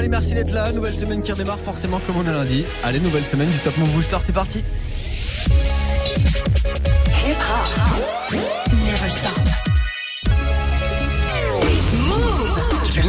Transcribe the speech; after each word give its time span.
Allez, 0.00 0.08
merci 0.08 0.32
d'être 0.32 0.52
là. 0.52 0.72
Nouvelle 0.72 0.94
semaine 0.94 1.20
qui 1.20 1.30
redémarre 1.30 1.60
forcément 1.60 2.00
comme 2.06 2.16
on 2.16 2.26
a 2.26 2.32
lundi. 2.32 2.64
Allez, 2.82 3.00
nouvelle 3.00 3.26
semaine 3.26 3.50
du 3.50 3.58
Top 3.58 3.76
Move 3.76 3.90
Booster, 3.90 4.16
c'est 4.22 4.32
parti. 4.32 4.64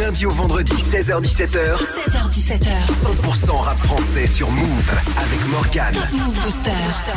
Lundi 0.02 0.25
au 0.25 0.31
vendredi, 0.31 0.73
16h17h. 0.73 1.77
16h17h. 1.77 2.71
100% 2.88 3.61
rap 3.61 3.77
français 3.77 4.25
sur 4.25 4.50
Move 4.50 4.91
avec 5.15 5.47
Morgane. 5.50 5.95
Move 6.13 6.39
Booster. 6.43 6.71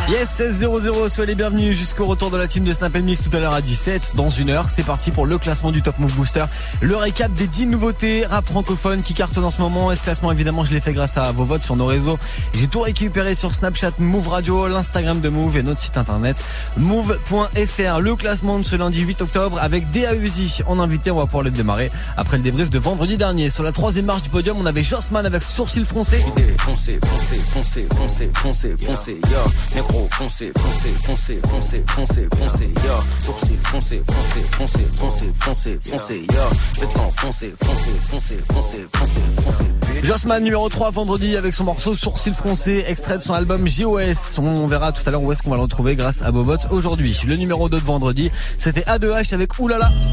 Yes, 0.08 0.38
16-0-0, 0.38 1.08
soyez 1.08 1.28
les 1.28 1.34
bienvenus 1.34 1.78
jusqu'au 1.78 2.04
retour 2.04 2.30
de 2.30 2.36
la 2.36 2.46
team 2.46 2.64
de 2.64 2.72
Snap 2.74 2.94
Mix 2.96 3.22
tout 3.22 3.34
à 3.34 3.40
l'heure 3.40 3.54
à 3.54 3.62
17. 3.62 4.12
Dans 4.16 4.28
une 4.28 4.50
heure, 4.50 4.68
c'est 4.68 4.82
parti 4.82 5.12
pour 5.12 5.24
le 5.24 5.38
classement 5.38 5.72
du 5.72 5.80
Top 5.80 5.98
Move 5.98 6.14
Booster. 6.14 6.44
Le 6.82 6.94
récap 6.96 7.32
des 7.32 7.46
10 7.46 7.68
nouveautés 7.68 8.26
rap 8.26 8.44
francophones 8.44 9.02
qui 9.02 9.14
cartonnent 9.14 9.44
en 9.44 9.50
ce 9.50 9.62
moment. 9.62 9.90
Et 9.90 9.96
ce 9.96 10.02
classement, 10.02 10.30
évidemment, 10.30 10.64
je 10.64 10.72
l'ai 10.72 10.80
fait 10.80 10.92
grâce 10.92 11.16
à 11.16 11.32
vos 11.32 11.44
votes 11.44 11.64
sur 11.64 11.76
nos 11.76 11.86
réseaux. 11.86 12.18
J'ai 12.52 12.66
tout 12.66 12.80
récupéré 12.80 13.34
sur 13.34 13.54
Snapchat, 13.54 13.92
Move 13.98 14.28
Radio, 14.28 14.68
l'Instagram 14.68 15.20
de 15.20 15.28
Move 15.30 15.56
et 15.56 15.62
notre 15.62 15.80
site 15.80 15.96
internet 15.96 16.44
move.fr. 16.76 18.00
Le 18.00 18.14
classement 18.14 18.58
de 18.58 18.64
ce 18.64 18.76
lundi 18.76 19.00
8 19.00 19.22
octobre 19.22 19.58
avec 19.58 19.90
DAUZI 19.90 20.62
en 20.66 20.78
invité. 20.80 21.10
On 21.10 21.16
va 21.16 21.24
pouvoir 21.24 21.44
le 21.44 21.50
démarrer 21.50 21.90
après 22.18 22.36
le 22.36 22.42
débrief 22.42 22.68
de 22.68 22.73
vendredi 22.78 23.16
dernier. 23.16 23.50
Sur 23.50 23.62
la 23.62 23.72
troisième 23.72 24.06
marche 24.06 24.22
du 24.22 24.30
podium, 24.30 24.56
on 24.60 24.66
avait 24.66 24.82
Jossman 24.82 25.26
avec 25.26 25.42
sourcil 25.42 25.84
froncé. 25.84 26.24
Foncé, 26.58 26.98
foncé, 27.04 27.40
foncé, 27.44 27.86
foncé, 27.94 28.30
foncé, 28.34 28.74
foncé, 28.78 29.20
yo. 29.30 29.38
Négro, 29.74 30.06
foncé, 30.10 30.52
foncé, 30.56 30.94
foncé, 30.98 31.40
foncé, 31.48 31.84
foncé, 31.88 32.28
foncé, 32.36 32.70
yo. 32.84 32.96
Sourcil, 33.18 33.58
foncé, 33.60 34.02
foncé, 34.06 34.46
foncé, 34.48 34.86
foncé, 34.90 35.30
foncé, 35.34 35.78
foncé, 35.80 36.26
yo. 36.32 36.40
Je 36.74 36.80
vais 36.80 36.86
te 36.86 36.98
l'enfoncer, 36.98 37.54
foncé, 37.62 37.92
foncé, 38.02 38.38
foncé, 38.50 38.86
foncé, 38.92 39.20
foncé, 39.42 39.64
bitch. 39.92 40.04
Jossman 40.04 40.42
numéro 40.42 40.68
3 40.68 40.90
vendredi 40.90 41.36
avec 41.36 41.54
son 41.54 41.64
morceau 41.64 41.94
Sourcil 41.94 42.34
froncé, 42.34 42.84
extrait 42.86 43.18
de 43.18 43.22
son 43.22 43.34
album 43.34 43.66
JOS. 43.66 44.38
On 44.38 44.66
verra 44.66 44.92
tout 44.92 45.02
à 45.06 45.10
l'heure 45.10 45.22
où 45.22 45.32
est-ce 45.32 45.42
qu'on 45.42 45.50
va 45.50 45.56
le 45.56 45.62
retrouver 45.62 45.96
grâce 45.96 46.22
à 46.22 46.32
Bobot 46.32 46.56
aujourd'hui. 46.70 47.18
Le 47.26 47.36
numéro 47.36 47.68
2 47.68 47.78
de 47.78 47.84
vendredi, 47.84 48.30
c'était 48.58 48.82
A2H 48.82 49.34
avec 49.34 49.58
Oulala. 49.58 49.90
C'est 49.96 50.08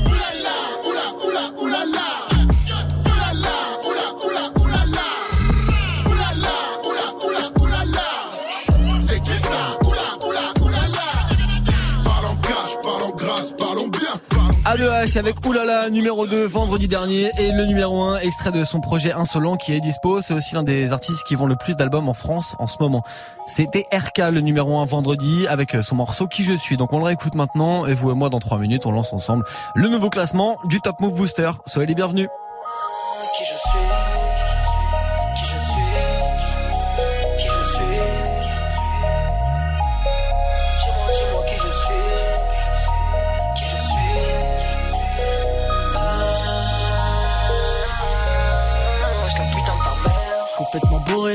A2H 14.71 15.17
avec 15.17 15.45
Oulala 15.45 15.89
numéro 15.89 16.25
2 16.25 16.45
vendredi 16.45 16.87
dernier 16.87 17.29
et 17.37 17.51
le 17.51 17.65
numéro 17.65 18.03
1 18.03 18.19
extrait 18.19 18.53
de 18.53 18.63
son 18.63 18.79
projet 18.79 19.11
Insolent 19.11 19.57
qui 19.57 19.73
est 19.73 19.81
dispo. 19.81 20.21
C'est 20.21 20.33
aussi 20.33 20.55
l'un 20.55 20.63
des 20.63 20.93
artistes 20.93 21.25
qui 21.25 21.35
vont 21.35 21.45
le 21.45 21.57
plus 21.57 21.75
d'albums 21.75 22.07
en 22.07 22.13
France 22.13 22.55
en 22.57 22.67
ce 22.67 22.77
moment. 22.79 23.03
C'était 23.45 23.83
RK 23.91 24.31
le 24.31 24.39
numéro 24.39 24.79
1 24.79 24.85
vendredi 24.85 25.45
avec 25.49 25.75
son 25.81 25.97
morceau 25.97 26.25
Qui 26.27 26.43
je 26.43 26.53
suis. 26.53 26.77
Donc 26.77 26.93
on 26.93 26.99
le 26.99 27.03
réécoute 27.03 27.35
maintenant 27.35 27.85
et 27.85 27.93
vous 27.93 28.11
et 28.11 28.13
moi 28.13 28.29
dans 28.29 28.39
3 28.39 28.59
minutes 28.59 28.85
on 28.85 28.93
lance 28.93 29.11
ensemble 29.11 29.43
le 29.75 29.89
nouveau 29.89 30.09
classement 30.09 30.57
du 30.63 30.79
Top 30.79 31.01
Move 31.01 31.15
Booster. 31.15 31.51
Soyez 31.65 31.87
les 31.87 31.95
bienvenus. 31.95 32.29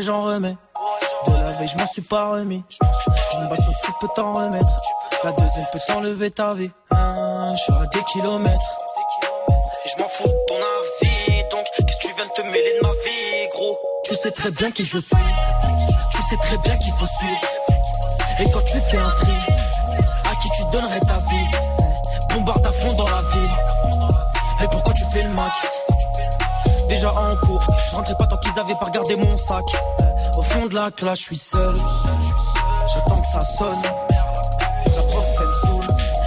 J'en 0.07 0.23
remets. 0.23 0.57
De 1.27 1.33
la 1.33 1.51
veille, 1.51 1.67
je 1.67 1.77
m'en 1.77 1.86
suis 1.86 2.03
pas 2.03 2.30
remis. 2.30 2.63
Une 3.36 3.48
baston, 3.48 3.73
tu 3.85 3.92
peux 4.01 4.07
t'en 4.14 4.35
remettre. 4.35 4.77
La 5.25 5.33
deuxième 5.33 5.64
peut 5.73 5.80
t'enlever 5.89 6.30
ta 6.30 6.55
vie. 6.55 6.70
Hein, 6.92 7.55
je 7.57 7.63
suis 7.63 7.73
à 7.73 7.86
des 7.86 8.05
kilomètres. 8.05 8.77
Et 9.85 9.89
je 9.89 10.01
m'en 10.01 10.08
fous 10.08 10.29
de 10.29 10.45
ton 10.47 10.55
avis. 10.55 11.42
Donc, 11.51 11.64
qu'est-ce 11.77 11.98
que 11.98 12.07
tu 12.07 12.14
viens 12.14 12.25
de 12.25 12.30
te 12.30 12.42
mêler 12.42 12.79
de 12.80 12.86
ma 12.86 12.92
vie, 12.92 13.48
gros? 13.53 13.77
Tu 14.05 14.14
sais 14.14 14.30
très 14.30 14.53
bien 14.53 14.70
qui 14.70 14.85
je 14.85 14.98
suis. 14.98 15.17
Tu 16.13 16.23
sais 16.30 16.36
très 16.36 16.59
bien 16.59 16.77
qu'il 16.79 16.92
faut 16.92 17.07
suivre. 17.07 17.41
Et 18.39 18.51
quand 18.51 18.63
tu 18.63 18.79
fais 18.79 18.98
un 18.98 19.11
tri, 19.11 19.33
à 20.25 20.36
qui 20.36 20.51
tu 20.51 20.64
donnerais 20.70 21.01
ta 21.01 21.17
vie? 21.17 21.51
Bombarde 22.33 22.64
à 22.64 22.73
fond 22.73 22.92
dans 22.92 23.09
la 23.09 23.23
ville. 23.23 23.57
Et 24.63 24.69
pourquoi 24.69 24.92
tu 24.92 25.05
fais 25.11 25.23
le 25.23 25.35
mac? 25.35 25.53
Déjà 26.89 27.13
en 27.13 27.36
cours. 27.39 27.67
Je 27.86 27.97
rentrais 27.97 28.17
pas 28.17 28.27
tant 28.27 28.36
qu'ils 28.36 28.57
avaient 28.61 28.77
pas 28.77 28.86
regardé 28.86 29.17
mon 29.17 29.36
sac. 29.36 29.64
Au 30.36 30.42
fond 30.42 30.67
de 30.67 30.74
la 30.74 30.91
classe, 30.91 31.20
je 31.20 31.24
suis 31.24 31.36
seul. 31.39 31.74
J'attends 32.92 33.20
que 33.20 33.27
ça 33.27 33.41
sonne. 33.41 33.83
La 34.95 35.02
prof, 35.02 35.24
elle 35.41 35.47
me 35.47 35.55
saoule. 35.64 35.86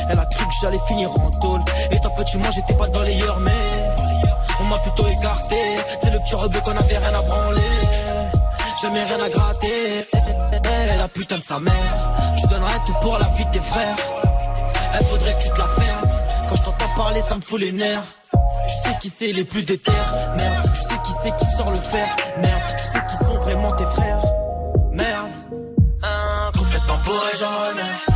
Elle 0.10 0.20
a 0.20 0.26
cru 0.26 0.46
que 0.46 0.54
j'allais 0.62 0.80
finir 0.88 1.12
en 1.12 1.30
tôle. 1.40 1.62
Et 1.92 2.00
toi, 2.00 2.10
petit, 2.16 2.38
moi, 2.38 2.50
j'étais 2.50 2.74
pas 2.74 2.88
dans 2.88 3.02
les 3.02 3.22
heures, 3.22 3.40
mais 3.40 3.52
on 4.60 4.64
m'a 4.64 4.80
plutôt 4.80 5.08
écarté. 5.08 5.58
C'est 6.02 6.10
le 6.10 6.20
petit 6.20 6.36
rebeu 6.36 6.60
qu'on 6.62 6.76
avait 6.76 6.98
rien 6.98 7.14
à 7.14 7.22
branler. 7.22 7.62
Jamais 8.82 9.04
rien 9.04 9.24
à 9.24 9.30
gratter. 9.30 10.08
Eh, 10.14 10.98
la 10.98 11.08
putain 11.08 11.38
de 11.38 11.44
sa 11.44 11.60
mère. 11.60 12.34
Tu 12.36 12.48
donnerais 12.48 12.80
tout 12.88 12.96
pour 13.02 13.18
la 13.20 13.28
vie 13.38 13.46
de 13.46 13.52
tes 13.52 13.60
frères. 13.60 13.96
Elle 14.98 15.06
faudrait 15.06 15.38
que 15.38 15.44
tu 15.44 15.50
te 15.50 15.60
la 15.60 15.68
fermes. 15.68 16.10
Quand 16.50 16.56
je 16.56 16.64
t'entends 16.64 16.96
parler, 16.96 17.22
ça 17.22 17.36
me 17.36 17.42
fout 17.42 17.60
les 17.60 17.72
nerfs. 17.72 18.04
Tu 18.68 18.76
sais 18.76 18.98
qui 19.00 19.10
c'est 19.10 19.32
les 19.32 19.44
plus 19.44 19.62
déter, 19.62 19.92
merde. 20.38 20.70
Qui 21.22 21.30
c'est 21.30 21.36
qui 21.38 21.46
sort 21.58 21.72
le 21.72 21.78
fer, 21.78 22.08
merde. 22.38 22.62
Tu 22.78 22.84
sais 22.84 23.02
qui 23.10 23.16
sont 23.18 23.40
vraiment 23.40 23.72
tes 23.74 23.86
frères, 23.86 24.22
merde. 24.92 25.32
Hein, 26.02 26.52
complètement 26.58 26.98
bourré, 27.04 27.32
j'en 27.38 27.70
remets. 27.70 28.09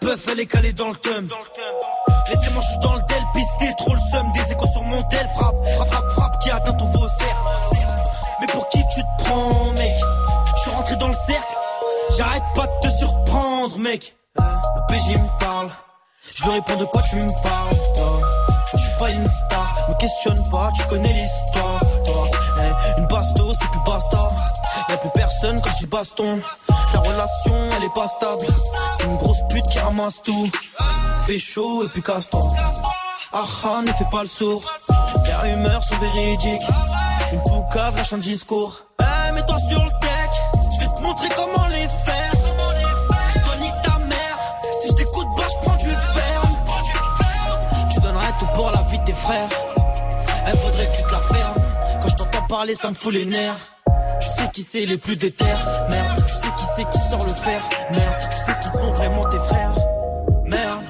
Peuf, 0.00 0.26
elle 0.30 0.40
est 0.40 0.46
calée 0.46 0.72
dans 0.72 0.88
le 0.88 0.96
thème. 0.96 1.28
Laissez-moi, 2.28 2.62
je 2.62 2.68
suis 2.68 2.78
dans 2.78 2.94
le 2.94 3.02
tel, 3.08 3.22
pisté, 3.34 3.74
trop 3.78 3.94
le 3.94 4.00
seum. 4.12 4.32
Des 4.32 4.52
échos 4.52 4.66
sur 4.72 4.82
mon 4.82 5.02
tel, 5.04 5.28
frappe, 5.36 5.54
frappe, 5.68 5.88
frappe, 5.88 6.10
frappe, 6.10 6.38
qui 6.40 6.50
atteint 6.50 6.72
ton 6.72 6.86
vaussaire. 6.86 7.36
Mais 8.40 8.46
pour 8.48 8.68
qui 8.68 8.78
tu 8.94 9.00
te 9.00 9.24
prends, 9.24 9.72
mec? 9.72 9.92
Je 10.56 10.60
suis 10.60 10.70
rentré 10.70 10.96
dans 10.96 11.08
le 11.08 11.14
cercle. 11.14 11.56
J'arrête 12.16 12.42
pas 12.54 12.66
de 12.66 12.88
te 12.88 12.96
surprendre, 12.98 13.78
mec. 13.78 14.16
Le 14.38 14.86
PJ 14.88 15.18
me 15.18 15.38
parle. 15.38 15.70
Je 16.36 16.44
lui 16.44 16.52
réponds 16.52 16.76
de 16.76 16.84
quoi 16.84 17.02
tu 17.02 17.16
me 17.16 17.42
parles, 17.42 17.76
toi? 17.94 18.20
Je 18.74 18.82
suis 18.82 18.92
pas 18.98 19.10
une 19.10 19.26
star, 19.26 19.86
me 19.88 19.94
questionne 19.94 20.50
pas, 20.50 20.70
tu 20.76 20.84
connais 20.86 21.12
l'histoire, 21.12 21.80
toi. 22.04 22.26
Eh, 22.58 23.00
une 23.00 23.06
basto, 23.06 23.52
c'est 23.54 23.68
plus 23.68 23.80
basta. 23.86 24.28
Y'a 24.88 24.96
plus 24.98 25.10
personne 25.14 25.60
quand 25.60 25.70
je 25.70 25.76
dis 25.76 25.86
baston. 25.86 26.40
Relation, 27.06 27.68
elle 27.76 27.84
est 27.84 27.94
pas 27.94 28.08
stable. 28.08 28.46
C'est 28.96 29.04
une 29.04 29.16
grosse 29.16 29.42
pute 29.48 29.66
qui 29.66 29.78
ramasse 29.78 30.20
tout. 30.22 30.50
Pécho 31.26 31.84
et 31.84 31.88
puis 31.88 32.02
casse-toi. 32.02 32.40
Ah 33.32 33.44
ah, 33.64 33.82
ne 33.82 33.92
fais 33.92 34.06
pas 34.10 34.22
le 34.22 34.28
sourd. 34.28 34.62
Les 35.24 35.34
rumeurs 35.34 35.82
sont 35.82 35.98
véridiques. 35.98 36.62
Une 37.32 37.42
poucave 37.42 37.96
lâche 37.96 38.12
un 38.12 38.18
discours. 38.18 38.86
Eh, 39.00 39.32
mets-toi 39.32 39.58
sur 39.68 39.84
le 39.84 39.90
deck. 39.90 40.30
Je 40.74 40.84
vais 40.84 40.94
te 40.94 41.02
montrer 41.02 41.28
comment 41.34 41.66
les 41.68 41.88
faire. 41.88 42.32
Toi, 43.44 43.56
nique 43.60 43.82
ta 43.82 43.98
mère. 43.98 44.38
Si 44.80 44.88
je 44.88 44.92
t'écoute, 44.94 45.26
bah, 45.36 45.44
je 45.48 45.66
prends 45.66 45.76
du 45.76 45.90
ferme. 45.90 46.56
Tu 47.92 48.00
donnerais 48.00 48.32
tout 48.38 48.46
pour 48.54 48.70
la 48.70 48.82
vie 48.82 48.98
de 48.98 49.04
tes 49.04 49.12
frères. 49.12 49.48
Elle 50.46 50.58
faudrait 50.58 50.90
que 50.90 50.96
tu 50.96 51.02
te 51.02 51.12
la 51.12 51.20
fermes. 51.20 51.62
Quand 52.00 52.08
je 52.08 52.14
t'entends 52.14 52.46
parler, 52.46 52.74
ça 52.74 52.90
me 52.90 52.94
fout 52.94 53.12
les 53.12 53.24
nerfs. 53.24 53.56
Tu 54.20 54.28
sais 54.28 54.48
qui 54.52 54.62
c'est 54.62 54.86
les 54.86 54.96
plus 54.96 55.16
déter, 55.16 55.44
merde. 55.90 56.24
Tu 56.26 56.32
sais 56.32 56.52
qui 56.56 56.64
c'est 56.76 56.84
qui 56.90 56.98
sort 56.98 57.24
le 57.24 57.32
fer, 57.32 57.62
merde. 57.90 58.28
Tu 58.30 58.36
sais 58.36 58.54
qui 58.60 58.68
sont 58.68 58.92
vraiment 58.92 59.24
tes 59.30 59.38
frères, 59.38 59.74
merde. 60.44 60.84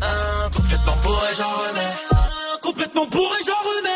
Hein, 0.00 0.50
complètement 0.54 0.96
bourré, 1.02 1.28
j'en 1.36 1.50
remets. 1.50 1.94
Hein, 2.12 2.58
complètement 2.62 3.06
bourré, 3.06 3.38
j'en 3.44 3.60
remets. 3.70 3.95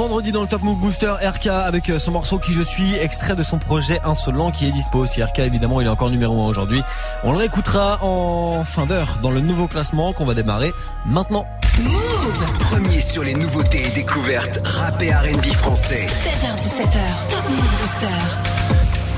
Vendredi 0.00 0.32
dans 0.32 0.40
le 0.40 0.48
Top 0.48 0.62
Move 0.62 0.78
Booster, 0.78 1.12
RK 1.22 1.48
avec 1.48 1.90
euh, 1.90 1.98
son 1.98 2.12
morceau 2.12 2.38
qui 2.38 2.54
je 2.54 2.62
suis, 2.62 2.94
extrait 2.94 3.36
de 3.36 3.42
son 3.42 3.58
projet 3.58 4.00
Insolent 4.02 4.50
qui 4.50 4.66
est 4.66 4.70
dispo 4.70 5.00
aussi. 5.00 5.22
RK 5.22 5.40
évidemment 5.40 5.78
il 5.82 5.86
est 5.86 5.90
encore 5.90 6.08
numéro 6.08 6.40
1 6.40 6.46
aujourd'hui. 6.46 6.82
On 7.22 7.32
le 7.32 7.36
réécoutera 7.36 8.02
en 8.02 8.64
fin 8.64 8.86
d'heure 8.86 9.18
dans 9.20 9.30
le 9.30 9.42
nouveau 9.42 9.68
classement 9.68 10.14
qu'on 10.14 10.24
va 10.24 10.32
démarrer 10.32 10.72
maintenant. 11.04 11.44
Move 11.82 12.58
Premier 12.60 13.02
sur 13.02 13.22
les 13.24 13.34
nouveautés 13.34 13.88
et 13.88 13.90
découvertes 13.90 14.60
rap 14.64 15.02
et 15.02 15.12
R&B 15.12 15.52
français. 15.52 16.06
7h17h, 16.06 17.28
Top 17.28 17.50
Move 17.50 17.80
Booster. 17.82 18.49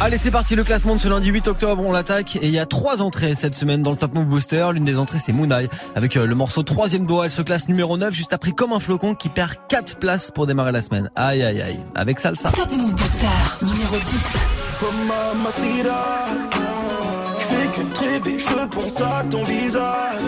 Allez, 0.04 0.18
c'est 0.18 0.32
parti, 0.32 0.56
le 0.56 0.64
classement 0.64 0.96
de 0.96 1.00
ce 1.00 1.06
lundi 1.06 1.28
8 1.28 1.46
octobre, 1.46 1.80
on 1.86 1.92
l'attaque. 1.92 2.34
Et 2.34 2.48
il 2.48 2.50
y 2.52 2.58
a 2.58 2.66
trois 2.66 3.02
entrées 3.02 3.36
cette 3.36 3.54
semaine 3.54 3.82
dans 3.82 3.92
le 3.92 3.96
Top 3.96 4.12
Move 4.14 4.24
Booster. 4.24 4.66
L'une 4.72 4.82
des 4.82 4.98
entrées, 4.98 5.20
c'est 5.20 5.30
Moonai. 5.30 5.68
Avec 5.94 6.16
euh, 6.16 6.26
le 6.26 6.34
morceau 6.34 6.64
troisième 6.64 7.06
doigt, 7.06 7.26
elle 7.26 7.30
se 7.30 7.40
classe 7.40 7.68
numéro 7.68 7.96
9, 7.96 8.12
juste 8.12 8.32
après 8.32 8.50
comme 8.50 8.72
un 8.72 8.80
flocon 8.80 9.14
qui 9.14 9.28
perd 9.28 9.52
4 9.68 9.98
places 9.98 10.32
pour 10.32 10.48
démarrer 10.48 10.72
la 10.72 10.82
semaine. 10.82 11.08
Aïe, 11.14 11.44
aïe, 11.44 11.62
aïe. 11.62 11.78
Avec 11.94 12.18
Salsa. 12.18 12.50
Top 12.50 12.72
Move 12.72 12.92
Booster, 12.94 13.26
numéro 13.62 13.94
10. 13.94 14.26
Je 17.38 17.44
fais 17.44 17.68
que 17.68 17.98
rêver, 18.00 18.38
je 18.40 18.66
pense 18.74 19.00
à 19.00 19.22
ton 19.30 19.44
visage. 19.44 20.18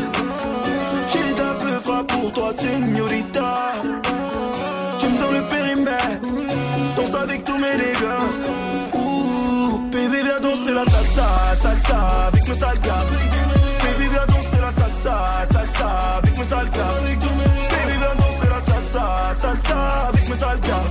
J'ai 1.12 1.34
d'un 1.34 1.54
peu 1.54 1.80
frappe 1.80 2.12
pour 2.12 2.32
toi, 2.32 2.52
señorita. 2.60 3.72
Tu 5.00 5.06
me 5.08 5.18
donnes 5.18 5.34
le 5.34 5.42
périmètre, 5.48 6.20
danse 6.96 7.14
avec 7.20 7.44
tous 7.44 7.58
mes 7.58 7.76
dégâts. 7.76 8.83
Baby 10.04 10.22
viens 10.22 10.38
danser 10.38 10.74
la 10.74 10.84
salsa, 10.84 11.26
salsa 11.62 11.96
avec 12.28 12.46
mes 12.46 12.54
sales 12.54 12.78
gars 12.80 13.06
Baby 13.82 14.08
viens 14.10 14.26
danser 14.26 14.60
la 14.60 14.70
salsa, 14.70 15.44
salsa 15.50 15.88
avec 16.18 16.36
mes 16.36 16.44
sales 16.44 16.70
gars 16.72 16.94
Baby 17.00 17.98
viens 17.98 18.14
danser 18.18 18.48
la 18.50 18.60
salsa, 18.70 19.34
salsa 19.34 20.08
avec 20.08 20.28
mes 20.28 20.36
sales 20.36 20.60
gars 20.60 20.86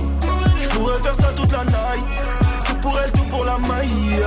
Je 0.60 0.68
pourrais 0.70 1.00
faire 1.00 1.14
ça 1.14 1.32
toute 1.32 1.52
la 1.52 1.64
night. 1.64 2.04
Tout 2.64 2.74
pour 2.82 2.98
elle, 2.98 3.12
tout 3.12 3.24
pour 3.30 3.44
la 3.44 3.56
maille. 3.58 4.20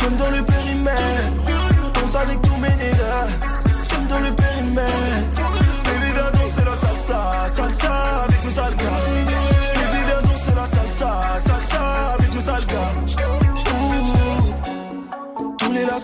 J'aime 0.00 0.16
dans 0.16 0.30
le 0.36 0.42
périmètre. 0.42 1.30
Danse 1.94 2.16
avec 2.16 2.42
tous 2.42 2.56
mes 2.56 2.70
nègres. 2.70 3.28
J'aime 3.88 4.06
dans 4.08 4.18
le 4.18 4.34
périmètre 4.34 5.37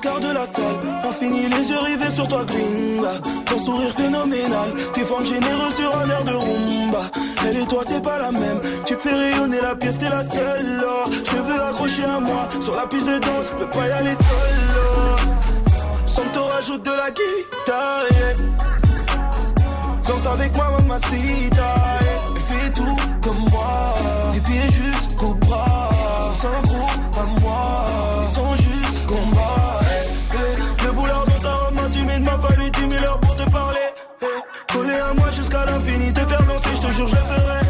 de 0.03 0.33
la 0.33 0.45
salle 0.45 0.77
ont 1.05 1.13
fini 1.13 1.49
les 1.49 1.71
yeux 1.71 1.79
rivés 1.79 2.11
sur 2.11 2.27
toi, 2.27 2.45
gringa. 2.45 3.13
Ton 3.47 3.59
sourire 3.65 3.93
phénoménal, 3.97 4.71
tes 4.93 5.05
formes 5.05 5.25
généreuses 5.25 5.75
sur 5.75 5.97
un 5.97 6.09
air 6.11 6.25
de 6.25 6.33
rumba. 6.33 7.11
Elle 7.47 7.59
et 7.59 7.67
toi, 7.67 7.83
c'est 7.87 8.03
pas 8.03 8.19
la 8.19 8.33
même. 8.33 8.61
Tu 8.85 8.95
fais 8.95 9.15
rayonner 9.15 9.61
la 9.61 9.77
pièce, 9.77 9.99
t'es 9.99 10.09
la 10.09 10.23
seule. 10.23 10.85
Je 11.11 11.21
te 11.21 11.37
veux 11.37 11.63
accrocher 11.63 12.05
à 12.05 12.19
moi. 12.19 12.49
Sur 12.61 12.75
la 12.75 12.87
piste 12.87 13.07
de 13.07 13.19
danse, 13.19 13.53
je 13.53 13.65
peux 13.65 13.71
pas 13.71 13.87
y 13.87 13.91
aller 13.93 14.15
seul. 14.15 16.07
Sans 16.07 16.29
te 16.33 16.39
rajoute 16.39 16.85
de 16.85 16.91
la 16.91 17.11
guitare. 17.11 18.05
Danse 20.07 20.27
avec 20.27 20.57
moi, 20.57 20.71
mamacita. 20.81 21.75
Yeah. 22.03 22.25
Fais 22.49 22.73
tout 22.73 22.97
comme 23.23 23.49
moi. 23.51 23.95
Tes 24.33 24.41
pieds 24.41 24.71
jusqu'au 24.71 25.35
bras 25.35 25.91
un 26.45 26.63
gros 26.67 26.89
à 27.21 27.41
moi. 27.41 27.87
Ils 28.23 28.35
sont 28.35 28.55
juste 28.57 29.07
combat. 29.07 29.54
À 35.01 35.15
moi 35.15 35.31
jusqu'à 35.31 35.65
l'infini, 35.65 36.13
te 36.13 36.21
faire 36.21 36.45
danser, 36.45 36.71
je 36.75 36.81
te 36.81 36.93
je 36.93 37.03
le 37.03 37.09
ferai. 37.09 37.61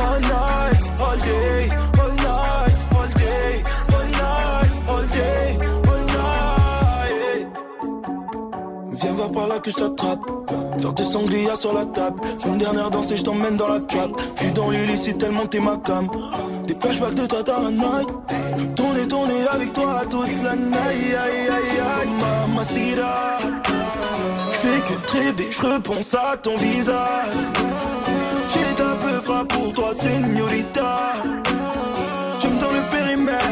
All 0.00 0.20
night, 0.20 0.92
all 1.00 1.18
day, 1.18 1.68
all 2.00 2.12
night, 2.12 2.76
all 2.92 3.08
day, 3.16 3.62
all 3.94 4.06
night, 4.06 4.72
all 4.88 5.06
day, 5.08 5.58
all 5.88 6.02
night. 6.14 7.46
Viens 8.92 9.12
voir 9.12 9.30
par 9.30 9.46
là 9.48 9.58
que 9.58 9.70
je 9.70 9.76
t'attrape. 9.76 10.20
Faire 10.80 10.92
des 10.92 11.04
sur 11.56 11.72
la 11.72 11.84
table. 11.86 12.20
J'ai 12.38 12.48
une 12.48 12.58
dernière 12.58 12.90
danse 12.90 13.10
et 13.10 13.16
je 13.16 13.24
t'emmène 13.24 13.56
dans 13.56 13.68
la 13.68 13.80
trap. 13.80 14.10
J'suis 14.36 14.52
dans 14.52 14.70
l'illicite 14.70 15.18
tellement 15.18 15.46
t'es 15.46 15.60
ma 15.60 15.76
cam. 15.76 16.08
Des 16.66 16.76
flashbacks 16.78 17.14
de 17.14 17.26
toi 17.26 17.42
dans 17.42 17.62
la 17.62 17.70
night. 17.70 18.08
Tourner, 19.08 19.46
avec 19.50 19.72
toi 19.72 20.02
toute 20.08 20.42
la 20.42 20.54
night. 20.54 20.74
Aïe, 20.74 21.14
aïe, 21.16 21.80
aïe, 21.80 22.08
mamacita. 22.20 23.38
J'fais 24.52 24.80
que 24.80 25.12
rêver, 25.12 25.48
j'repense 25.50 26.14
à 26.14 26.36
ton 26.36 26.56
visage. 26.58 27.26
J'ai 28.50 28.82
un 28.82 28.96
peu 28.96 29.20
frappe 29.24 29.48
pour 29.48 29.72
toi, 29.72 29.94
señorita. 30.00 31.12
J'aime 32.40 32.58
dans 32.58 32.72
le 32.72 32.82
périmètre. 32.90 33.44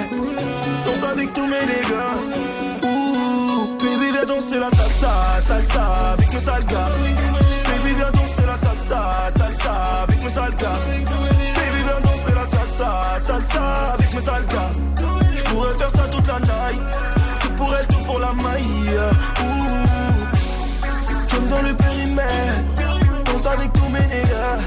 Danse 0.85 1.11
avec 1.11 1.33
tous 1.33 1.47
mes 1.47 1.67
dégâts. 1.67 2.85
Ouh, 2.85 3.79
baby, 3.79 4.13
viens 4.13 4.27
danser 4.27 4.59
la 4.59 4.71
salsa, 4.71 5.41
salsa 5.47 6.13
avec 6.13 6.33
mes 6.33 6.41
sales 6.41 6.67
gars. 6.67 6.91
Baby, 7.65 7.95
viens 7.95 8.11
danser 8.11 8.47
la 8.47 8.59
salsa, 8.59 9.31
salsa 9.37 9.73
avec 10.03 10.23
mes 10.23 10.31
sales 10.31 10.57
gars 10.57 10.97
salsa 13.27 13.93
avec 13.95 14.15
mes 14.15 14.21
sales 14.21 14.47
Je 14.96 14.96
pourrais 15.57 15.79
faire 15.79 15.91
ça 15.91 16.09
toute 16.09 16.27
la 16.27 16.39
night. 16.41 16.81
Tout 17.41 17.51
pour 17.57 17.75
elle, 17.75 17.87
tout 17.87 18.05
pour 18.05 18.19
la 18.19 18.33
maille. 18.33 19.01
J'aime 21.31 21.49
dans 21.49 21.63
le 21.63 21.75
périmètre. 21.75 23.25
Danse 23.25 23.47
avec 23.47 23.73
tous 23.73 23.89
mes 23.89 24.01
nègres. 24.01 24.59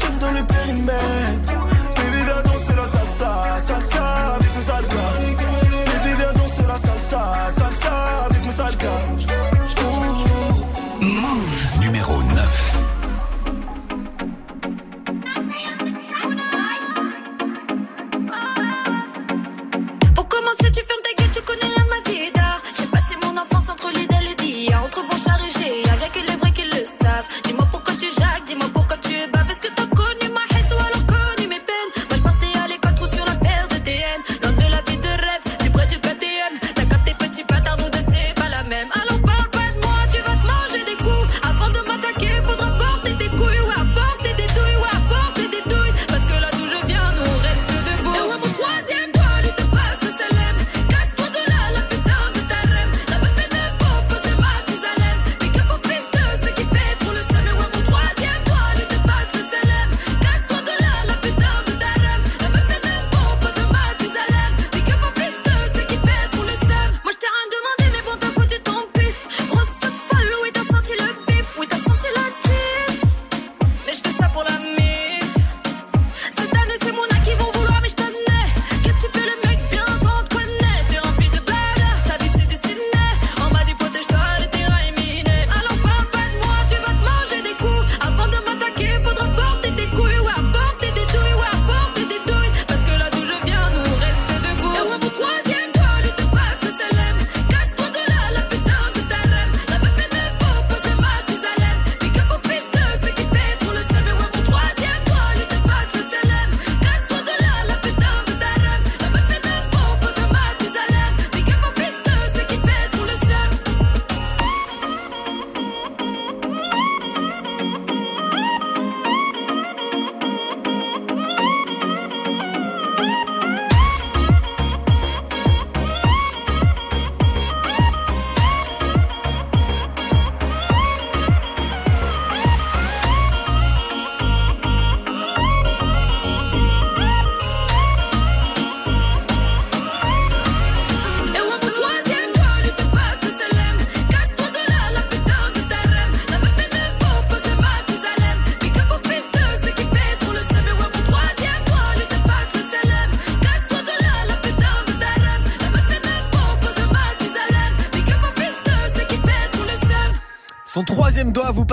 J'aime 0.00 0.18
dans 0.20 0.32
le 0.32 0.46
périmètre. 0.46 1.54
Baby, 1.96 2.18
viens 2.24 2.42
danser 2.44 2.74
la 2.76 2.86
salsa. 2.98 3.30
Salsa 3.66 4.04
avec 4.34 4.56
mes 4.56 4.62
sales 4.62 4.88
Baby, 4.88 6.14
viens 6.18 6.32
danser 6.34 6.66
la 6.68 6.78
salsa. 6.86 7.32
Salsa 7.56 8.26
avec 8.26 8.46
mes 8.46 8.52
sales 8.52 9.55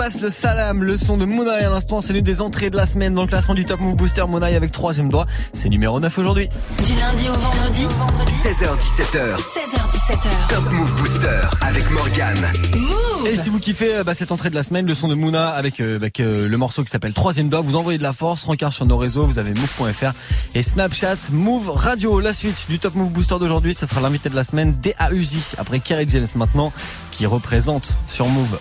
passe 0.04 0.20
le 0.20 0.28
salam, 0.28 0.84
le 0.84 0.98
son 0.98 1.16
de 1.16 1.24
Moonai 1.24 1.64
à 1.64 1.70
l'instant, 1.70 2.02
c'est 2.02 2.12
l'une 2.12 2.24
des 2.24 2.42
entrées 2.42 2.68
de 2.68 2.76
la 2.76 2.84
semaine 2.84 3.14
dans 3.14 3.22
le 3.22 3.26
classement 3.26 3.54
du 3.54 3.64
Top 3.64 3.80
Move 3.80 3.96
Booster. 3.96 4.22
Moonai 4.28 4.54
avec 4.54 4.70
troisième 4.70 5.08
doigt, 5.08 5.24
c'est 5.54 5.70
numéro 5.70 5.98
9 5.98 6.18
aujourd'hui. 6.18 6.50
Du 6.84 6.94
lundi 6.94 7.26
au 7.26 7.32
vendredi. 7.32 7.86
16h17h, 8.26 9.38
16h17h. 9.38 10.48
Top 10.50 10.70
Move 10.72 10.92
Booster 10.96 11.40
avec 11.62 11.90
Morgane. 11.90 12.52
Move. 12.76 13.28
Et 13.28 13.34
si 13.34 13.48
vous 13.48 13.58
kiffez 13.58 13.96
euh, 13.96 14.04
bah, 14.04 14.12
cette 14.12 14.30
entrée 14.30 14.50
de 14.50 14.54
la 14.54 14.62
semaine, 14.62 14.84
le 14.84 14.92
son 14.92 15.08
de 15.08 15.14
Mouna 15.14 15.48
avec, 15.48 15.80
euh, 15.80 15.96
avec, 15.96 16.20
euh, 16.20 16.48
le 16.48 16.56
morceau 16.58 16.84
qui 16.84 16.90
s'appelle 16.90 17.14
Troisième 17.14 17.48
doigt, 17.48 17.62
vous 17.62 17.74
envoyez 17.74 17.96
de 17.96 18.02
la 18.02 18.12
force, 18.12 18.44
rencard 18.44 18.74
sur 18.74 18.84
nos 18.84 18.98
réseaux, 18.98 19.24
vous 19.24 19.38
avez 19.38 19.54
move.fr 19.54 20.12
et 20.54 20.62
Snapchat, 20.62 21.30
Move 21.32 21.70
Radio. 21.70 22.20
La 22.20 22.34
suite 22.34 22.66
du 22.68 22.78
Top 22.78 22.94
Move 22.94 23.10
Booster 23.10 23.38
d'aujourd'hui, 23.40 23.72
ça 23.72 23.86
sera 23.86 24.02
l'invité 24.02 24.28
de 24.28 24.36
la 24.36 24.44
semaine, 24.44 24.76
DAUZI, 24.82 25.54
après 25.56 25.80
Kerry 25.80 26.04
James 26.10 26.26
maintenant, 26.36 26.74
qui 27.10 27.24
représente 27.24 27.96
sur 28.06 28.28
Move. 28.28 28.58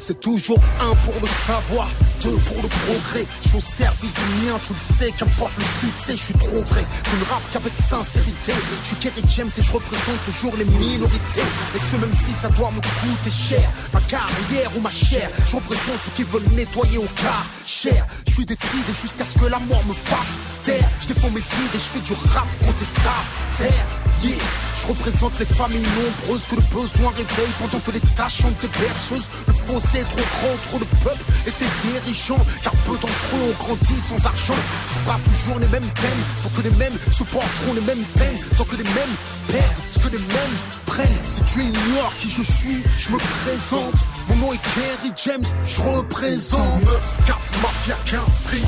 C'est 0.00 0.20
toujours 0.20 0.60
un 0.80 0.94
pour 1.04 1.14
le 1.20 1.26
savoir, 1.26 1.88
deux 2.22 2.36
pour 2.46 2.62
le 2.62 2.68
progrès. 2.68 3.26
Je 3.42 3.48
suis 3.48 3.58
au 3.58 3.60
service 3.60 4.14
du 4.14 4.46
mien, 4.46 4.56
tu 4.62 4.72
le 4.72 4.78
sais, 4.80 5.10
qu'importe 5.10 5.52
le 5.58 5.64
succès, 5.80 6.12
je 6.12 6.22
suis 6.22 6.34
trop 6.34 6.62
vrai. 6.62 6.84
Je 7.04 7.16
ne 7.16 7.24
rappe 7.28 7.42
qu'avec 7.52 7.74
sincérité. 7.74 8.52
Je 8.84 8.88
suis 8.88 8.96
Kerry 8.96 9.22
James 9.36 9.50
et 9.58 9.62
je 9.62 9.72
représente 9.72 10.22
toujours 10.24 10.56
les 10.56 10.64
minorités. 10.64 11.42
Et 11.74 11.78
ce 11.78 11.96
même 11.96 12.12
si 12.12 12.32
ça 12.32 12.48
doit 12.48 12.70
me 12.70 12.80
coûter 12.80 13.30
cher, 13.30 13.68
ma 13.92 14.00
carrière 14.02 14.70
ou 14.76 14.80
ma 14.80 14.90
chair. 14.90 15.28
Je 15.48 15.56
représente 15.56 16.00
ceux 16.04 16.12
qui 16.14 16.22
veulent 16.22 16.48
nettoyer 16.54 16.98
au 16.98 17.08
cas 17.16 17.42
cher. 17.66 18.06
Je 18.28 18.34
suis 18.34 18.46
décidé 18.46 18.92
jusqu'à 19.02 19.24
ce 19.24 19.36
que 19.36 19.46
la 19.46 19.58
mort 19.58 19.84
me 19.84 19.94
fasse 19.94 20.38
taire. 20.62 20.88
Je 21.00 21.08
défends 21.08 21.30
mes 21.30 21.40
idées, 21.40 21.74
je 21.74 21.78
fais 21.78 22.00
du 22.00 22.12
rap 22.12 22.46
contestataire. 22.64 23.97
Je 24.20 24.86
représente 24.86 25.38
les 25.38 25.46
familles 25.46 25.86
nombreuses 25.94 26.42
que 26.50 26.56
le 26.56 26.62
besoin 26.72 27.10
réveille 27.10 27.52
pendant 27.58 27.78
que 27.78 27.90
les 27.92 28.00
tâches 28.16 28.42
sont 28.42 28.52
des 28.60 28.68
berceuses. 28.68 29.28
Le 29.46 29.52
fossé 29.52 29.98
est 29.98 30.02
trop 30.02 30.16
grand, 30.16 30.56
trop 30.68 30.78
de 30.78 30.84
peuple 31.04 31.24
et 31.46 31.50
ses 31.50 31.66
dirigeants. 31.86 32.44
Car 32.62 32.72
peu 32.84 32.92
d'entre 32.92 33.28
eux 33.36 33.50
ont 33.50 33.64
grandi 33.64 34.00
sans 34.00 34.24
argent. 34.26 34.58
Ce 34.88 35.04
sera 35.04 35.18
toujours 35.18 35.60
les 35.60 35.68
mêmes 35.68 35.88
thèmes, 35.94 36.22
tant 36.42 36.48
que 36.50 36.62
les 36.62 36.76
mêmes 36.76 36.98
supporteront 37.12 37.74
les 37.74 37.80
mêmes 37.82 38.04
peines, 38.16 38.38
tant 38.56 38.64
que 38.64 38.76
les 38.76 38.84
mêmes 38.84 39.14
perdent 39.46 39.82
ce 39.90 39.98
que 40.00 40.08
les 40.08 40.18
mêmes 40.18 40.56
prennent. 40.86 41.24
Si 41.28 41.42
tu 41.44 41.62
ignores 41.62 42.14
qui 42.20 42.28
je 42.28 42.42
suis, 42.42 42.82
je 42.98 43.10
me 43.10 43.18
présente. 43.18 44.02
Mon 44.28 44.36
nom 44.36 44.52
est 44.52 44.60
Kerry 44.74 45.12
James, 45.24 45.44
je 45.64 45.80
représente 45.80 46.84
9, 46.84 47.20
4, 47.26 47.38
mafia, 47.62 47.96
qu'un 48.04 48.20
fric 48.44 48.64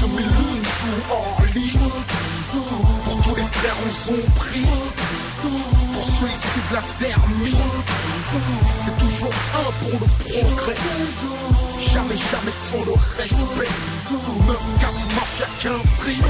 2000 0.00 0.16
lunes 0.16 0.64
sous 0.64 1.12
Orly 1.12 1.66
tous 3.80 3.86
les 3.86 3.86
frères 3.86 3.86
on 3.86 3.90
son 3.90 4.30
prix 4.36 4.66
Pour 5.92 6.04
ceux 6.04 6.26
issus 6.26 6.60
de 6.68 6.74
la 6.74 6.80
Zermie 6.80 7.56
C'est 8.74 8.98
toujours 8.98 9.32
un 9.54 9.72
pour 9.72 10.00
le 10.00 10.06
progrès. 10.24 10.76
Jamais, 11.78 12.16
jamais 12.16 12.50
sans 12.50 12.84
le 12.84 12.92
respect. 13.16 13.68
9, 14.46 14.56
4, 14.80 14.92
mafia, 15.14 15.46
qu'un 15.60 15.78
fric 15.98 16.22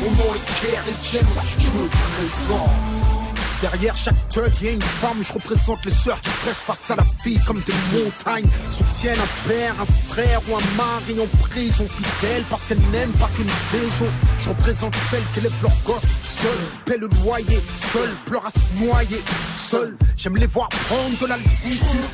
Mon 0.00 0.10
nom 0.10 0.34
est 0.34 0.66
Kerry 0.66 0.94
James, 1.12 1.44
je 1.58 1.68
me 1.70 1.88
présente 1.88 3.27
Derrière 3.60 3.96
chaque 3.96 4.28
thug, 4.30 4.52
y 4.62 4.68
une 4.68 4.82
femme, 4.82 5.20
je 5.20 5.32
représente 5.32 5.84
les 5.84 5.90
sœurs 5.90 6.20
qui 6.20 6.30
stressent 6.30 6.62
face 6.62 6.90
à 6.92 6.96
la 6.96 7.04
vie 7.24 7.40
comme 7.44 7.60
des 7.62 7.72
montagnes. 7.92 8.46
Soutiennent 8.70 9.18
un 9.18 9.48
père, 9.48 9.74
un 9.80 10.12
frère 10.12 10.40
ou 10.48 10.54
un 10.54 10.76
mari 10.76 11.20
en 11.20 11.26
prison 11.48 11.84
fidèle 11.88 12.44
parce 12.48 12.66
qu'elles 12.66 12.80
n'aiment 12.92 13.12
pas 13.12 13.28
qu'une 13.34 13.50
saison. 13.50 14.06
Je 14.38 14.50
représente 14.50 14.94
celles 15.10 15.24
qui 15.32 15.40
élèvent 15.40 15.62
leurs 15.62 15.82
gosses 15.84 16.06
seules, 16.22 16.68
paient 16.84 16.98
le 16.98 17.08
loyer, 17.24 17.60
seules, 17.74 18.14
pleurent 18.26 18.46
à 18.46 18.50
se 18.50 18.60
noyer, 18.84 19.22
seules. 19.54 19.96
J'aime 20.16 20.36
les 20.36 20.46
voir 20.46 20.68
prendre 20.68 21.18
de 21.18 21.26
l'altitude. 21.26 22.06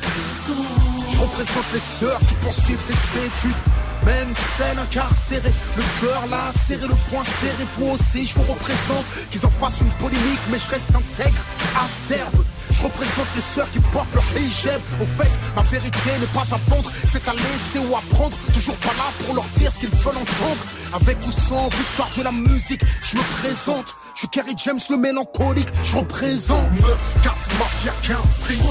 Je 1.13 1.19
représente 1.19 1.73
les 1.73 1.79
sœurs 1.79 2.19
qui 2.19 2.33
poursuivent 2.41 2.85
des 2.87 3.25
études. 3.25 3.84
Même 4.05 4.33
celle 4.57 4.77
incarcérée, 4.77 5.53
le 5.75 5.83
cœur 5.99 6.23
là 6.29 6.51
serré, 6.51 6.87
le 6.87 6.95
poing 7.09 7.23
serré, 7.23 7.65
vous 7.77 7.91
aussi 7.91 8.27
je 8.27 8.35
vous 8.35 8.53
représente. 8.53 9.05
Qu'ils 9.31 9.45
en 9.45 9.49
fassent 9.49 9.81
une 9.81 9.91
polémique 9.93 10.39
mais 10.51 10.59
je 10.59 10.69
reste 10.69 10.89
intègre, 10.89 11.41
acerbe. 11.83 12.45
Je 12.71 12.83
représente 12.83 13.27
les 13.35 13.41
sœurs 13.41 13.69
qui 13.71 13.79
portent 13.79 14.13
leur 14.13 14.23
hijab. 14.35 14.81
Au 15.01 15.05
fait, 15.05 15.31
ma 15.55 15.61
vérité 15.63 16.09
n'est 16.19 16.33
pas 16.33 16.45
à 16.51 16.59
vendre. 16.69 16.91
C'est 17.05 17.27
à 17.27 17.33
laisser 17.33 17.79
ou 17.79 17.95
à 17.95 18.01
prendre. 18.11 18.35
Toujours 18.53 18.75
pas 18.77 18.93
là 18.97 19.11
pour 19.23 19.33
leur 19.33 19.45
dire 19.53 19.71
ce 19.71 19.79
qu'ils 19.79 19.89
veulent 19.89 20.17
entendre. 20.17 20.63
Avec 20.93 21.17
ou 21.25 21.31
sans 21.31 21.69
victoire 21.69 22.09
de 22.17 22.23
la 22.23 22.31
musique 22.31 22.81
Je 23.03 23.17
me 23.17 23.23
présente. 23.41 23.95
Je 24.13 24.19
suis 24.19 24.27
Kerry 24.29 24.55
James 24.57 24.79
le 24.89 24.97
mélancolique. 24.97 25.69
Je 25.83 25.97
représente 25.97 26.71
9, 26.71 27.17
4, 27.23 27.35
mafia, 27.59 27.93
qu'un 28.01 28.21
fric. 28.41 28.61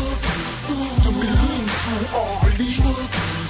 2000 1.03 1.21
lunes 1.21 1.69
sous 1.83 2.17
Orly 2.17 2.71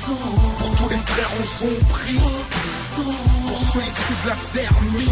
Pour 0.06 0.74
tous 0.74 0.88
les 0.90 0.98
frères 0.98 1.30
on 1.40 1.44
son 1.44 1.84
prix 1.88 2.20
Pour 3.48 3.56
ceux 3.56 3.78
issus 3.78 4.12
de 4.22 4.28
la 4.28 4.34
Zermie 4.34 5.08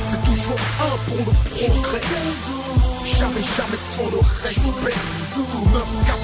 C'est 0.00 0.24
toujours 0.24 0.56
un 0.80 0.96
pour 1.04 1.18
le 1.18 1.32
progrès. 1.50 2.00
Jamais, 3.04 3.42
jamais 3.56 3.76
sans 3.76 4.10
le 4.10 4.18
respect. 4.42 4.94
9, 5.74 5.82
4, 6.06 6.18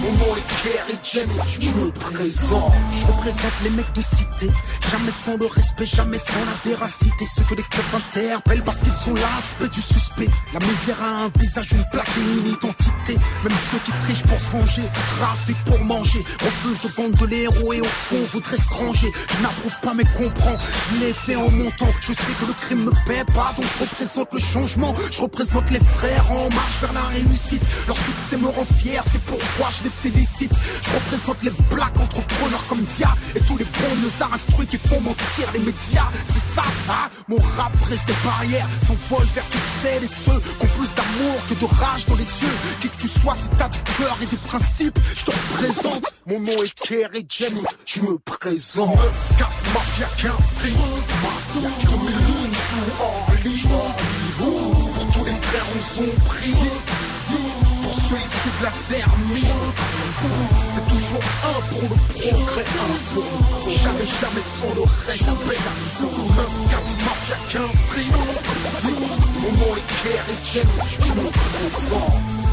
Mon 0.00 0.12
nom 0.12 0.36
est 0.36 0.62
Kerry 0.62 0.98
James, 1.12 1.44
je 1.60 1.70
me 1.70 1.90
présente 1.90 2.72
Je 2.92 3.06
représente 3.06 3.52
les 3.64 3.70
mecs 3.70 3.92
de 3.92 4.00
cité 4.00 4.48
Jamais 4.90 5.10
sans 5.10 5.36
le 5.36 5.46
respect, 5.46 5.86
jamais 5.86 6.18
sans 6.18 6.38
la 6.46 6.70
véracité 6.70 7.26
Ceux 7.26 7.42
que 7.42 7.54
les 7.54 7.62
clubs 7.64 7.84
interpellent 7.94 8.62
parce 8.62 8.82
qu'ils 8.82 8.94
sont 8.94 9.14
l'aspect 9.14 9.68
du 9.68 9.82
suspect 9.82 10.28
La 10.54 10.60
misère 10.60 11.02
a 11.02 11.24
un 11.24 11.30
visage, 11.40 11.72
une 11.72 11.84
plaque 11.90 12.08
et 12.16 12.38
une 12.38 12.52
identité 12.52 13.18
Même 13.42 13.58
ceux 13.70 13.78
qui 13.84 13.92
trichent 14.04 14.24
pour 14.24 14.38
se 14.38 14.50
venger 14.50 14.82
Trafiquent 15.18 15.64
pour 15.64 15.84
manger 15.84 16.24
Refusent 16.40 16.82
de 16.82 16.88
vendre 16.94 17.18
de 17.18 17.26
l'héros 17.26 17.72
et 17.72 17.80
au 17.80 17.84
fond 17.84 18.22
voudraient 18.32 18.56
se 18.56 18.74
ranger 18.74 19.12
Je 19.36 19.42
n'approuve 19.42 19.80
pas 19.82 19.94
mais 19.94 20.04
comprends 20.16 20.56
Je 20.92 21.00
l'ai 21.00 21.12
fait 21.12 21.36
en 21.36 21.50
montant 21.50 21.90
Je 22.00 22.12
sais 22.12 22.32
que 22.40 22.46
le 22.46 22.54
crime 22.54 22.84
ne 22.84 22.90
paie 23.06 23.24
pas 23.34 23.52
Donc 23.56 23.66
je 23.76 23.84
représente 23.84 24.32
le 24.32 24.38
changement 24.38 24.94
Je 25.10 25.20
représente 25.20 25.70
les 25.70 25.80
frères 25.80 26.30
en 26.30 26.48
marche 26.50 26.80
vers 26.80 26.92
la 26.92 27.02
réussite 27.02 27.66
Leur 27.86 27.96
succès 27.96 28.36
me 28.36 28.48
rend 28.48 28.66
fier 28.78 29.02
C'est 29.04 29.20
pourquoi 29.22 29.68
je 29.70 29.84
les 29.84 29.90
félicite. 29.90 30.52
Je 30.82 30.94
représente 30.94 31.42
les 31.42 31.52
black 31.70 31.98
entrepreneurs 31.98 32.64
comme 32.68 32.82
Dia. 32.82 33.14
Et 33.34 33.40
tous 33.40 33.56
les 33.58 33.64
bons 33.64 34.24
instruits 34.32 34.66
qui 34.66 34.78
font 34.78 35.00
mentir 35.00 35.50
les 35.52 35.60
médias. 35.60 36.08
C'est 36.26 36.54
ça, 36.54 36.62
hein? 36.88 37.08
Mon 37.28 37.38
rap 37.56 37.72
brise 37.80 38.04
des 38.06 38.14
barrières. 38.24 38.68
S'envole 38.86 39.26
vers 39.34 39.44
toutes 39.44 39.60
celles 39.82 40.04
et 40.04 40.08
ceux 40.08 40.40
Qui 40.40 40.66
ont 40.66 40.78
plus 40.78 40.94
d'amour 40.94 41.36
que 41.48 41.54
de 41.54 41.64
rage 41.64 42.06
dans 42.06 42.16
les 42.16 42.24
yeux. 42.42 42.56
Qui 42.80 42.88
que 42.88 42.96
tu 42.96 43.08
sois, 43.08 43.34
si 43.34 43.48
t'as 43.56 43.68
du 43.68 43.78
cœur 43.98 44.16
et 44.22 44.26
des 44.26 44.36
principes 44.36 44.98
Je 45.16 45.24
te 45.24 45.30
représente. 45.30 46.12
Mon 46.26 46.40
nom 46.40 46.62
est 46.62 46.74
Kerry 46.74 47.26
James 47.28 47.66
Je 47.86 48.00
me 48.02 48.18
présente. 48.18 48.94
9, 48.96 49.34
4, 49.38 49.48
mafia, 49.74 50.06
qu'un 50.16 50.42
fric. 50.58 50.76
2000 51.88 52.10
lunes 52.10 52.54
sous 52.54 53.02
Orly 53.02 53.66
Pour 54.94 55.10
tous 55.12 55.24
les 55.24 55.32
frères 55.32 55.66
on 55.76 55.80
son 55.80 56.20
prix 56.26 56.54
De 58.10 58.16
la 58.64 58.70
C'est 58.72 59.04
toujours 60.88 61.22
un 61.44 61.60
pour 61.68 61.82
le 61.82 61.88
progrès 61.88 62.64
Jamais, 63.68 64.06
jamais 64.20 64.40
sans 64.40 64.74
le 64.74 64.82
respect 65.06 65.30
9, 65.30 66.64
4, 66.70 66.82
mafia, 67.04 67.36
qu'un 67.48 67.68
fric 67.86 68.10
Mon 69.40 69.52
nom 69.52 69.76
est 69.76 69.86
Kerry 70.02 70.36
James 70.54 70.78
Je 70.88 70.98
me 71.12 71.30
présente 71.30 72.50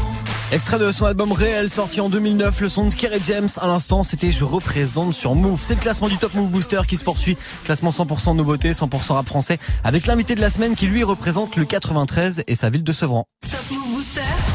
Extrait 0.52 0.78
de 0.78 0.92
son 0.92 1.06
album 1.06 1.32
réel 1.32 1.68
sorti 1.70 2.00
en 2.00 2.08
2009, 2.08 2.60
le 2.60 2.68
son 2.68 2.88
de 2.88 2.94
Kerry 2.94 3.20
James. 3.24 3.48
À 3.60 3.66
l'instant, 3.66 4.04
c'était 4.04 4.30
Je 4.30 4.44
représente 4.44 5.12
sur 5.12 5.34
Move. 5.34 5.60
C'est 5.60 5.74
le 5.74 5.80
classement 5.80 6.08
du 6.08 6.18
Top 6.18 6.34
Move 6.34 6.50
Booster 6.50 6.80
qui 6.86 6.96
se 6.96 7.04
poursuit. 7.04 7.36
Classement 7.64 7.90
100% 7.90 8.36
nouveauté, 8.36 8.72
100% 8.72 9.12
rap 9.12 9.26
français. 9.26 9.58
Avec 9.82 10.06
l'invité 10.06 10.36
de 10.36 10.40
la 10.40 10.50
semaine 10.50 10.76
qui 10.76 10.86
lui 10.86 11.02
représente 11.02 11.56
le 11.56 11.64
93 11.64 12.44
et 12.46 12.54
sa 12.54 12.70
ville 12.70 12.84
de 12.84 12.92
Sevran. 12.92 13.26
Top 13.42 13.60
Move 13.72 13.78
Booster. 13.80 13.87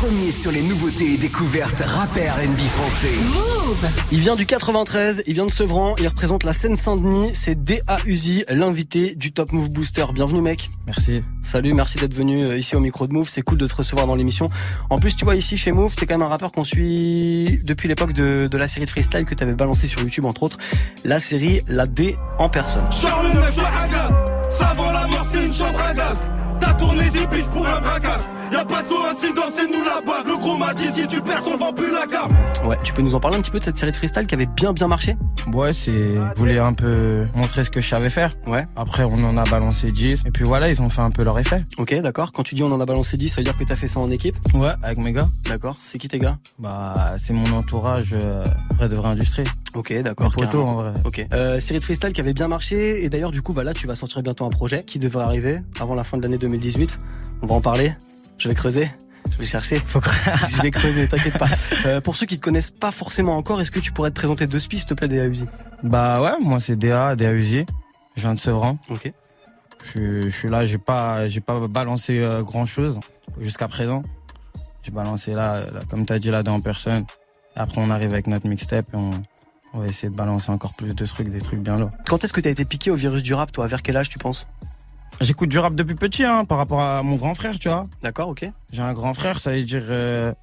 Premier 0.03 0.31
sur 0.33 0.51
les 0.51 0.61
nouveautés 0.61 1.13
et 1.13 1.17
découvertes 1.17 1.79
rap 1.79 2.17
et 2.17 2.27
R&B 2.27 2.59
français. 2.67 3.15
Move. 3.23 3.87
Il 4.11 4.19
vient 4.19 4.35
du 4.35 4.45
93, 4.45 5.23
il 5.27 5.33
vient 5.33 5.45
de 5.45 5.51
Sevran, 5.51 5.95
il 5.97 6.05
représente 6.09 6.43
la 6.43 6.51
Seine-Saint-Denis. 6.51 7.31
C'est 7.33 7.63
D.A. 7.63 7.99
Uzi, 8.05 8.43
l'invité 8.49 9.15
du 9.15 9.31
Top 9.31 9.53
Move 9.53 9.69
Booster. 9.71 10.03
Bienvenue 10.13 10.41
mec. 10.41 10.69
Merci. 10.87 11.21
Salut, 11.41 11.71
merci 11.71 11.99
d'être 11.99 12.13
venu 12.13 12.43
euh, 12.43 12.57
ici 12.57 12.75
au 12.75 12.81
micro 12.81 13.07
de 13.07 13.13
Move. 13.13 13.29
C'est 13.29 13.43
cool 13.43 13.57
de 13.57 13.65
te 13.65 13.75
recevoir 13.75 14.05
dans 14.05 14.15
l'émission. 14.15 14.49
En 14.89 14.99
plus, 14.99 15.15
tu 15.15 15.23
vois, 15.23 15.37
ici 15.37 15.55
chez 15.55 15.71
Move, 15.71 15.95
t'es 15.95 16.05
quand 16.05 16.15
même 16.15 16.23
un 16.23 16.27
rappeur 16.27 16.51
qu'on 16.51 16.65
suit 16.65 17.61
depuis 17.63 17.87
l'époque 17.87 18.11
de, 18.11 18.49
de 18.51 18.57
la 18.57 18.67
série 18.67 18.83
de 18.83 18.89
freestyle 18.89 19.23
que 19.23 19.35
t'avais 19.35 19.53
balancé 19.53 19.87
sur 19.87 20.01
YouTube, 20.01 20.25
entre 20.25 20.43
autres. 20.43 20.57
La 21.05 21.21
série 21.21 21.61
La 21.69 21.87
D 21.87 22.17
en 22.39 22.49
personne. 22.49 22.83
Charles 22.91 23.31
tourne 26.93 27.05
les 27.05 27.21
épis 27.21 27.47
pour 27.51 27.67
un 27.67 27.81
braquage. 27.81 28.25
Y'a 28.51 28.65
pas 28.65 28.81
de 28.81 28.87
coïncidence, 28.87 29.53
c'est 29.55 29.67
nous 29.67 29.83
la 29.83 30.01
base. 30.01 30.32
Le 30.43 30.49
gros 30.49 30.57
m'a 30.57 30.73
dit 30.73 30.93
si 30.93 31.07
tu 31.07 31.21
perds, 31.21 31.41
on 31.47 31.55
vend 31.55 31.71
plus 31.71 31.89
la 31.89 32.05
carte. 32.05 32.29
Ouais, 32.65 32.77
tu 32.83 32.91
peux 32.91 33.01
nous 33.01 33.15
en 33.15 33.19
parler 33.21 33.37
un 33.37 33.41
petit 33.41 33.49
peu 33.49 33.59
de 33.59 33.63
cette 33.63 33.77
série 33.77 33.91
de 33.91 33.95
freestyle 33.95 34.27
qui 34.27 34.35
avait 34.35 34.45
bien 34.45 34.73
bien 34.73 34.89
marché? 34.89 35.15
Ouais, 35.53 35.71
c'est. 35.71 36.15
Je 36.15 36.35
voulais 36.37 36.59
un 36.59 36.73
peu 36.73 37.25
montrer 37.33 37.63
ce 37.63 37.69
que 37.69 37.79
je 37.79 37.87
savais 37.87 38.09
faire. 38.09 38.35
Ouais. 38.45 38.67
Après, 38.75 39.03
on 39.05 39.23
en 39.23 39.37
a 39.37 39.45
balancé 39.45 39.93
10. 39.93 40.23
Et 40.25 40.31
puis 40.31 40.43
voilà, 40.43 40.69
ils 40.69 40.81
ont 40.81 40.89
fait 40.89 40.99
un 40.99 41.11
peu 41.11 41.23
leur 41.23 41.39
effet. 41.39 41.63
Ok, 41.77 41.97
d'accord. 42.01 42.33
Quand 42.33 42.43
tu 42.43 42.55
dis 42.55 42.63
on 42.63 42.73
en 42.73 42.81
a 42.81 42.85
balancé 42.85 43.15
10, 43.15 43.29
ça 43.29 43.37
veut 43.37 43.45
dire 43.45 43.55
que 43.55 43.63
t'as 43.63 43.77
fait 43.77 43.87
ça 43.87 44.01
en 44.01 44.11
équipe? 44.11 44.35
Ouais, 44.53 44.73
avec 44.81 44.97
mes 44.97 45.13
gars. 45.13 45.27
D'accord. 45.47 45.77
C'est 45.79 45.97
qui 45.97 46.09
tes 46.09 46.19
gars? 46.19 46.37
Bah, 46.59 46.93
c'est 47.17 47.31
mon 47.31 47.49
entourage, 47.53 48.13
euh, 48.13 48.45
vrai 48.75 48.89
de 48.89 48.95
vraie 48.95 49.09
industrie. 49.09 49.45
Ok, 49.75 49.93
d'accord. 50.01 50.35
carrément. 50.35 50.67
en 50.67 50.75
vrai. 50.75 50.91
Ok. 51.05 51.25
Euh, 51.31 51.61
série 51.61 51.79
de 51.79 51.85
freestyle 51.85 52.11
qui 52.11 52.19
avait 52.19 52.33
bien 52.33 52.49
marché 52.49 53.05
et 53.05 53.07
d'ailleurs 53.09 53.31
du 53.31 53.41
coup 53.41 53.53
bah 53.53 53.63
là 53.63 53.73
tu 53.73 53.87
vas 53.87 53.95
sortir 53.95 54.21
bientôt 54.21 54.45
un 54.45 54.49
projet 54.49 54.83
qui 54.83 54.99
devrait 54.99 55.23
arriver 55.23 55.61
avant 55.79 55.95
la 55.95 56.03
fin 56.03 56.17
de 56.17 56.23
l'année 56.23 56.37
2018. 56.37 56.97
On 57.41 57.47
va 57.47 57.55
en 57.55 57.61
parler. 57.61 57.93
Je 58.37 58.49
vais 58.49 58.55
creuser. 58.55 58.91
Je 59.33 59.37
vais 59.39 59.45
chercher. 59.45 59.79
Faut 59.85 59.99
que... 59.99 60.09
Je 60.49 60.61
vais 60.61 60.71
creuser, 60.71 61.07
t'inquiète 61.07 61.37
pas. 61.37 61.49
Euh, 61.85 61.99
pour 61.99 62.15
ceux 62.15 62.25
qui 62.25 62.37
te 62.39 62.43
connaissent 62.43 62.71
pas 62.71 62.91
forcément 62.91 63.35
encore, 63.35 63.59
est-ce 63.59 63.71
que 63.71 63.79
tu 63.79 63.91
pourrais 63.91 64.09
te 64.11 64.15
présenter 64.15 64.47
deux 64.47 64.59
spies, 64.59 64.79
s'il 64.79 64.87
te 64.87 64.93
plaît, 64.93 65.07
Uzi 65.27 65.45
Bah 65.83 66.21
ouais, 66.21 66.31
moi 66.41 66.59
c'est 66.61 66.77
DA, 66.77 67.15
DA 67.15 67.33
Uzi. 67.33 67.65
Je 68.15 68.21
viens 68.21 68.33
de 68.35 68.39
Sevran. 68.39 68.77
Ok. 68.89 69.11
Je, 69.83 69.89
suis- 69.89 70.21
je 70.23 70.29
suis 70.29 70.47
là, 70.49 70.65
j'ai 70.65 70.77
pas, 70.77 71.27
j'ai 71.27 71.41
pas 71.41 71.67
balancé 71.67 72.23
grand 72.41 72.65
chose 72.65 72.99
jusqu'à 73.41 73.67
présent. 73.67 74.01
J'ai 74.83 74.91
balancé 74.91 75.33
là, 75.33 75.59
là, 75.73 75.81
comme 75.89 76.05
t'as 76.05 76.19
dit 76.19 76.29
là, 76.31 76.41
en 76.47 76.61
personne. 76.61 77.05
Après, 77.55 77.81
on 77.81 77.89
arrive 77.89 78.13
avec 78.13 78.27
notre 78.27 78.47
mixtape 78.47 78.85
et 78.93 78.97
on, 78.97 79.09
on 79.73 79.79
va 79.79 79.87
essayer 79.87 80.09
de 80.09 80.15
balancer 80.15 80.51
encore 80.51 80.73
plus 80.75 80.93
de 80.93 81.05
trucs, 81.05 81.27
des 81.29 81.41
trucs 81.41 81.59
bien 81.59 81.77
lourds. 81.77 81.89
Quand 82.07 82.23
est-ce 82.23 82.31
que 82.33 82.39
t'as 82.41 82.49
été 82.51 82.63
piqué 82.65 82.91
au 82.91 82.95
virus 82.95 83.23
du 83.23 83.33
rap, 83.33 83.51
toi? 83.51 83.67
Vers 83.67 83.81
quel 83.81 83.97
âge 83.97 84.07
tu 84.09 84.19
penses? 84.19 84.47
J'écoute 85.21 85.49
du 85.49 85.59
rap 85.59 85.75
depuis 85.75 85.95
petit, 85.95 86.23
hein, 86.25 86.45
par 86.45 86.57
rapport 86.57 86.81
à 86.81 87.03
mon 87.03 87.15
grand 87.15 87.33
frère, 87.33 87.57
tu 87.57 87.69
vois. 87.69 87.83
D'accord, 88.01 88.29
ok. 88.29 88.45
J'ai 88.71 88.81
un 88.81 88.93
grand 88.93 89.13
frère, 89.13 89.39
ça 89.39 89.51
veut 89.51 89.63
dire 89.63 89.83
euh, 89.89 90.33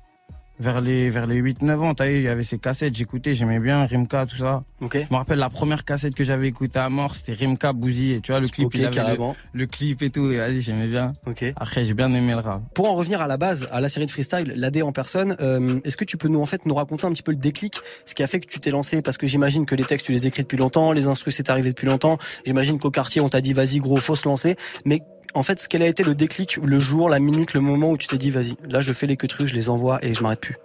vers 0.60 0.80
les 0.80 1.10
vers 1.10 1.26
les 1.26 1.40
8-9 1.42 1.78
ans, 1.78 1.94
t'as 1.94 2.08
il 2.10 2.22
y 2.22 2.28
avait 2.28 2.42
ses 2.42 2.58
cassettes, 2.58 2.94
j'écoutais, 2.94 3.34
j'aimais 3.34 3.58
bien 3.58 3.84
Rimka, 3.84 4.26
tout 4.26 4.36
ça. 4.36 4.60
Ok. 4.80 4.98
Je 4.98 5.12
me 5.12 5.16
rappelle 5.16 5.38
la 5.38 5.50
première 5.50 5.84
cassette 5.84 6.14
que 6.14 6.22
j'avais 6.22 6.48
écoutée 6.48 6.78
à 6.78 6.88
mort, 6.90 7.16
c'était 7.16 7.32
Rimka 7.32 7.72
Bouzy, 7.72 8.12
et 8.12 8.20
tu 8.20 8.32
vois 8.32 8.40
le 8.40 8.48
clip, 8.48 8.66
Ok, 8.66 8.74
il 8.74 8.84
avait 8.84 9.16
le, 9.16 9.24
le 9.52 9.66
clip 9.66 10.02
et 10.02 10.10
tout, 10.10 10.30
et 10.30 10.36
vas-y, 10.36 10.60
j'aimais 10.60 10.86
bien. 10.86 11.14
Ok. 11.26 11.44
Après, 11.56 11.84
j'ai 11.84 11.94
bien 11.94 12.12
aimé 12.12 12.32
le 12.32 12.40
rap. 12.40 12.62
Pour 12.74 12.90
en 12.90 12.94
revenir 12.94 13.20
à 13.20 13.26
la 13.26 13.36
base, 13.36 13.66
à 13.72 13.80
la 13.80 13.88
série 13.88 14.06
de 14.06 14.10
freestyle, 14.10 14.52
l'AD 14.54 14.82
en 14.82 14.92
personne, 14.92 15.36
euh, 15.40 15.80
est-ce 15.84 15.96
que 15.96 16.04
tu 16.04 16.16
peux 16.16 16.28
nous 16.28 16.40
en 16.40 16.46
fait 16.46 16.66
nous 16.66 16.74
raconter 16.74 17.06
un 17.06 17.12
petit 17.12 17.22
peu 17.22 17.32
le 17.32 17.38
déclic, 17.38 17.76
ce 18.04 18.14
qui 18.14 18.22
a 18.22 18.26
fait 18.26 18.40
que 18.40 18.46
tu 18.46 18.60
t'es 18.60 18.70
lancé? 18.70 19.02
Parce 19.02 19.16
que 19.16 19.26
j'imagine 19.26 19.64
que 19.64 19.74
les 19.74 19.84
textes 19.84 20.06
tu 20.06 20.12
les 20.12 20.26
écris 20.26 20.42
depuis 20.42 20.58
longtemps, 20.58 20.92
les 20.92 21.06
instrus 21.06 21.34
c'est 21.34 21.48
arrivé 21.50 21.70
depuis 21.70 21.86
longtemps. 21.86 22.18
J'imagine 22.44 22.78
qu'au 22.78 22.90
quartier 22.90 23.20
on 23.20 23.28
t'a 23.28 23.40
dit 23.40 23.52
vas-y 23.52 23.78
gros, 23.78 23.96
faut 23.98 24.16
se 24.16 24.28
lancer. 24.28 24.56
Mais 24.84 25.02
en 25.34 25.42
fait, 25.42 25.60
ce 25.60 25.68
quel 25.68 25.82
a 25.82 25.86
été 25.86 26.02
le 26.02 26.14
déclic, 26.14 26.56
le 26.62 26.78
jour, 26.80 27.08
la 27.08 27.18
minute, 27.20 27.54
le 27.54 27.60
moment 27.60 27.90
où 27.90 27.96
tu 27.96 28.06
t'es 28.06 28.18
dit 28.18 28.30
vas-y, 28.30 28.56
là 28.68 28.80
je 28.80 28.92
fais 28.92 29.06
les 29.06 29.16
queutrues, 29.16 29.46
je 29.48 29.54
les 29.54 29.68
envoie 29.68 29.98
et 30.04 30.12
je 30.14 30.22
m'arrête 30.22 30.40
plus? 30.40 30.56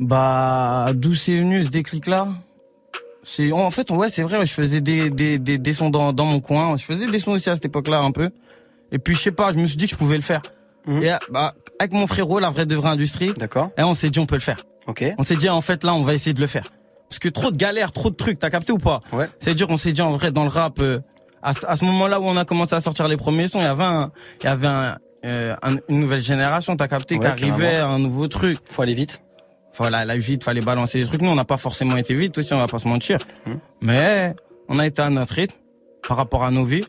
Bah, 0.00 0.88
d'où 0.94 1.14
c'est 1.14 1.36
venu 1.38 1.62
ce 1.62 1.68
déclic-là? 1.68 2.28
C'est 3.22 3.52
en 3.52 3.70
fait 3.70 3.90
ouais 3.90 4.08
c'est 4.10 4.22
vrai 4.22 4.44
je 4.44 4.52
faisais 4.52 4.80
des 4.82 5.08
des 5.08 5.38
des, 5.38 5.56
des 5.56 5.72
sons 5.72 5.88
dans 5.88 6.12
dans 6.12 6.26
mon 6.26 6.40
coin 6.40 6.76
je 6.76 6.84
faisais 6.84 7.06
des 7.06 7.18
sons 7.18 7.30
aussi 7.32 7.48
à 7.48 7.54
cette 7.54 7.64
époque-là 7.64 8.00
un 8.00 8.10
peu 8.12 8.28
et 8.92 8.98
puis 8.98 9.14
je 9.14 9.20
sais 9.20 9.30
pas 9.32 9.50
je 9.50 9.58
me 9.58 9.64
suis 9.64 9.78
dit 9.78 9.86
que 9.86 9.92
je 9.92 9.96
pouvais 9.96 10.16
le 10.16 10.22
faire 10.22 10.42
Mhm. 10.86 11.02
et 11.02 11.10
bah 11.30 11.54
avec 11.78 11.92
mon 11.94 12.06
frérot 12.06 12.38
la 12.40 12.50
vraie 12.50 12.66
de 12.66 12.74
vraie 12.76 12.90
industrie 12.90 13.32
D'accord. 13.38 13.70
et 13.78 13.82
on 13.82 13.94
s'est 13.94 14.10
dit 14.10 14.18
on 14.18 14.26
peut 14.26 14.34
le 14.34 14.42
faire 14.42 14.66
Ok. 14.86 15.02
on 15.16 15.22
s'est 15.22 15.36
dit 15.36 15.48
en 15.48 15.62
fait 15.62 15.82
là 15.84 15.94
on 15.94 16.02
va 16.02 16.12
essayer 16.12 16.34
de 16.34 16.40
le 16.42 16.46
faire 16.46 16.70
parce 17.08 17.18
que 17.18 17.30
trop 17.30 17.50
de 17.50 17.56
galères 17.56 17.92
trop 17.92 18.10
de 18.10 18.14
trucs 18.14 18.38
t'as 18.38 18.50
capté 18.50 18.72
ou 18.72 18.76
pas? 18.76 19.00
Ouais. 19.14 19.30
c'est 19.38 19.54
dur 19.54 19.68
on 19.70 19.78
s'est 19.78 19.92
dit 19.92 20.02
en 20.02 20.12
vrai 20.12 20.30
dans 20.30 20.42
le 20.42 20.50
rap 20.50 20.78
euh, 20.80 20.98
à, 21.44 21.52
ce- 21.52 21.64
à 21.66 21.76
ce 21.76 21.84
moment-là 21.84 22.18
où 22.20 22.24
on 22.24 22.36
a 22.36 22.44
commencé 22.44 22.74
à 22.74 22.80
sortir 22.80 23.06
les 23.06 23.16
premiers 23.16 23.46
sons 23.46 23.60
il 23.60 23.64
y 23.64 23.66
avait 23.66 23.84
un 23.84 24.10
il 24.42 24.46
y 24.46 24.48
avait 24.48 24.66
un, 24.66 24.98
euh, 25.24 25.54
un- 25.62 25.76
une 25.88 26.00
nouvelle 26.00 26.22
génération 26.22 26.76
t'as 26.76 26.88
capté 26.88 27.14
Ouais, 27.14 27.20
qui 27.20 27.26
arrivait 27.26 27.76
un 27.76 27.98
nouveau 28.00 28.26
truc 28.28 28.58
Faut 28.70 28.82
aller 28.82 28.94
vite. 28.94 29.20
voilà, 29.76 30.04
la 30.04 30.16
vite, 30.16 30.42
fallait 30.44 30.60
balancer 30.60 30.98
les 30.98 31.06
trucs. 31.06 31.20
Nous, 31.22 31.30
on 31.30 31.34
n'a 31.34 31.44
pas 31.44 31.56
forcément 31.56 31.96
été 31.96 32.14
vite 32.14 32.36
aussi, 32.38 32.52
on 32.54 32.58
va 32.58 32.66
pas 32.68 32.78
se 32.78 32.88
mentir. 32.88 33.18
Mhm. 33.46 33.58
Mais 33.82 34.34
on 34.68 34.78
a 34.78 34.86
été 34.86 35.02
à 35.02 35.10
notre 35.10 35.34
rythme 35.34 35.56
par 36.06 36.16
rapport 36.16 36.44
à 36.44 36.50
nos 36.50 36.64
vies. 36.64 36.84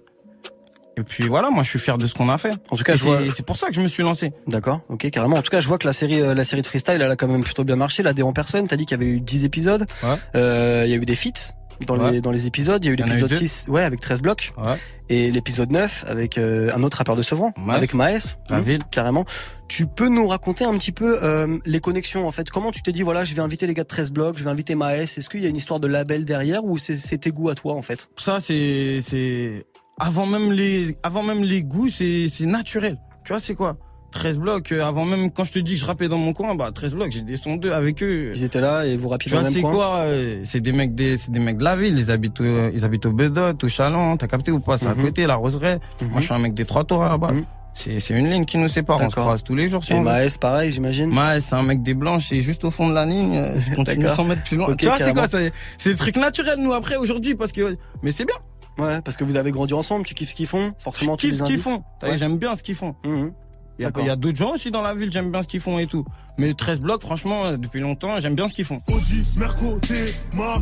Et 0.97 1.03
puis 1.03 1.27
voilà, 1.27 1.49
moi, 1.49 1.63
je 1.63 1.69
suis 1.69 1.79
fier 1.79 1.97
de 1.97 2.07
ce 2.07 2.13
qu'on 2.13 2.29
a 2.29 2.37
fait. 2.37 2.53
En 2.69 2.75
tout 2.77 2.83
cas, 2.83 2.95
vois- 2.95 3.19
c'est 3.33 3.45
pour 3.45 3.57
ça 3.57 3.67
que 3.67 3.73
je 3.75 3.81
me 3.81 3.87
suis 3.87 4.03
lancé. 4.03 4.31
D'accord, 4.47 4.81
ok, 4.89 5.09
carrément. 5.09 5.37
En 5.37 5.41
tout 5.41 5.49
cas, 5.51 5.61
je 5.61 5.67
vois 5.67 5.77
que 5.77 5.85
la 5.87 5.93
série, 5.93 6.21
euh, 6.21 6.33
la 6.33 6.43
série 6.43 6.61
de 6.61 6.67
freestyle, 6.67 7.01
elle 7.01 7.11
a 7.11 7.15
quand 7.15 7.27
même 7.27 7.43
plutôt 7.43 7.63
bien 7.63 7.75
marché. 7.75 8.01
La 8.03 8.13
D 8.13 8.21
en 8.23 8.33
personne, 8.33 8.67
t'as 8.67 8.75
dit 8.77 8.85
qu'il 8.85 8.97
y 8.97 9.01
avait 9.03 9.11
eu 9.11 9.19
10 9.19 9.43
épisodes. 9.45 9.85
Ouais. 10.03 10.09
Euh, 10.35 10.83
Il 10.85 10.91
y 10.91 10.93
a 10.93 10.97
eu 10.97 11.05
des 11.05 11.15
feats 11.15 11.53
dans, 11.87 11.97
Ouais. 11.97 12.11
les, 12.11 12.21
dans 12.21 12.31
les 12.31 12.45
épisodes. 12.47 12.83
Il 12.83 12.87
y 12.87 12.89
a 12.89 12.93
eu 12.93 12.95
Il 12.97 13.03
l'épisode 13.05 13.29
deux. 13.29 13.35
6, 13.37 13.65
ouais, 13.67 13.83
avec 13.83 13.99
13 13.99 14.21
blocs. 14.21 14.53
Ouais. 14.57 14.77
Et 15.09 15.29
l'épisode 15.31 15.71
9 15.71 16.05
avec 16.07 16.37
euh, 16.37 16.71
un 16.73 16.81
autre 16.83 16.97
rappeur 16.97 17.15
de 17.15 17.21
Sevran, 17.21 17.53
Maes. 17.57 17.75
avec 17.75 17.93
Maes. 17.93 18.37
La 18.49 18.61
ville. 18.61 18.81
Carrément. 18.91 19.25
Tu 19.67 19.85
peux 19.87 20.07
nous 20.07 20.27
raconter 20.27 20.63
un 20.63 20.73
petit 20.77 20.91
peu 20.91 21.19
euh, 21.23 21.57
les 21.65 21.79
connexions, 21.79 22.27
en 22.27 22.31
fait? 22.31 22.49
Comment 22.49 22.71
tu 22.71 22.81
t'es 22.83 22.91
dit, 22.91 23.01
voilà, 23.01 23.25
je 23.25 23.33
vais 23.35 23.41
inviter 23.41 23.67
les 23.67 23.73
gars 23.73 23.83
de 23.83 23.87
13 23.87 24.11
blocs, 24.11 24.37
je 24.37 24.43
vais 24.43 24.49
inviter 24.49 24.75
Maes? 24.75 25.01
Est-ce 25.03 25.27
qu'il 25.29 25.41
y 25.41 25.45
a 25.45 25.49
une 25.49 25.57
histoire 25.57 25.79
de 25.79 25.87
label 25.87 26.23
derrière 26.25 26.63
ou 26.63 26.77
c'est 26.77 27.17
tes 27.17 27.31
goûts 27.31 27.49
à 27.49 27.55
toi, 27.55 27.73
en 27.73 27.81
fait? 27.81 28.09
Ça, 28.17 28.37
c'est, 28.39 29.65
avant 29.99 30.25
même 30.25 30.51
les, 30.51 30.95
avant 31.03 31.23
même 31.23 31.43
les 31.43 31.63
goûts, 31.63 31.89
c'est, 31.89 32.27
c'est 32.29 32.45
naturel. 32.45 32.97
Tu 33.23 33.31
vois, 33.33 33.39
c'est 33.39 33.55
quoi? 33.55 33.77
13 34.11 34.37
blocs, 34.39 34.71
euh, 34.71 34.81
avant 34.83 35.03
même, 35.03 35.29
quand 35.29 35.43
je 35.43 35.51
te 35.51 35.59
dis 35.59 35.73
que 35.73 35.79
je 35.81 35.85
rappais 35.85 36.07
dans 36.07 36.17
mon 36.17 36.31
coin, 36.31 36.55
bah, 36.55 36.71
13 36.73 36.93
blocs, 36.95 37.11
j'ai 37.11 37.21
des 37.21 37.35
sons 37.35 37.57
d'eux 37.57 37.71
avec 37.73 38.01
eux. 38.01 38.31
Ils 38.33 38.43
étaient 38.45 38.61
là 38.61 38.85
et 38.85 38.95
vous 38.95 39.09
rappiez 39.09 39.29
dans 39.29 39.37
le 39.37 39.41
vois, 39.43 39.49
même 39.49 39.53
c'est 39.55 39.61
coin 39.61 39.73
quoi 39.73 39.95
euh, 40.05 40.39
C'est 40.45 40.61
des 40.61 40.71
mecs 40.71 40.95
des, 40.95 41.17
c'est 41.17 41.31
des 41.31 41.39
mecs 41.39 41.57
de 41.57 41.63
la 41.65 41.75
ville. 41.75 41.97
Ils 41.99 42.11
habitent, 42.11 42.39
au, 42.39 42.69
ils 42.69 42.85
habitent 42.85 43.05
au 43.07 43.11
Bedot, 43.11 43.57
au 43.61 43.67
Chalon. 43.67 44.15
T'as 44.15 44.27
capté 44.27 44.51
ou 44.51 44.61
pas? 44.61 44.77
C'est 44.77 44.87
à 44.87 44.95
Mhm. 44.95 45.03
côté, 45.03 45.25
la 45.27 45.35
Roseraie. 45.35 45.79
Mhm. 46.01 46.07
Moi, 46.11 46.21
je 46.21 46.25
suis 46.25 46.33
un 46.33 46.39
mec 46.39 46.53
des 46.53 46.63
trois 46.65 46.85
tours 46.85 47.03
là-bas. 47.03 47.31
Mhm. 47.33 47.45
C'est, 47.73 47.99
c'est 47.99 48.17
une 48.17 48.29
ligne 48.29 48.45
qui 48.45 48.57
nous 48.57 48.69
sépare. 48.69 49.01
On 49.01 49.09
se 49.09 49.15
croise 49.17 49.43
tous 49.43 49.53
les 49.55 49.67
jours. 49.67 49.83
Si 49.83 49.91
Et. 49.91 49.99
Maes, 49.99 50.37
pareil, 50.39 50.71
j'imagine 50.71 51.09
Maes, 51.13 51.41
c'est 51.41 51.55
un 51.55 51.63
mec 51.63 51.81
des 51.81 51.93
blanches. 51.93 52.27
C'est 52.29 52.39
juste 52.39 52.63
au 52.63 52.71
fond 52.71 52.87
de 52.87 52.93
la 52.93 53.05
ligne. 53.05 53.35
euh, 53.35 53.59
Je 53.59 53.75
continue 53.75 53.97
D'accord. 54.03 54.15
sans 54.15 54.23
mettre 54.23 54.43
plus 54.43 54.55
loin. 54.55 54.73
Tu 54.77 54.85
vois, 54.85 54.97
c'est 54.97 55.11
quoi. 55.13 55.27
C'est, 55.29 55.51
c'est 55.77 55.89
des 55.89 55.97
trucs 55.97 56.15
naturels 56.15 56.59
nous 56.59 56.71
après 56.71 56.95
aujourd'hui 56.95 57.35
parce 57.35 57.51
que. 57.51 57.75
Mais 58.01 58.11
c'est 58.11 58.23
bien. 58.23 58.35
Ouais, 58.77 59.01
parce 59.01 59.17
que 59.17 59.23
vous 59.23 59.35
avez 59.35 59.51
grandi 59.51 59.73
ensemble, 59.73 60.05
tu 60.05 60.13
kiffes 60.13 60.31
ce 60.31 60.35
qu'ils 60.35 60.47
font, 60.47 60.73
forcément 60.77 61.13
Je 61.13 61.17
tu 61.17 61.27
kiffe 61.27 61.39
les 61.39 61.45
ce 61.45 61.51
qu'ils 61.51 61.59
font. 61.59 61.83
T'as 61.99 62.07
vu, 62.07 62.13
Ouais. 62.13 62.17
J'aime 62.17 62.37
bien 62.37 62.55
ce 62.55 62.63
qu'ils 62.63 62.75
font. 62.75 62.95
Mhm. 63.05 63.31
Il 63.77 64.05
y 64.05 64.09
a, 64.09 64.15
d'autres 64.15 64.37
gens 64.37 64.53
aussi 64.53 64.71
dans 64.71 64.81
la 64.81 64.93
ville. 64.93 65.11
J'aime 65.11 65.31
bien 65.31 65.41
ce 65.41 65.47
qu'ils 65.47 65.59
font 65.59 65.79
et 65.79 65.87
tout. 65.87 66.05
Mais 66.37 66.53
13 66.53 66.79
blocs, 66.79 67.01
franchement, 67.01 67.45
euh, 67.45 67.57
depuis 67.57 67.81
longtemps, 67.81 68.19
j'aime 68.19 68.35
bien 68.35 68.47
ce 68.47 68.53
qu'ils 68.53 68.63
font. 68.65 68.79
Audi, 68.87 69.21
Merco, 69.37 69.77
T, 69.79 70.15
Max. 70.35 70.61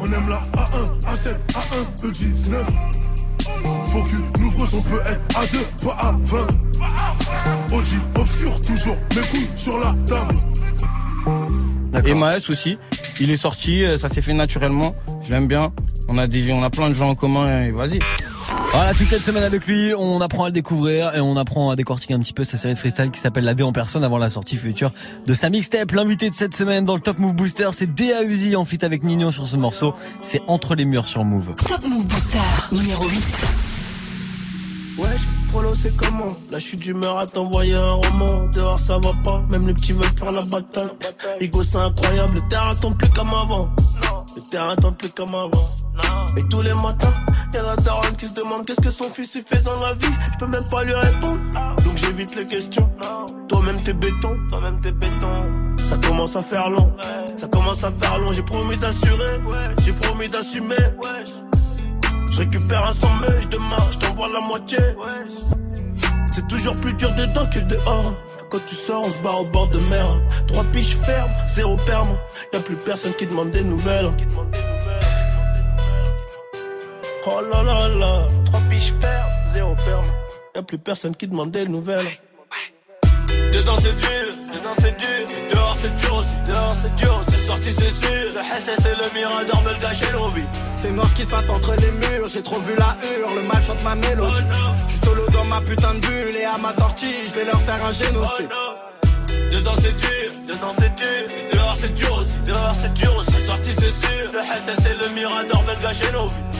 On 0.00 0.06
aime 0.06 0.28
la 0.28 0.40
A1, 0.56 0.98
A7, 1.00 1.36
A1, 1.52 2.08
E19. 2.10 2.64
Faut 3.86 4.02
qu'une 4.04 4.44
ouvreuse, 4.44 4.74
on 4.74 4.82
peut 4.82 5.02
être 5.06 5.38
à 5.38 5.46
deux, 5.46 5.66
pas 5.84 5.96
à 5.98 6.12
20. 6.12 7.76
Audi, 7.76 7.98
obscur, 8.18 8.60
toujours, 8.62 8.96
mes 9.14 9.22
couilles 9.28 9.48
sur 9.54 9.78
la 9.78 9.94
table. 10.06 10.40
Et. 12.06 12.14
Maes 12.14 12.48
aussi, 12.48 12.78
il 13.20 13.30
est 13.30 13.36
sorti, 13.36 13.84
euh, 13.84 13.98
ça 13.98 14.08
s'est 14.08 14.22
fait 14.22 14.32
naturellement. 14.32 14.94
Je 15.22 15.30
l'aime 15.30 15.46
bien. 15.46 15.72
On 16.12 16.18
a 16.18 16.26
des, 16.26 16.52
on 16.52 16.62
a 16.64 16.70
plein 16.70 16.88
de 16.88 16.94
gens 16.94 17.10
en 17.10 17.14
commun. 17.14 17.62
Et 17.62 17.70
vas-y. 17.70 18.00
Voilà, 18.72 18.92
toute 18.94 19.08
cette 19.08 19.22
semaine 19.22 19.44
avec 19.44 19.64
lui, 19.66 19.94
on 19.96 20.20
apprend 20.20 20.44
à 20.44 20.46
le 20.48 20.52
découvrir 20.52 21.14
et 21.14 21.20
on 21.20 21.36
apprend 21.36 21.70
à 21.70 21.76
décortiquer 21.76 22.14
un 22.14 22.18
petit 22.18 22.32
peu 22.32 22.42
sa 22.42 22.56
série 22.56 22.74
de 22.74 22.78
freestyle 22.78 23.12
qui 23.12 23.20
s'appelle 23.20 23.44
La 23.44 23.54
D 23.54 23.62
en 23.62 23.72
personne 23.72 24.02
avant 24.02 24.18
la 24.18 24.28
sortie 24.28 24.56
future 24.56 24.92
de 25.24 25.34
sa 25.34 25.50
mixtape. 25.50 25.92
L'invité 25.92 26.28
de 26.28 26.34
cette 26.34 26.56
semaine 26.56 26.84
dans 26.84 26.96
le 26.96 27.00
Top 27.00 27.20
Move 27.20 27.34
Booster, 27.34 27.68
c'est 27.70 27.94
Dea 27.94 28.24
Uzi 28.24 28.56
en 28.56 28.64
feat 28.64 28.82
avec 28.82 29.04
Nino 29.04 29.30
sur 29.30 29.46
ce 29.46 29.56
morceau. 29.56 29.94
C'est 30.20 30.42
Entre 30.48 30.74
les 30.74 30.84
murs 30.84 31.06
sur 31.06 31.24
Move. 31.24 31.54
Top 31.64 31.84
Move 31.84 32.06
Booster 32.06 32.38
numéro 32.72 33.04
8. 33.08 33.44
Wesh, 34.98 35.20
Prolo 35.50 35.74
c'est 35.74 35.96
comment 35.96 36.26
Là 36.50 36.58
je 36.58 36.64
suis 36.64 36.76
d'humeur 36.76 37.18
à 37.18 37.26
t'envoyer 37.26 37.74
un 37.74 37.92
roman. 37.92 38.46
Dehors 38.52 38.78
ça 38.78 38.98
va 38.98 39.12
pas, 39.24 39.42
même 39.50 39.66
les 39.66 39.74
petits 39.74 39.92
veulent 39.92 40.08
faire 40.16 40.32
la 40.32 40.42
bataille. 40.42 40.90
Hugo 41.40 41.62
c'est 41.62 41.78
incroyable, 41.78 42.34
le 42.34 42.48
terrain 42.48 42.74
tombe 42.74 42.96
plus 42.96 43.10
comme 43.10 43.28
avant. 43.34 43.68
Le 44.36 44.50
terrain 44.50 44.76
tombe 44.76 44.96
plus 44.96 45.10
comme 45.10 45.34
avant. 45.34 45.50
Et 46.36 46.42
tous 46.44 46.62
les 46.62 46.74
matins, 46.74 47.12
y'a 47.52 47.62
la 47.62 47.76
daronne 47.76 48.16
qui 48.16 48.28
se 48.28 48.34
demande 48.34 48.64
Qu'est-ce 48.64 48.80
que 48.80 48.90
son 48.90 49.10
fils 49.10 49.34
il 49.34 49.42
fait 49.42 49.62
dans 49.64 49.80
la 49.80 49.94
vie. 49.94 50.14
Je 50.32 50.38
peux 50.38 50.46
même 50.46 50.68
pas 50.70 50.84
lui 50.84 50.94
répondre. 50.94 51.40
Donc 51.84 51.96
j'évite 51.96 52.36
les 52.36 52.46
questions. 52.46 52.88
Toi-même 53.48 53.82
t'es 53.82 53.92
béton. 53.92 54.36
Toi-même 54.50 54.80
t'es 54.80 54.92
béton. 54.92 55.74
Ça 55.78 55.96
commence 56.06 56.36
à 56.36 56.42
faire 56.42 56.70
long. 56.70 56.92
Ça 57.36 57.48
commence 57.48 57.82
à 57.82 57.90
faire 57.90 58.18
long. 58.18 58.32
J'ai 58.32 58.42
promis 58.42 58.76
d'assurer. 58.76 59.40
J'ai 59.84 59.92
promis 59.94 60.28
d'assumer 60.28 60.76
je 62.30 62.38
récupère 62.38 62.86
un 62.86 62.92
sans 62.92 63.14
mèche 63.16 63.48
demain, 63.48 63.76
je 63.92 63.98
t'envoie 63.98 64.28
la 64.28 64.40
moitié. 64.40 64.78
C'est 66.32 66.46
toujours 66.48 66.76
plus 66.80 66.94
dur 66.94 67.12
dedans 67.14 67.46
que 67.46 67.58
dehors. 67.58 68.14
Quand 68.50 68.64
tu 68.64 68.74
sors, 68.74 69.04
on 69.04 69.10
se 69.10 69.18
barre 69.18 69.42
au 69.42 69.44
bord 69.44 69.68
de 69.68 69.78
mer. 69.90 70.20
Trois 70.46 70.64
piches 70.64 70.96
fermes, 70.96 71.30
zéro 71.54 71.76
perme. 71.86 72.16
Y'a 72.52 72.60
plus 72.60 72.76
personne 72.76 73.14
qui 73.14 73.26
demande 73.26 73.50
des 73.50 73.62
nouvelles. 73.62 74.10
Oh 77.26 77.40
là 77.50 77.62
là 77.62 77.88
là. 77.88 78.28
Trois 78.46 78.60
piches 78.70 78.94
fermes, 79.00 79.30
zéro 79.52 79.74
perme. 79.84 80.06
Y'a 80.54 80.62
plus 80.62 80.78
personne 80.78 81.14
qui 81.14 81.28
demande 81.28 81.50
des 81.50 81.66
nouvelles. 81.66 82.08
Dedans 83.52 83.76
c'est 83.78 83.98
dur, 83.98 84.26
dedans 84.54 84.74
c'est 84.78 84.96
dur, 84.96 85.26
dehors 85.50 85.76
c'est 85.80 85.96
dur 85.96 86.14
aussi, 86.14 86.36
dehors 86.46 86.76
c'est 86.80 86.94
dur, 86.96 87.22
c'est 87.28 87.38
sorti 87.46 87.72
c'est 87.72 87.90
sûr, 87.90 88.26
le 88.34 88.60
SS 88.60 88.86
et 88.86 88.94
le 88.94 89.12
Mirador 89.14 89.62
me 89.62 89.70
le 89.74 89.80
gâchent 89.80 90.12
nos 90.12 90.28
vies. 90.28 90.46
C'est 90.80 90.92
noir 90.92 91.08
ce 91.08 91.14
qui 91.16 91.22
se 91.22 91.28
passe 91.28 91.48
entre 91.50 91.74
les 91.74 91.90
murs, 92.08 92.28
j'ai 92.28 92.42
trop 92.42 92.60
vu 92.60 92.74
la 92.76 92.96
hure, 93.02 93.34
le 93.34 93.42
mal 93.42 93.62
chante 93.62 93.82
ma 93.82 93.94
mélodie. 93.96 94.40
Je 94.86 94.92
suis 94.92 95.00
solo 95.04 95.28
dans 95.30 95.44
ma 95.44 95.60
putain 95.60 95.94
de 95.94 96.00
bulle 96.00 96.36
et 96.40 96.44
à 96.44 96.58
ma 96.58 96.74
sortie, 96.74 97.14
je 97.26 97.34
vais 97.34 97.44
leur 97.44 97.60
faire 97.60 97.84
un 97.84 97.92
génocide. 97.92 98.50
Dedans 99.52 99.74
c'est 99.78 99.98
dur, 99.98 100.54
dedans 100.54 100.72
c'est 100.78 100.94
dur, 100.94 101.06
et 101.28 101.54
dehors 101.54 101.76
c'est 101.80 101.94
dur 101.94 102.14
aussi, 102.18 102.38
dehors 102.46 102.74
c'est 102.80 102.94
dur 102.94 103.16
aussi. 103.16 103.32
La 103.32 103.46
sortie 103.46 103.74
c'est 103.74 104.06
sûr, 104.06 104.32
le 104.32 104.40
SS 104.40 104.86
et 104.86 104.94
le 104.94 105.08
Mirador 105.14 105.60
veulent 105.62 105.82
gâcher 105.82 106.12
nos 106.12 106.26
vies. 106.26 106.59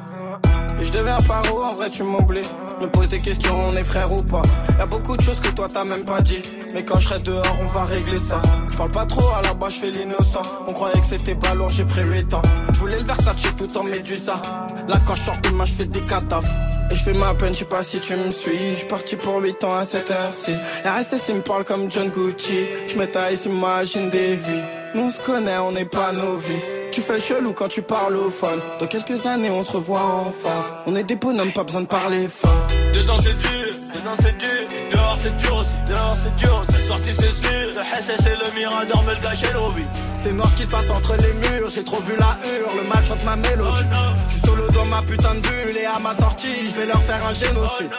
Et 0.79 0.83
je 0.83 0.91
deviens 0.91 1.17
paro, 1.27 1.63
en 1.63 1.73
vrai 1.73 1.89
tu 1.89 2.03
m'oublies. 2.03 2.47
Me 2.79 2.87
pose 2.87 3.09
des 3.09 3.19
questions, 3.19 3.67
on 3.67 3.75
est 3.75 3.83
frère 3.83 4.11
ou 4.11 4.23
pas. 4.23 4.41
Y'a 4.79 4.85
beaucoup 4.85 5.15
de 5.15 5.21
choses 5.21 5.39
que 5.39 5.49
toi 5.49 5.67
t'as 5.71 5.85
même 5.85 6.05
pas 6.05 6.21
dit. 6.21 6.41
Mais 6.73 6.83
quand 6.83 6.99
je 6.99 7.07
serai 7.07 7.21
dehors, 7.21 7.57
on 7.61 7.67
va 7.67 7.83
régler 7.83 8.17
ça. 8.17 8.41
Je 8.71 8.77
parle 8.77 8.91
pas 8.91 9.05
trop, 9.05 9.27
à 9.37 9.41
la 9.43 9.53
base 9.53 9.75
je 9.81 9.97
l'innocent. 9.97 10.41
On 10.67 10.73
croyait 10.73 10.99
que 10.99 11.05
c'était 11.05 11.35
pas 11.35 11.53
lourd, 11.53 11.69
j'ai 11.69 11.85
pris 11.85 12.03
8 12.03 12.33
ans. 12.33 12.41
Je 12.73 12.79
voulais 12.79 12.99
le 12.99 13.05
Versace 13.05 13.43
tout 13.57 13.77
en 13.77 13.83
médusa. 13.83 14.41
Là 14.87 14.97
quand 15.07 15.15
je 15.15 15.21
sors 15.21 15.37
de 15.37 15.49
ma, 15.49 15.65
je 15.65 15.73
fais 15.73 15.85
des 15.85 16.01
cataphes. 16.01 16.51
Et 16.89 16.95
je 16.95 17.03
fais 17.03 17.13
ma 17.13 17.33
peine, 17.35 17.53
je 17.53 17.59
sais 17.59 17.65
pas 17.65 17.83
si 17.83 17.99
tu 17.99 18.15
me 18.15 18.31
suis. 18.31 18.75
Je 18.77 18.85
parti 18.85 19.15
pour 19.15 19.37
8 19.37 19.63
ans 19.63 19.75
à 19.75 19.85
cette 19.85 20.09
heure-ci. 20.11 20.53
RSS 20.83 21.29
il 21.29 21.35
me 21.35 21.41
parle 21.41 21.63
comme 21.63 21.91
John 21.91 22.09
Gucci. 22.09 22.67
Je 22.87 22.97
m'étais 22.97 23.33
imagine 23.45 24.09
des 24.09 24.35
vies. 24.35 24.80
Nous 24.93 25.03
on 25.03 25.09
se 25.09 25.21
connaît, 25.21 25.57
on 25.57 25.71
n'est 25.71 25.85
pas 25.85 26.11
novices. 26.11 26.67
Tu 26.91 27.01
fais 27.01 27.13
le 27.13 27.19
chelou 27.19 27.53
quand 27.53 27.69
tu 27.69 27.81
parles 27.81 28.17
au 28.17 28.29
phone. 28.29 28.59
Dans 28.79 28.87
quelques 28.87 29.25
années, 29.25 29.49
on 29.49 29.63
se 29.63 29.71
revoit 29.71 30.01
en 30.01 30.31
face. 30.31 30.71
On 30.85 30.95
est 30.97 31.03
des 31.03 31.15
bonhommes, 31.15 31.53
pas 31.53 31.63
besoin 31.63 31.81
de 31.81 31.87
parler 31.87 32.27
fort. 32.27 32.67
Dedans 32.93 33.17
c'est 33.19 33.39
dur, 33.39 33.73
dedans 33.95 34.15
c'est 34.21 34.37
dur, 34.37 34.67
dehors 34.91 35.17
c'est 35.23 35.35
dur 35.37 35.55
aussi, 35.55 35.77
dehors 35.87 36.17
c'est 36.21 36.35
dur. 36.35 36.63
C'est 36.69 36.87
sorti 36.87 37.09
c'est 37.13 37.31
sûr, 37.31 37.67
le 37.67 38.01
SS 38.01 38.25
et 38.25 38.35
le 38.35 38.53
Mirador 38.53 39.03
gâcher 39.23 39.53
nos 39.53 39.69
vies. 39.69 39.87
C'est 40.21 40.33
noir 40.33 40.49
ce 40.49 40.57
qui 40.57 40.63
se 40.63 40.67
passe 40.69 40.89
entre 40.89 41.15
les 41.15 41.49
murs, 41.49 41.69
j'ai 41.69 41.83
trop 41.85 42.01
vu 42.01 42.13
la 42.17 42.37
hure, 42.43 42.75
le 42.75 42.83
match 42.89 43.07
chante 43.07 43.23
ma 43.23 43.37
mélodie. 43.37 43.85
Je 44.27 44.33
suis 44.33 44.41
solo 44.45 44.69
dans 44.71 44.85
ma 44.85 45.01
putain 45.03 45.35
de 45.35 45.39
bulle 45.39 45.77
et 45.77 45.85
à 45.85 45.99
ma 45.99 46.15
sortie, 46.17 46.67
je 46.69 46.75
vais 46.75 46.85
leur 46.85 47.01
faire 47.01 47.25
un 47.25 47.33
génocide. 47.33 47.91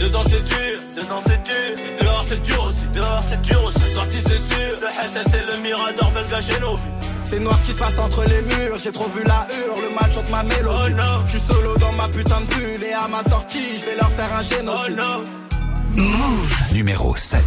Dedans 0.00 0.22
c'est 0.26 0.44
dur, 0.46 0.78
dedans 0.96 1.20
c'est 1.26 1.42
dur, 1.42 1.84
dehors 2.00 2.07
c'est 2.28 2.42
dur 2.42 2.64
aussi, 2.64 2.86
dehors 2.94 3.22
c'est 3.28 3.40
dur 3.42 3.64
aussi. 3.64 3.78
C'est 3.80 3.94
sorti 3.94 4.18
c'est 4.20 4.38
sûr, 4.38 4.74
le 4.82 4.88
SS 5.10 5.34
et 5.34 5.44
le 5.50 5.62
Mirador 5.62 6.10
veulent 6.10 6.30
gâcher 6.30 6.60
nos 6.60 6.74
vies. 6.76 6.82
C'est 7.30 7.38
noir 7.40 7.58
ce 7.58 7.66
qui 7.66 7.72
se 7.72 7.78
passe 7.78 7.98
entre 7.98 8.24
les 8.24 8.42
murs, 8.42 8.76
j'ai 8.82 8.92
trop 8.92 9.08
vu 9.08 9.22
la 9.24 9.46
hure, 9.50 9.76
le 9.82 9.94
match 9.94 10.12
chante 10.14 10.30
ma 10.30 10.42
mélodie. 10.42 10.94
Je 11.26 11.30
suis 11.30 11.46
solo 11.46 11.76
dans 11.78 11.92
ma 11.92 12.08
putain 12.08 12.40
de 12.40 12.54
bulle 12.54 12.84
et 12.84 12.92
à 12.92 13.08
ma 13.08 13.22
sortie, 13.24 13.78
je 13.78 13.84
vais 13.84 13.96
leur 13.96 14.08
faire 14.08 14.32
un 14.34 14.42
génocide. 14.42 14.98
Move 15.94 16.54
numéro 16.72 17.16
7. 17.16 17.42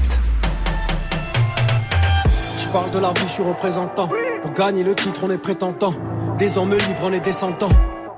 Je 2.57 2.67
parle 2.67 2.91
de 2.91 2.99
la 2.99 3.09
vie, 3.09 3.21
je 3.23 3.31
suis 3.31 3.43
représentant. 3.43 4.09
Pour 4.41 4.53
gagner 4.53 4.83
le 4.83 4.95
titre, 4.95 5.21
on 5.23 5.29
est 5.29 5.37
prétentant. 5.37 5.93
Des 6.37 6.57
hommes 6.57 6.71
libres, 6.71 7.03
on 7.03 7.13
est 7.13 7.19
descendants. 7.19 7.71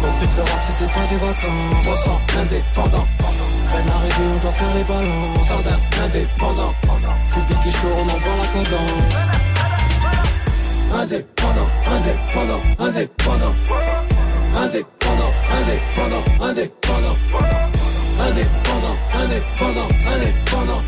Compris 0.00 0.28
que 0.28 0.36
l'Europe, 0.36 0.62
c'était 0.62 0.92
pas 0.92 1.06
des 1.08 1.16
vacances. 1.16 1.84
300 1.84 2.20
indépendant. 2.38 3.06
Peine 3.70 3.88
arrivée, 3.88 4.28
on 4.34 4.38
doit 4.38 4.52
faire 4.52 4.74
les 4.74 4.84
balances. 4.84 5.48
Jardin 5.48 5.78
indépendant. 6.02 6.74
Public 7.28 7.58
et 7.66 7.70
chaud, 7.70 7.88
on 7.96 8.02
envoie 8.02 8.36
la 8.40 8.46
cadence. 8.54 9.14
Indépendant, 10.92 11.66
indépendant, 11.86 12.62
indépendant. 12.78 13.54
Indépendant, 14.54 15.30
indépendant, 15.58 16.24
indépendant. 16.40 17.16
Indépendant, 18.20 18.96
indépendant, 19.14 19.88
indépendant. 20.06 20.82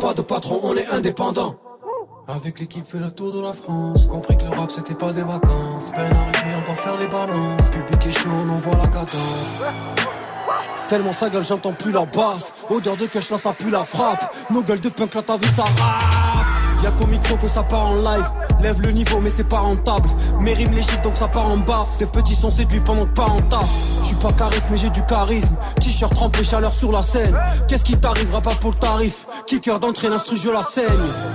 Pas 0.00 0.14
de 0.14 0.22
patron, 0.22 0.60
on 0.62 0.76
est 0.76 0.86
indépendant. 0.86 1.56
Avec 2.30 2.60
l'équipe 2.60 2.86
fait 2.86 2.98
le 2.98 3.10
tour 3.10 3.32
de 3.32 3.40
la 3.40 3.54
France. 3.54 4.04
Compris 4.06 4.36
que 4.36 4.44
le 4.44 4.50
rap 4.50 4.70
c'était 4.70 4.94
pas 4.94 5.14
des 5.14 5.22
vacances. 5.22 5.92
Peine 5.94 6.12
arrivée 6.12 6.56
on 6.62 6.68
va 6.68 6.74
faire 6.74 6.98
les 6.98 7.06
balances. 7.06 7.70
Public 7.70 8.06
est 8.06 8.12
chaud 8.12 8.28
on 8.30 8.50
envoie 8.50 8.76
la 8.76 8.86
cadence. 8.86 9.56
Tellement 10.90 11.12
sa 11.12 11.30
gueule 11.30 11.46
j'entends 11.46 11.72
plus 11.72 11.90
la 11.90 12.04
basse. 12.04 12.52
Odeur 12.68 12.98
de 12.98 13.06
cash 13.06 13.30
là 13.30 13.38
ça 13.38 13.54
pue 13.54 13.70
la 13.70 13.82
frappe. 13.82 14.30
Nos 14.50 14.62
gueules 14.62 14.80
de 14.80 14.90
punk 14.90 15.14
là 15.14 15.22
t'as 15.22 15.38
vu 15.38 15.48
ça 15.48 15.62
rap 15.62 16.57
Y'a 16.82 16.90
qu'au 16.92 17.06
micro 17.06 17.36
que 17.36 17.48
ça 17.48 17.62
part 17.62 17.90
en 17.90 17.96
live. 17.96 18.30
Lève 18.60 18.80
le 18.80 18.90
niveau 18.90 19.20
mais 19.20 19.30
c'est 19.30 19.48
pas 19.48 19.58
rentable. 19.58 20.08
Mes 20.40 20.54
rimes 20.54 20.72
les 20.74 20.82
chiffres 20.82 21.02
donc 21.02 21.16
ça 21.16 21.28
part 21.28 21.46
en 21.46 21.58
baffe. 21.58 21.98
Tes 21.98 22.06
petits 22.06 22.34
sont 22.34 22.50
séduits 22.50 22.80
pendant 22.80 23.04
que 23.04 23.14
pas 23.14 23.26
en 23.26 23.40
taf. 23.40 23.68
Je 24.00 24.06
suis 24.06 24.16
pas 24.16 24.32
charisme 24.32 24.66
mais 24.70 24.76
j'ai 24.76 24.90
du 24.90 25.04
charisme. 25.04 25.54
T-shirt 25.80 26.14
trempé 26.14 26.44
chaleur 26.44 26.72
sur 26.72 26.92
la 26.92 27.02
scène. 27.02 27.36
Qu'est-ce 27.68 27.84
qui 27.84 27.96
t'arrivera 27.96 28.40
pas 28.40 28.54
pour 28.60 28.70
le 28.70 28.76
tarif? 28.76 29.26
Kicker 29.46 29.78
d'entrée 29.80 30.08
l'instru 30.08 30.36
je 30.36 30.50
la 30.50 30.62
saigne. 30.62 30.86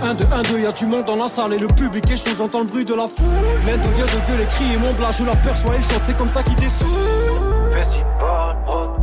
1 0.03 0.13
2 0.13 0.25
1 0.31 0.41
2 0.43 0.59
y'a 0.59 0.71
du 0.71 0.85
monde 0.85 1.03
dans 1.03 1.15
la 1.15 1.27
salle 1.29 1.53
et 1.53 1.59
le 1.59 1.67
public 1.67 2.09
est 2.11 2.17
chaud. 2.17 2.35
J'entends 2.35 2.59
le 2.59 2.67
bruit 2.67 2.85
de 2.85 2.93
la 2.93 3.07
foule. 3.07 3.25
L'un 3.65 3.77
devient 3.77 4.05
de 4.13 4.27
gueuler 4.27 4.45
crier 4.45 4.77
mon 4.77 4.93
blas 4.93 5.11
je 5.11 5.23
l'aperçois 5.23 5.75
il 5.75 5.83
saute. 5.83 6.01
C'est 6.03 6.17
comme 6.17 6.29
ça 6.29 6.43
qu'il 6.43 6.55
descend. 6.55 6.87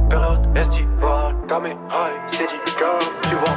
Période. 0.09 0.51
Caméra, 1.49 2.09
c'est 2.31 2.45
dit 2.45 2.51
tu 3.23 3.35
vois, 3.35 3.57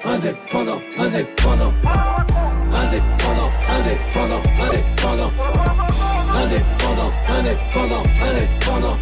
indépendant, 0.11 0.81
indépendant. 0.97 1.73
Indépendant, 2.73 3.51
indépendant, 3.69 4.41
indépendant. 4.59 5.31
Indépendant, 6.35 7.11
indépendant, 7.29 8.03
indépendant. 8.21 8.97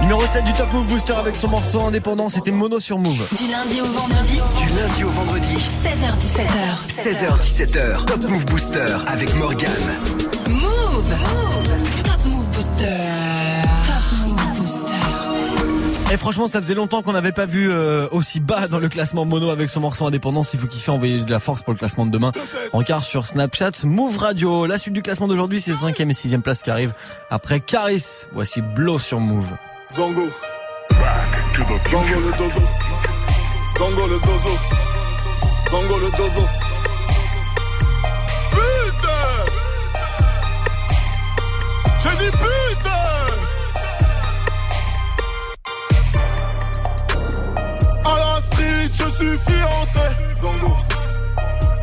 Numéro 0.00 0.26
7 0.26 0.44
du 0.44 0.52
Top 0.52 0.72
Move 0.72 0.86
Booster 0.86 1.14
avec 1.14 1.36
son 1.36 1.48
morceau 1.48 1.80
indépendant, 1.82 2.28
c'était 2.28 2.50
Mono 2.50 2.80
sur 2.80 2.98
Move. 2.98 3.26
Du 3.36 3.46
lundi 3.50 3.80
au 3.80 3.84
vendredi, 3.84 4.40
Du 4.58 4.68
lundi 4.70 5.04
au 5.04 5.10
vendredi, 5.10 5.56
16h17h. 5.56 6.86
16h17h, 6.88 8.04
Top 8.04 8.24
Move 8.28 8.46
Booster 8.46 8.96
avec 9.06 9.34
Morgan. 9.34 9.70
Move. 10.48 11.47
Et 16.10 16.16
franchement, 16.16 16.48
ça 16.48 16.60
faisait 16.60 16.74
longtemps 16.74 17.02
qu'on 17.02 17.12
n'avait 17.12 17.32
pas 17.32 17.44
vu 17.44 17.70
euh, 17.70 18.08
aussi 18.12 18.40
bas 18.40 18.66
dans 18.66 18.78
le 18.78 18.88
classement 18.88 19.26
mono 19.26 19.50
avec 19.50 19.68
son 19.68 19.80
morceau 19.80 20.06
indépendant. 20.06 20.42
Si 20.42 20.56
vous 20.56 20.66
kiffez, 20.66 20.90
envoyez 20.90 21.18
de 21.18 21.30
la 21.30 21.38
force 21.38 21.60
pour 21.62 21.74
le 21.74 21.78
classement 21.78 22.06
de 22.06 22.10
demain. 22.10 22.32
Rencard 22.72 23.02
sur 23.02 23.26
Snapchat, 23.26 23.84
Move 23.84 24.16
Radio. 24.16 24.64
La 24.64 24.78
suite 24.78 24.94
du 24.94 25.02
classement 25.02 25.28
d'aujourd'hui, 25.28 25.60
c'est 25.60 25.74
5 25.74 26.00
et 26.00 26.12
6 26.14 26.38
place 26.38 26.62
qui 26.62 26.70
arrive 26.70 26.94
après 27.30 27.60
Caris. 27.60 28.24
Voici 28.32 28.62
Blow 28.62 28.98
sur 28.98 29.20
Move. 29.20 29.48
Zango. 29.94 30.22
Zango 31.90 32.20
le 32.20 32.38
dozo. 32.38 32.66
Zango 33.78 34.06
le 34.06 34.18
dozo. 34.18 34.58
Zango 35.70 35.98
le 35.98 36.10
dozo. 36.10 36.44
Putain 38.50 39.44
J'ai 42.00 42.24
dit 42.24 42.30
putain 42.30 42.87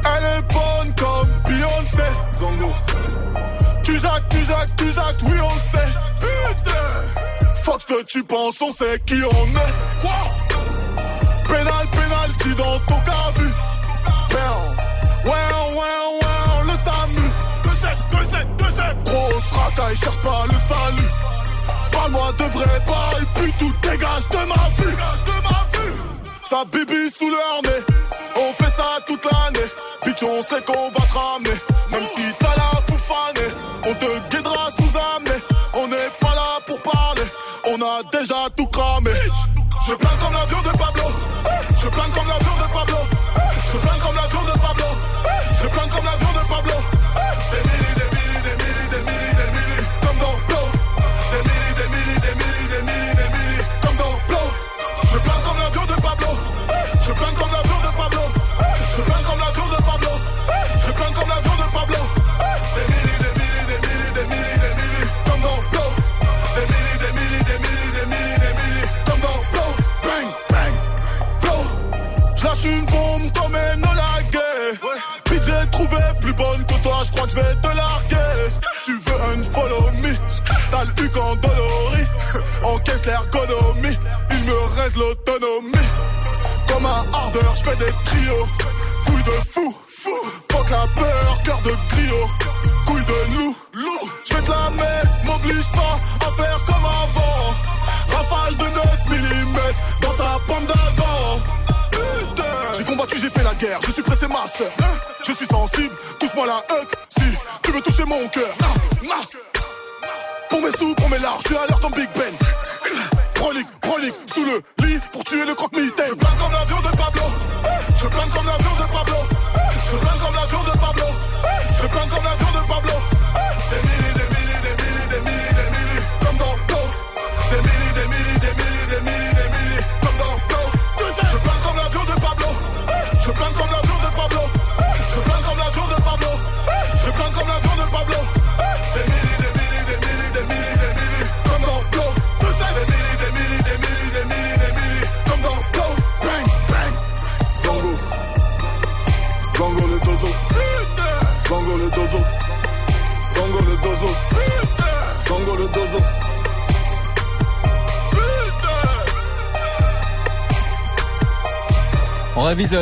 Elle 0.07 0.23
est 0.23 0.41
bonne 0.53 0.95
comme 0.95 1.29
Beyoncé. 1.45 2.07
Tu 3.83 3.99
jacques, 3.99 4.29
tu 4.29 4.43
jacques, 4.43 4.75
tu 4.77 4.85
jacques, 4.85 5.21
oui 5.23 5.37
on 5.41 5.49
sait. 5.75 5.91
Putain 6.21 6.71
Fuck 7.63 7.81
ce 7.81 7.85
que 7.87 8.03
tu 8.03 8.23
penses, 8.23 8.61
on 8.61 8.71
sait 8.73 8.99
qui 9.05 9.15
on 9.15 9.47
est. 9.47 9.73
Wow. 10.03 10.11
Pénal, 11.45 11.87
pénalty 11.91 12.55
dans 12.57 12.79
ton 12.87 12.99
cas 13.01 13.31
vu. 13.35 13.47
Ouais, 15.25 15.31
ouais, 15.31 15.41
ouais, 16.21 16.63
le 16.63 16.75
SAMU. 16.85 17.27
2-7, 17.63 17.97
2-7, 18.11 18.47
2-7. 18.57 19.03
Grosse 19.03 19.51
racaille, 19.51 19.97
cherche 19.97 20.23
pas 20.23 20.45
le 20.47 20.57
salut. 20.73 21.09
Parle-moi 21.91 22.31
de 22.37 22.43
vrai 22.45 22.79
bail, 22.87 23.25
puis 23.35 23.51
tout 23.59 23.73
dégage 23.81 24.27
de 24.29 24.47
ma 24.47 24.69
vue. 24.77 24.95
Sa 26.49 26.63
bibi 26.65 27.09
sous 27.09 27.29
nez, 27.29 27.83
on 28.35 28.53
fait 28.53 28.69
ça 28.69 28.99
toute 29.07 29.25
l'année. 29.25 29.67
Bitch, 30.05 30.21
on 30.23 30.43
sait 30.43 30.61
qu'on 30.61 30.91
va 30.91 31.05
te 31.07 31.13
ramener. 31.13 31.74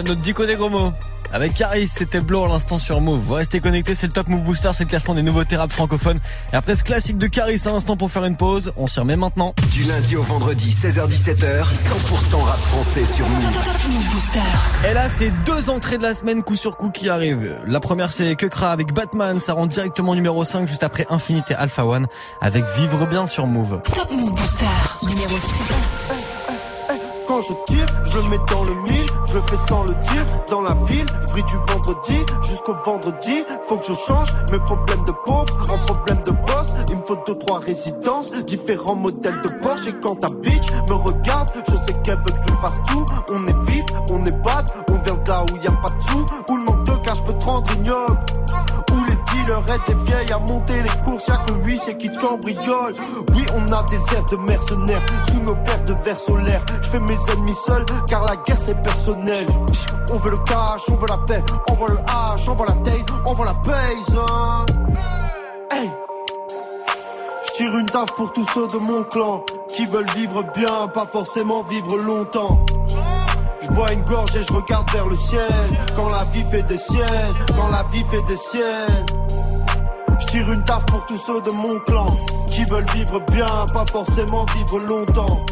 Notre 0.02 0.22
dico 0.22 0.46
des 0.46 0.56
gros 0.56 0.70
mots. 0.70 0.92
Avec 1.32 1.56
Caris, 1.56 1.88
c'était 1.88 2.22
Blow 2.22 2.46
à 2.46 2.48
l'instant 2.48 2.78
sur 2.78 3.02
Move. 3.02 3.20
Vous 3.20 3.34
restez 3.34 3.60
connectés, 3.60 3.96
c'est 3.96 4.06
le 4.06 4.14
Top 4.14 4.28
Move 4.28 4.44
Booster, 4.44 4.70
c'est 4.72 4.84
le 4.84 4.90
classement 4.90 5.16
des 5.16 5.24
nouveaux 5.24 5.42
rap 5.58 5.72
francophones. 5.72 6.20
Et 6.52 6.56
après 6.56 6.76
ce 6.76 6.84
classique 6.84 7.18
de 7.18 7.26
Caris, 7.26 7.60
à 7.66 7.72
l'instant 7.72 7.98
pour 7.98 8.12
faire 8.12 8.24
une 8.26 8.38
pause, 8.38 8.72
on 8.78 8.86
s'y 8.86 9.00
remet 9.00 9.16
maintenant. 9.16 9.56
Du 9.72 9.84
lundi 9.84 10.16
au 10.16 10.22
vendredi, 10.22 10.70
16h-17h, 10.70 11.64
100% 11.74 12.36
rap 12.36 12.60
français 12.60 13.06
sur 13.06 13.28
Move. 13.28 13.52
Top 13.52 13.90
Move 13.90 14.14
Booster. 14.14 14.90
Et 14.90 14.94
là, 14.94 15.10
c'est 15.10 15.32
deux 15.44 15.72
entrées 15.72 15.98
de 15.98 16.04
la 16.04 16.14
semaine 16.14 16.44
coup 16.44 16.56
sur 16.56 16.78
coup 16.78 16.92
qui 16.92 17.10
arrivent. 17.10 17.60
La 17.66 17.80
première, 17.80 18.12
c'est 18.12 18.36
Kekra 18.36 18.72
avec 18.72 18.94
Batman, 18.94 19.40
ça 19.40 19.54
rend 19.54 19.66
directement 19.66 20.14
numéro 20.14 20.46
5 20.46 20.68
juste 20.68 20.84
après 20.84 21.08
Infinité 21.10 21.56
Alpha 21.56 21.84
One 21.84 22.06
avec 22.42 22.64
Vivre 22.78 23.08
bien 23.08 23.26
sur 23.26 23.48
Move. 23.48 23.82
Top 23.96 24.12
Move 24.12 24.34
Booster. 24.34 24.66
Numéro 25.02 25.36
6. 25.40 26.23
Quand 27.34 27.42
je 27.42 27.54
tire, 27.66 27.88
je 28.06 28.14
le 28.14 28.22
mets 28.30 28.46
dans 28.52 28.64
le 28.64 28.76
mille, 28.84 29.08
je 29.26 29.34
le 29.34 29.42
fais 29.50 29.58
sans 29.68 29.82
le 29.86 29.94
dire. 29.96 30.24
Dans 30.52 30.62
la 30.62 30.76
ville, 30.86 31.08
je 31.30 31.42
du 31.42 31.58
vendredi 31.68 32.20
jusqu'au 32.44 32.76
vendredi. 32.86 33.44
Faut 33.68 33.78
que 33.78 33.88
je 33.88 33.94
change 33.94 34.32
mes 34.52 34.60
problèmes 34.60 35.04
de 35.06 35.14
pauvre 35.26 35.66
en 35.72 35.78
problèmes 35.80 36.22
de 36.28 36.32
boss. 36.32 36.76
Il 36.92 36.98
me 36.98 37.02
faut 37.04 37.18
deux, 37.26 37.36
trois 37.40 37.58
résidences, 37.58 38.34
différents 38.44 38.94
modèles 38.94 39.42
de 39.42 39.50
Porsche. 39.64 39.88
Et 39.88 39.94
quand 40.00 40.18
ta 40.18 40.28
bitch 40.28 40.72
me 40.88 40.94
regarde, 40.94 41.50
je 41.68 41.76
sais 41.76 41.94
qu'elle 42.04 42.20
veut 42.20 42.34
que 42.34 42.52
je 42.52 42.56
fasse 42.62 42.80
tout. 42.88 43.06
On 43.32 43.48
est 43.48 43.72
vif, 43.72 43.86
on 44.12 44.24
est 44.28 44.44
bad, 44.44 44.70
on 44.92 45.04
vient 45.04 45.18
de 45.18 45.28
là 45.28 45.44
où 45.52 45.58
y 45.58 45.68
a 45.68 45.72
pas 45.72 45.90
de 45.90 46.02
sous. 46.04 46.26
Où 46.52 46.58
le 46.58 46.64
manque 46.66 46.84
de 46.84 46.96
cash 47.04 47.24
peut 47.24 47.34
te 47.34 47.46
rendre 47.46 47.72
ignoble. 47.74 48.43
Des 49.54 49.94
vieilles 49.94 50.32
à 50.32 50.40
monter 50.40 50.82
les 50.82 51.02
courses. 51.06 51.28
Y'a 51.28 51.38
que 51.38 51.54
lui, 51.64 51.78
c'est 51.78 51.96
qui 51.96 52.10
te 52.10 52.20
cambriole. 52.20 52.94
Oui, 53.36 53.46
on 53.56 53.72
a 53.72 53.84
des 53.84 54.16
airs 54.16 54.26
de 54.32 54.38
mercenaires 54.38 55.02
sous 55.28 55.40
nos 55.42 55.54
paires 55.54 55.84
de 55.84 55.94
verres 56.04 56.20
solaires. 56.20 56.66
Je 56.82 56.88
fais 56.90 57.00
mes 57.00 57.18
ennemis 57.32 57.54
seuls 57.54 57.86
car 58.08 58.26
la 58.26 58.36
guerre 58.36 58.58
c'est 58.60 58.82
personnel. 58.82 59.46
On 60.12 60.18
veut 60.18 60.32
le 60.32 60.38
cash, 60.40 60.82
on 60.90 60.96
veut 60.96 61.08
la 61.08 61.20
paix, 61.20 61.44
on 61.70 61.74
veut 61.76 61.92
le 61.92 62.00
hache, 62.00 62.50
on 62.50 62.56
veut 62.56 62.66
la 62.68 62.74
taille, 62.84 63.06
on 63.28 63.34
veut 63.36 63.46
la 63.46 63.54
paise. 63.54 64.18
Hein. 64.18 64.66
Hey! 65.72 65.92
Je 67.46 67.52
tire 67.52 67.78
une 67.78 67.86
taf 67.86 68.12
pour 68.16 68.34
tous 68.34 68.48
ceux 68.54 68.68
de 68.68 68.78
mon 68.78 69.04
clan 69.04 69.44
qui 69.68 69.86
veulent 69.86 70.10
vivre 70.16 70.44
bien, 70.56 70.88
pas 70.88 71.06
forcément 71.06 71.62
vivre 71.64 71.96
longtemps. 71.98 72.60
Je 73.62 73.68
bois 73.70 73.94
une 73.94 74.04
gorge 74.04 74.36
et 74.36 74.44
je 74.44 74.52
regarde 74.52 74.90
vers 74.92 75.06
le 75.06 75.16
ciel. 75.16 75.48
Quand 75.96 76.10
la 76.10 76.24
vie 76.26 76.44
fait 76.44 76.64
des 76.64 76.78
siennes, 76.78 77.36
quand 77.56 77.70
la 77.70 77.84
vie 77.92 78.04
fait 78.04 78.24
des 78.24 78.36
siennes. 78.36 79.43
Je 80.20 80.28
tire 80.28 80.52
une 80.52 80.64
taf 80.64 80.86
pour 80.86 81.06
tous 81.06 81.18
ceux 81.18 81.42
de 81.42 81.52
mon 81.52 81.80
clan 81.88 82.06
qui 82.48 82.64
veulent 82.66 82.86
vivre 82.96 83.20
bien, 83.32 83.66
pas 83.74 83.86
forcément 83.92 84.46
vivre 84.56 84.80
longtemps. 84.88 85.46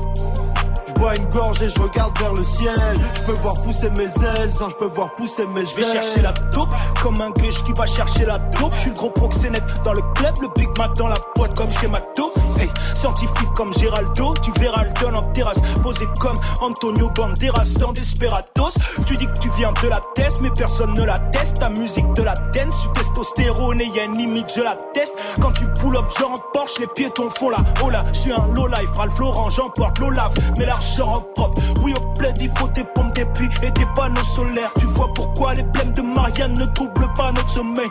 Je 0.87 0.93
bois 0.93 1.15
une 1.15 1.25
gorge 1.25 1.61
et 1.61 1.69
je 1.69 1.79
regarde 1.79 2.17
vers 2.19 2.33
le 2.33 2.43
ciel. 2.43 2.73
Je 3.15 3.21
peux 3.21 3.33
voir 3.33 3.53
pousser 3.61 3.89
mes 3.91 4.03
ailes, 4.03 4.53
sans 4.53 4.69
je 4.69 4.75
peux 4.75 4.87
voir 4.87 5.13
pousser 5.15 5.45
mes 5.47 5.61
ailes. 5.61 5.67
Je 5.67 5.75
vais 5.77 5.91
chercher 5.91 6.21
la 6.21 6.33
taupe, 6.33 6.69
comme 7.01 7.19
un 7.21 7.31
gueche 7.31 7.63
qui 7.63 7.71
va 7.73 7.85
chercher 7.85 8.25
la 8.25 8.37
taupe. 8.37 8.73
Je 8.75 8.81
suis 8.81 8.89
le 8.89 8.95
gros 8.95 9.09
proxénète 9.09 9.63
dans 9.83 9.93
le 9.93 10.01
club, 10.15 10.33
le 10.41 10.47
Big 10.55 10.69
Mac 10.77 10.93
dans 10.95 11.07
la 11.07 11.15
boîte 11.35 11.55
comme 11.55 11.69
chez 11.71 11.87
Mato. 11.87 12.31
Hey, 12.59 12.69
scientifique 12.93 13.53
comme 13.55 13.73
Géraldo, 13.73 14.33
tu 14.41 14.51
verras 14.59 14.83
le 14.83 14.91
don 15.01 15.13
en 15.15 15.31
terrasse. 15.33 15.59
Posé 15.81 16.07
comme 16.19 16.35
Antonio 16.61 17.09
Banderas 17.09 17.77
dans 17.79 17.91
Desperados. 17.91 18.73
Tu 19.05 19.13
dis 19.15 19.27
que 19.27 19.39
tu 19.39 19.49
viens 19.57 19.71
de 19.81 19.87
la 19.87 19.99
test, 20.15 20.41
mais 20.41 20.51
personne 20.51 20.93
ne 20.93 21.03
la 21.03 21.17
teste. 21.17 21.59
Ta 21.59 21.69
musique 21.69 22.11
de 22.13 22.23
la 22.23 22.33
dance, 22.33 22.81
tu 22.81 22.89
testostérone 22.93 23.81
et 23.81 23.87
y 23.87 23.99
a 23.99 24.03
une 24.03 24.17
limite, 24.17 24.51
je 24.55 24.61
la 24.61 24.75
teste. 24.93 25.15
Quand 25.41 25.51
tu 25.51 25.65
pull 25.79 25.95
up, 25.97 26.05
genre 26.17 26.31
en 26.31 26.53
Porsche, 26.53 26.79
les 26.79 26.87
piétons 26.87 27.29
font 27.29 27.49
la 27.49 27.59
oh 27.83 27.89
là. 27.89 28.03
Je 28.13 28.19
suis 28.19 28.31
un 28.31 28.47
low 28.55 28.67
life, 28.67 28.89
Ralph 28.95 29.17
Lauren, 29.19 29.49
j'emporte 29.49 29.99
l'Olaf, 29.99 30.33
mais 30.57 30.65
l'argent 30.81 31.13
en 31.13 31.21
propre. 31.35 31.61
Oui, 31.83 31.93
au 31.93 32.13
plaid, 32.13 32.37
il 32.41 32.49
faut 32.49 32.67
des 32.69 32.83
pompes, 32.95 33.13
des 33.13 33.25
puits 33.25 33.49
et 33.63 33.71
des 33.71 33.85
panneaux 33.95 34.23
solaires. 34.23 34.73
Tu 34.79 34.85
vois 34.87 35.09
pourquoi 35.13 35.53
les 35.53 35.63
blèmes 35.63 35.91
de 35.91 36.01
Marianne 36.01 36.53
ne 36.53 36.65
troublent 36.65 37.11
pas 37.15 37.31
notre 37.31 37.49
sommeil. 37.49 37.89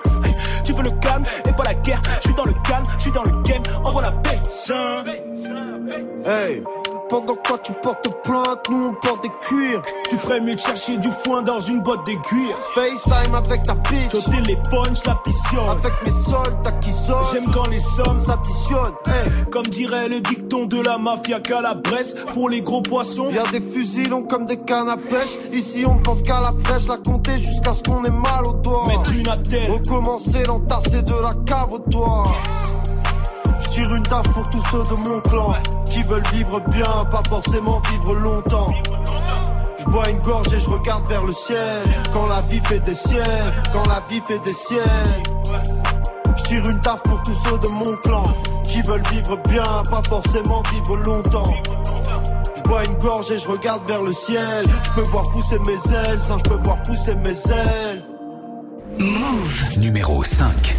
Tu 0.65 0.73
veux 0.73 0.83
le 0.83 0.91
calme 1.01 1.23
et 1.49 1.53
pas 1.53 1.65
la 1.65 1.75
guerre. 1.75 2.03
Je 2.21 2.29
suis 2.29 2.35
dans 2.35 2.45
le 2.45 2.55
calme, 2.69 2.85
je 2.99 3.03
suis 3.03 3.13
dans 3.13 3.23
le 3.23 3.43
game, 3.43 3.63
envoie 3.85 4.03
la 4.03 4.13
paix. 4.13 4.39
Hey, 6.27 6.63
pendant 7.11 7.35
quoi 7.35 7.59
tu 7.59 7.73
portes 7.83 8.09
plainte, 8.23 8.61
nous 8.71 8.87
on 8.91 9.07
porte 9.07 9.23
des 9.23 9.31
cuirs. 9.43 9.83
Tu 10.09 10.17
ferais 10.17 10.41
mieux 10.41 10.55
de 10.55 10.61
chercher 10.61 10.97
du 10.99 11.11
foin 11.11 11.43
dans 11.43 11.59
une 11.59 11.81
botte 11.81 12.07
d'aiguille. 12.07 12.55
FaceTime 12.75 13.35
avec 13.35 13.65
ta 13.65 13.75
bitch. 13.75 14.15
Au 14.15 14.31
téléphone, 14.31 14.95
je 14.95 15.11
l'additionne. 15.11 15.69
Avec 15.69 15.93
mes 16.07 16.13
soldats 16.13 16.73
qui 16.81 16.93
sonnent. 16.93 17.25
J'aime 17.33 17.53
quand 17.53 17.69
les 17.69 17.81
sommes 17.81 18.21
s'additionnent. 18.21 18.95
Hey. 19.09 19.45
Comme 19.51 19.67
dirait 19.67 20.09
le 20.09 20.21
dicton 20.21 20.67
de 20.67 20.81
la 20.81 20.99
mafia 20.99 21.41
calabrese, 21.41 22.15
pour 22.33 22.49
les 22.49 22.63
gros 22.63 22.83
poissons. 22.83 23.31
Y'a 23.31 23.43
des 23.51 23.61
fusils 23.61 24.09
longs 24.09 24.23
comme 24.23 24.47
des 24.47 24.59
cannes 24.59 24.89
à 24.89 24.97
pêche. 24.97 25.37
Ici 25.53 25.83
on 25.87 25.97
pense 25.99 26.23
qu'à 26.23 26.41
la 26.41 26.53
fraîche, 26.63 26.87
la 26.87 26.99
compter 26.99 27.37
jusqu'à 27.39 27.73
ce 27.73 27.83
qu'on 27.83 28.03
ait 28.05 28.11
mal 28.11 28.47
au 28.49 28.55
doigt. 28.55 28.85
Mettre 28.87 29.13
une 29.13 29.29
attelle. 29.29 29.71
Recommencer 29.71 30.45
l'entasser 30.45 31.03
de 31.03 31.15
la 31.15 31.35
cave 31.45 31.73
au 31.73 31.79
toit. 31.79 32.23
Tire 33.81 33.95
une 33.95 34.03
taf 34.03 34.29
pour 34.33 34.51
tous 34.51 34.63
ceux 34.71 34.83
de 34.95 35.09
mon 35.09 35.21
clan 35.21 35.55
qui 35.87 36.03
veulent 36.03 36.27
vivre 36.35 36.61
bien, 36.69 37.05
pas 37.11 37.23
forcément 37.31 37.81
vivre 37.91 38.15
longtemps. 38.15 38.75
Je 39.79 39.85
bois 39.87 40.11
une 40.11 40.19
gorge 40.19 40.53
et 40.53 40.61
je 40.61 40.69
regarde 40.69 41.07
vers 41.07 41.25
le 41.25 41.33
ciel. 41.33 41.81
Quand 42.13 42.27
la 42.27 42.43
vie 42.43 42.61
fait 42.61 42.81
des 42.81 42.95
siennes, 42.95 43.25
quand 43.73 43.89
la 43.89 44.03
vie 44.11 44.21
fait 44.21 44.39
des 44.41 44.53
siennes. 44.53 45.23
Je 46.37 46.43
tire 46.43 46.69
une 46.69 46.79
taf 46.83 47.03
pour 47.05 47.23
tous 47.23 47.33
ceux 47.33 47.57
de 47.57 47.69
mon 47.69 47.97
clan 48.05 48.23
qui 48.65 48.83
veulent 48.83 49.07
vivre 49.13 49.39
bien, 49.49 49.83
pas 49.91 50.03
forcément 50.07 50.63
vivre 50.75 50.97
longtemps. 50.97 51.55
Je 52.57 52.63
bois 52.69 52.85
une 52.85 52.99
gorge 52.99 53.31
et 53.31 53.39
je 53.39 53.49
regarde 53.49 53.83
vers 53.87 54.03
le 54.03 54.13
ciel. 54.13 54.63
Je 54.85 54.91
peux 54.91 55.09
voir 55.09 55.25
pousser 55.31 55.59
mes 55.61 55.95
ailes, 55.95 56.21
je 56.23 56.51
peux 56.51 56.57
voir 56.57 56.83
pousser 56.83 57.15
mes 57.15 57.51
ailes. 57.51 58.03
Move 58.99 59.79
numéro 59.79 60.23
5. 60.23 60.77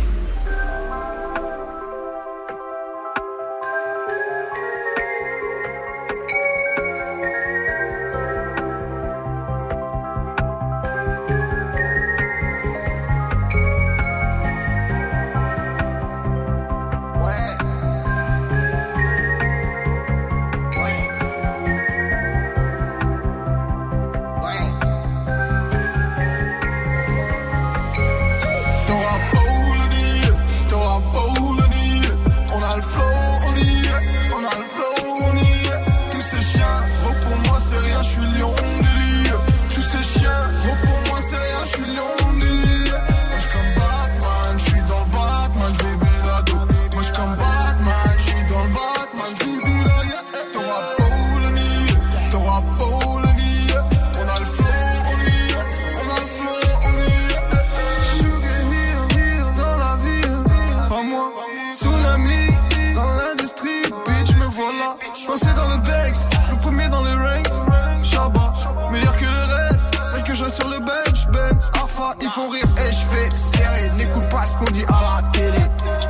qu'on 74.55 74.71
dit 74.71 74.85
à 74.87 75.21
la 75.21 75.29
télé. 75.31 75.63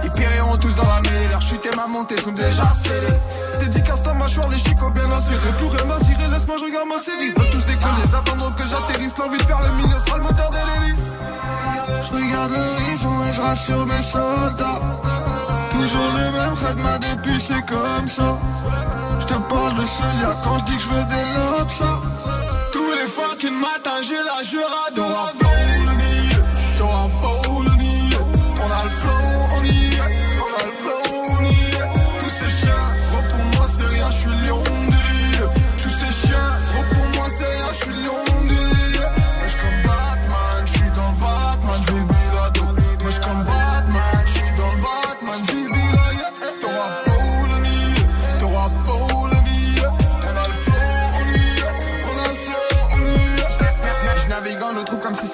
Ils 0.03 0.11
périront 0.11 0.57
tous 0.57 0.75
dans 0.75 0.87
la 0.87 1.01
mêlée, 1.01 1.27
leur 1.29 1.41
chute 1.41 1.65
et 1.65 1.75
ma 1.75 1.87
montée 1.87 2.19
sont 2.21 2.31
déjà 2.31 2.71
scellées. 2.71 3.17
Dédicace 3.59 4.05
la 4.05 4.13
mâchoire, 4.13 4.49
les 4.49 4.57
chicots 4.57 4.91
bien 4.93 5.09
insérés. 5.11 5.51
Plus 5.57 5.67
rien 5.67 6.27
laisse-moi, 6.29 6.55
je 6.59 6.65
regarde 6.65 6.87
ma 6.87 6.99
série. 6.99 7.27
Ils 7.35 7.41
veulent 7.41 7.51
tous 7.51 7.65
déconner, 7.65 8.03
attendre 8.13 8.55
que 8.55 8.65
j'atterrisse. 8.65 9.17
L'envie 9.17 9.37
de 9.37 9.43
faire 9.43 9.59
le 9.61 9.83
milieu 9.83 9.97
sera 9.97 10.17
le 10.17 10.23
moteur 10.23 10.49
de 10.49 10.57
l'hélice. 10.57 11.11
Je 12.03 12.15
regarde 12.15 12.51
l'horizon 12.51 13.23
et 13.29 13.33
je 13.33 13.41
rassure 13.41 13.85
mes 13.85 14.01
soldats. 14.01 14.81
Toujours 15.71 16.11
le 16.15 16.31
même 16.31 16.53
redma 16.53 16.97
depuis 16.97 17.39
c'est 17.39 17.65
comme 17.65 18.07
ça. 18.07 18.37
Je 19.19 19.25
te 19.25 19.33
parle 19.33 19.75
de 19.75 19.85
celui-là 19.85 20.35
quand 20.43 20.59
je 20.59 20.65
dis 20.65 20.75
que 20.77 20.81
je 20.83 20.87
veux 20.87 21.03
des 21.03 21.25
lobes, 21.35 21.69
ça. 21.69 21.99
Tous 22.71 22.91
les 22.93 23.07
fucking 23.07 23.59
matins, 23.59 24.01
j'ai 24.01 24.15
la 24.15 24.43
jurado 24.43 25.15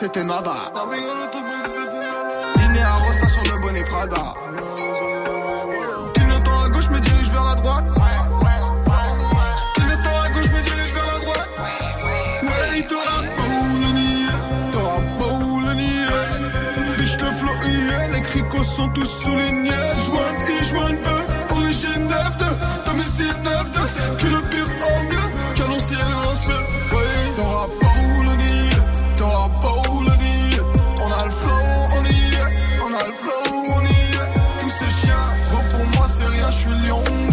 c'était 0.07 0.23
nada. 0.23 0.55
Liné 2.59 2.81
à 2.81 2.95
Rossa 2.95 3.27
sur 3.27 3.43
le 3.43 3.61
bonnet 3.61 3.83
Prada. 3.83 4.23
Clignotant 6.13 6.59
à 6.61 6.69
gauche, 6.69 6.89
me 6.89 6.99
dirige 6.99 7.29
vers 7.29 7.43
la 7.43 7.55
droite. 7.55 7.85
Clignotant 9.75 10.17
à 10.23 10.29
gauche, 10.29 10.49
me 10.49 10.61
dirige 10.61 10.93
vers 10.93 11.07
la 11.13 11.19
droite. 11.19 11.49
Ouais, 12.43 12.77
il 12.77 12.87
t'aura 12.87 13.21
beau 13.37 13.79
le 13.83 13.91
nier. 13.99 14.31
T'auras 14.71 15.01
beau 15.19 15.59
le 15.59 15.73
nier. 15.73 16.15
Biche 16.97 17.17
le 17.21 17.31
flow 17.31 17.55
IN, 17.65 18.13
les 18.13 18.21
cricos 18.21 18.63
sont 18.63 18.87
tous 18.89 19.11
soulignés. 19.23 19.71
Joigne 20.05 20.41
I, 20.47 20.63
joigne 20.63 20.99
E, 21.05 21.53
origine 21.53 22.07
9-2. 22.07 22.45
Domicile 22.85 23.35
9-2, 23.43 24.21
que 24.21 24.27
le 24.27 24.41
pire 24.51 24.69
au 24.87 25.03
mieux. 25.11 25.29
Canon 25.55 25.79
ciel 25.79 25.99
lanceux. 26.23 26.76
Moi 36.47 36.53
c'est 36.53 37.26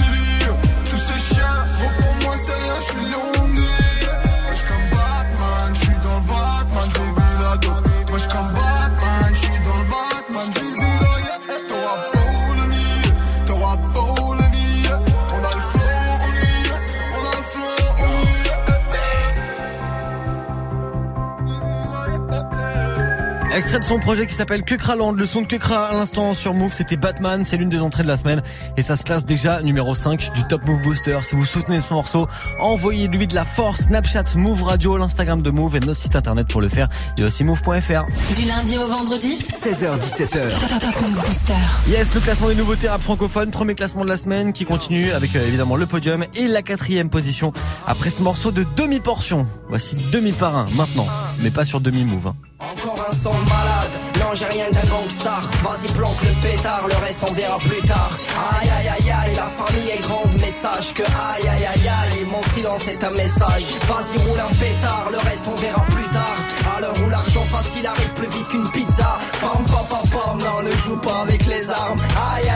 Extrait 23.75 23.97
de 23.97 23.99
son 23.99 24.07
projet 24.07 24.27
qui 24.29 24.37
s'appelle 24.37 24.63
Land. 24.97 25.13
Le 25.15 25.27
son 25.27 25.43
de 25.43 25.47
Kukra 25.49 25.89
à 25.89 25.95
l'instant 25.95 26.33
sur 26.35 26.55
Move, 26.55 26.73
c'était 26.73 26.97
Batman. 26.97 27.45
C'est 27.45 27.57
l'une 27.57 27.71
des 27.71 27.83
entrées 27.83 28.05
de 28.05 28.09
la 28.09 28.17
semaine. 28.17 28.41
Et 28.77 28.83
ça 28.83 28.95
se 28.95 29.03
classe 29.03 29.25
déjà 29.25 29.63
numéro 29.63 29.97
5 29.97 30.33
du 30.33 30.47
Top 30.47 30.65
Move 30.65 30.81
Booster. 30.81 31.19
Si 31.23 31.35
vous 31.35 31.45
soutenez 31.45 31.81
ce 31.81 31.93
morceau, 31.93 32.29
envoyez-lui 32.61 33.27
de 33.27 33.35
la 33.35 33.45
force. 33.45 33.87
Snapchat, 33.87 34.37
Move 34.37 34.63
Radio, 34.63 34.97
l'Instagram 34.97 35.43
de 35.43 35.51
Move 35.51 35.75
et 35.75 35.81
notre 35.81 35.99
site 35.99 36.15
internet 36.15 36.47
pour 36.47 36.61
le 36.61 36.69
faire. 36.69 36.89
Il 37.17 37.23
y 37.23 37.25
a 37.25 37.27
aussi 37.27 37.43
move.fr. 37.43 38.05
Du 38.39 38.45
lundi 38.47 38.79
au 38.79 38.87
vendredi 38.87 39.39
16h17h. 39.39 40.51
Top 40.79 41.01
Move 41.03 41.21
Booster. 41.27 41.55
Yes, 41.89 42.15
le 42.15 42.21
classement 42.21 42.47
des 42.51 42.55
nouveautés 42.55 42.89
rap 42.89 43.03
francophone. 43.03 43.51
Premier 43.51 43.75
classement 43.75 44.05
de 44.05 44.09
la 44.09 44.19
semaine 44.19 44.53
qui 44.53 44.67
continue 44.67 45.11
avec 45.11 45.35
euh, 45.35 45.45
évidemment 45.45 45.75
le 45.75 45.87
podium 45.87 46.25
et 46.37 46.47
la 46.47 46.63
quatrième 46.63 47.11
position 47.11 47.53
après 47.89 48.11
ce 48.11 48.23
morceau 48.23 48.53
de 48.53 48.65
demi-portion. 48.77 49.49
Voici 49.69 49.97
demi 50.13 50.31
par 50.31 50.57
un 50.57 50.67
maintenant, 50.77 51.09
mais 51.41 51.51
pas 51.51 51.65
sur 51.65 51.81
demi-move. 51.81 52.29
Hein. 52.29 52.37
Encore 52.61 53.07
un 53.11 53.13
son 53.13 53.33
malade, 53.33 53.91
non 54.21 54.35
j'ai 54.35 54.47
rien 54.47 54.67
d'un 54.71 54.89
gangstar 54.89 55.43
Vas-y 55.63 55.93
planque 55.93 56.23
le 56.23 56.49
pétard, 56.49 56.85
le 56.89 56.95
reste 57.05 57.25
on 57.29 57.33
verra 57.33 57.59
plus 57.59 57.87
tard 57.87 58.17
Aïe 58.61 58.69
aïe 58.79 58.89
aïe 58.89 59.11
aïe, 59.11 59.35
la 59.37 59.65
famille 59.65 59.91
est 59.91 60.01
grande 60.03 60.33
mais 60.41 60.51
sache 60.51 60.95
que 60.95 61.03
aïe 61.03 61.47
aïe 61.49 61.67
aïe 61.67 61.89
aïe 61.89 62.27
Mon 62.31 62.43
silence 62.55 62.87
est 62.89 63.03
un 63.05 63.11
message, 63.11 63.65
vas-y 63.89 64.17
roule 64.27 64.41
un 64.41 64.55
pétard, 64.55 65.09
le 65.11 65.19
reste 65.19 65.45
on 65.47 65.57
verra 65.61 65.85
plus 65.91 66.09
tard 66.13 66.37
À 66.77 66.81
l'heure 66.81 66.97
où 67.05 67.11
l'argent 67.11 67.45
facile 67.51 67.87
arrive 67.87 68.15
plus 68.15 68.29
vite 68.29 68.49
qu'une 68.49 68.71
pizza 68.71 69.19
Pam 69.41 69.65
pam 69.67 69.87
pam 69.91 70.09
pam, 70.11 70.39
non 70.39 70.63
ne 70.63 70.71
joue 70.71 70.97
pas 70.97 71.23
avec 71.23 71.45
les 71.47 71.69
armes 71.69 72.01
Aïe 72.35 72.49
aïe. 72.49 72.54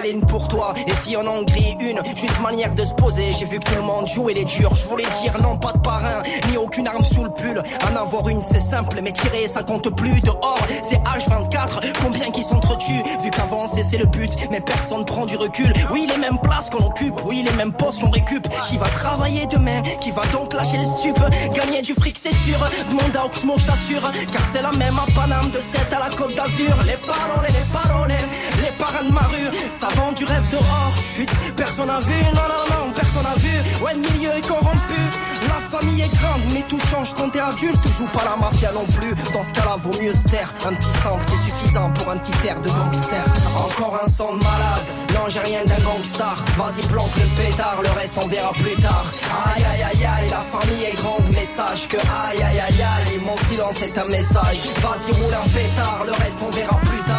Allez, 0.00 0.12
une 0.12 0.24
pour 0.24 0.48
toi. 0.48 0.72
Et 0.86 0.92
si 1.04 1.14
en 1.14 1.42
grille 1.42 1.76
une, 1.80 2.00
juste 2.16 2.40
manière 2.40 2.74
de 2.74 2.84
se 2.84 2.92
poser. 2.94 3.34
J'ai 3.38 3.44
vu 3.44 3.58
tout 3.58 3.74
le 3.74 3.82
monde 3.82 4.06
jouait 4.06 4.32
les 4.32 4.44
durs. 4.44 4.74
Je 4.74 4.86
voulais 4.86 5.04
dire 5.22 5.36
non, 5.42 5.58
pas 5.58 5.72
de 5.72 5.78
parrain, 5.78 6.22
ni 6.48 6.56
aucune 6.56 6.86
arme 6.86 7.04
sous 7.04 7.22
le 7.24 7.30
pull. 7.30 7.62
En 7.84 7.96
avoir 7.96 8.28
une, 8.28 8.40
c'est 8.40 8.60
simple, 8.60 8.98
mais 9.02 9.12
tirer, 9.12 9.46
ça 9.46 9.62
compte 9.62 9.94
plus. 9.94 10.20
Dehors, 10.22 10.66
c'est 10.88 10.96
H24. 10.96 11.92
Combien 12.02 12.30
qui 12.30 12.42
s'entretuent? 12.42 13.02
Vu 13.22 13.30
qu'avancer, 13.30 13.84
c'est 13.90 13.98
le 13.98 14.06
but, 14.06 14.30
mais 14.50 14.60
personne 14.60 15.04
prend 15.04 15.26
du 15.26 15.36
recul. 15.36 15.70
Oui, 15.92 16.06
les 16.08 16.18
mêmes 16.18 16.38
places 16.38 16.70
qu'on 16.70 16.86
occupe, 16.86 17.14
oui, 17.26 17.44
les 17.46 17.56
mêmes 17.56 17.72
postes 17.72 18.00
qu'on 18.00 18.10
récup. 18.10 18.48
Qui 18.68 18.78
va 18.78 18.86
travailler 18.86 19.46
demain 19.46 19.82
Qui 20.00 20.12
va 20.12 20.22
donc 20.32 20.54
lâcher 20.54 20.78
le 20.78 20.84
stup? 20.84 21.20
Gagner 21.54 21.82
du 21.82 21.92
fric, 21.92 22.16
c'est 22.18 22.34
sûr. 22.34 22.58
Demande 22.88 23.16
à 23.16 23.26
Oxmo, 23.26 23.54
je 23.58 23.66
t'assure. 23.66 24.10
Car 24.32 24.42
c'est 24.52 24.62
la 24.62 24.72
même 24.72 24.98
à 24.98 25.04
Paname 25.14 25.50
de 25.50 25.60
7 25.60 25.92
à 25.92 26.08
la 26.08 26.16
Côte 26.16 26.34
d'Azur. 26.34 26.74
Les 26.86 26.96
paroles, 26.96 27.46
les 27.48 27.72
paroles, 27.72 28.14
les 28.62 28.69
parrains 28.80 29.04
de 29.04 29.12
ma 29.12 29.20
rue. 29.20 29.50
Ça 29.78 29.88
vend 29.96 30.12
du 30.12 30.24
rêve 30.24 30.48
dehors. 30.50 30.94
Chut, 31.14 31.30
personne 31.56 31.86
n'a 31.86 32.00
vu. 32.00 32.18
Non, 32.34 32.46
non, 32.52 32.64
non, 32.72 32.92
personne 32.92 33.22
n'a 33.22 33.36
vu. 33.36 33.54
Ouais, 33.84 33.94
le 33.94 34.00
milieu 34.00 34.30
est 34.36 34.46
corrompu. 34.46 35.00
La 35.48 35.78
famille 35.78 36.02
est 36.02 36.14
grande, 36.14 36.42
mais 36.52 36.62
tout 36.68 36.80
change 36.90 37.12
quand 37.14 37.28
t'es 37.30 37.40
adulte. 37.40 37.84
Joue 37.98 38.08
pas 38.16 38.24
la 38.24 38.36
mafia 38.36 38.72
non 38.72 38.86
plus. 38.96 39.14
Dans 39.32 39.44
ce 39.44 39.52
cas-là, 39.52 39.76
vaut 39.78 39.96
mieux 40.00 40.12
se 40.12 40.24
taire. 40.28 40.52
Un 40.66 40.74
petit 40.74 40.94
sample, 41.02 41.24
c'est 41.28 41.50
suffisant 41.50 41.90
pour 41.92 42.10
un 42.10 42.18
petit 42.18 42.32
air 42.46 42.60
de 42.60 42.68
gangster. 42.68 43.24
Encore 43.66 44.00
un 44.02 44.08
son 44.08 44.36
de 44.36 44.42
malade. 44.42 44.84
Non, 45.14 45.28
j'ai 45.28 45.40
rien 45.40 45.64
d'un 45.64 45.82
gangstar. 45.84 46.36
Vas-y, 46.56 46.86
planque 46.86 47.14
le 47.16 47.26
pétard. 47.36 47.78
Le 47.82 47.90
reste, 48.00 48.16
on 48.16 48.26
verra 48.28 48.52
plus 48.52 48.80
tard. 48.82 49.06
Aïe, 49.54 49.64
aïe, 49.72 49.82
aïe, 49.90 50.06
aïe. 50.06 50.30
La 50.30 50.44
famille 50.54 50.84
est 50.84 50.96
grande, 50.96 51.26
mais 51.32 51.44
sache 51.44 51.88
que 51.88 51.96
aïe, 51.96 52.42
aïe, 52.42 52.60
aïe, 52.60 52.82
aïe. 52.82 53.20
Mon 53.24 53.36
silence 53.48 53.80
est 53.82 53.96
un 53.98 54.08
message. 54.08 54.58
Vas-y, 54.82 55.12
roule 55.12 55.34
un 55.34 55.48
pétard. 55.48 56.02
Le 56.06 56.12
reste, 56.12 56.38
on 56.46 56.50
verra 56.50 56.76
plus 56.80 56.98
tard. 56.98 57.09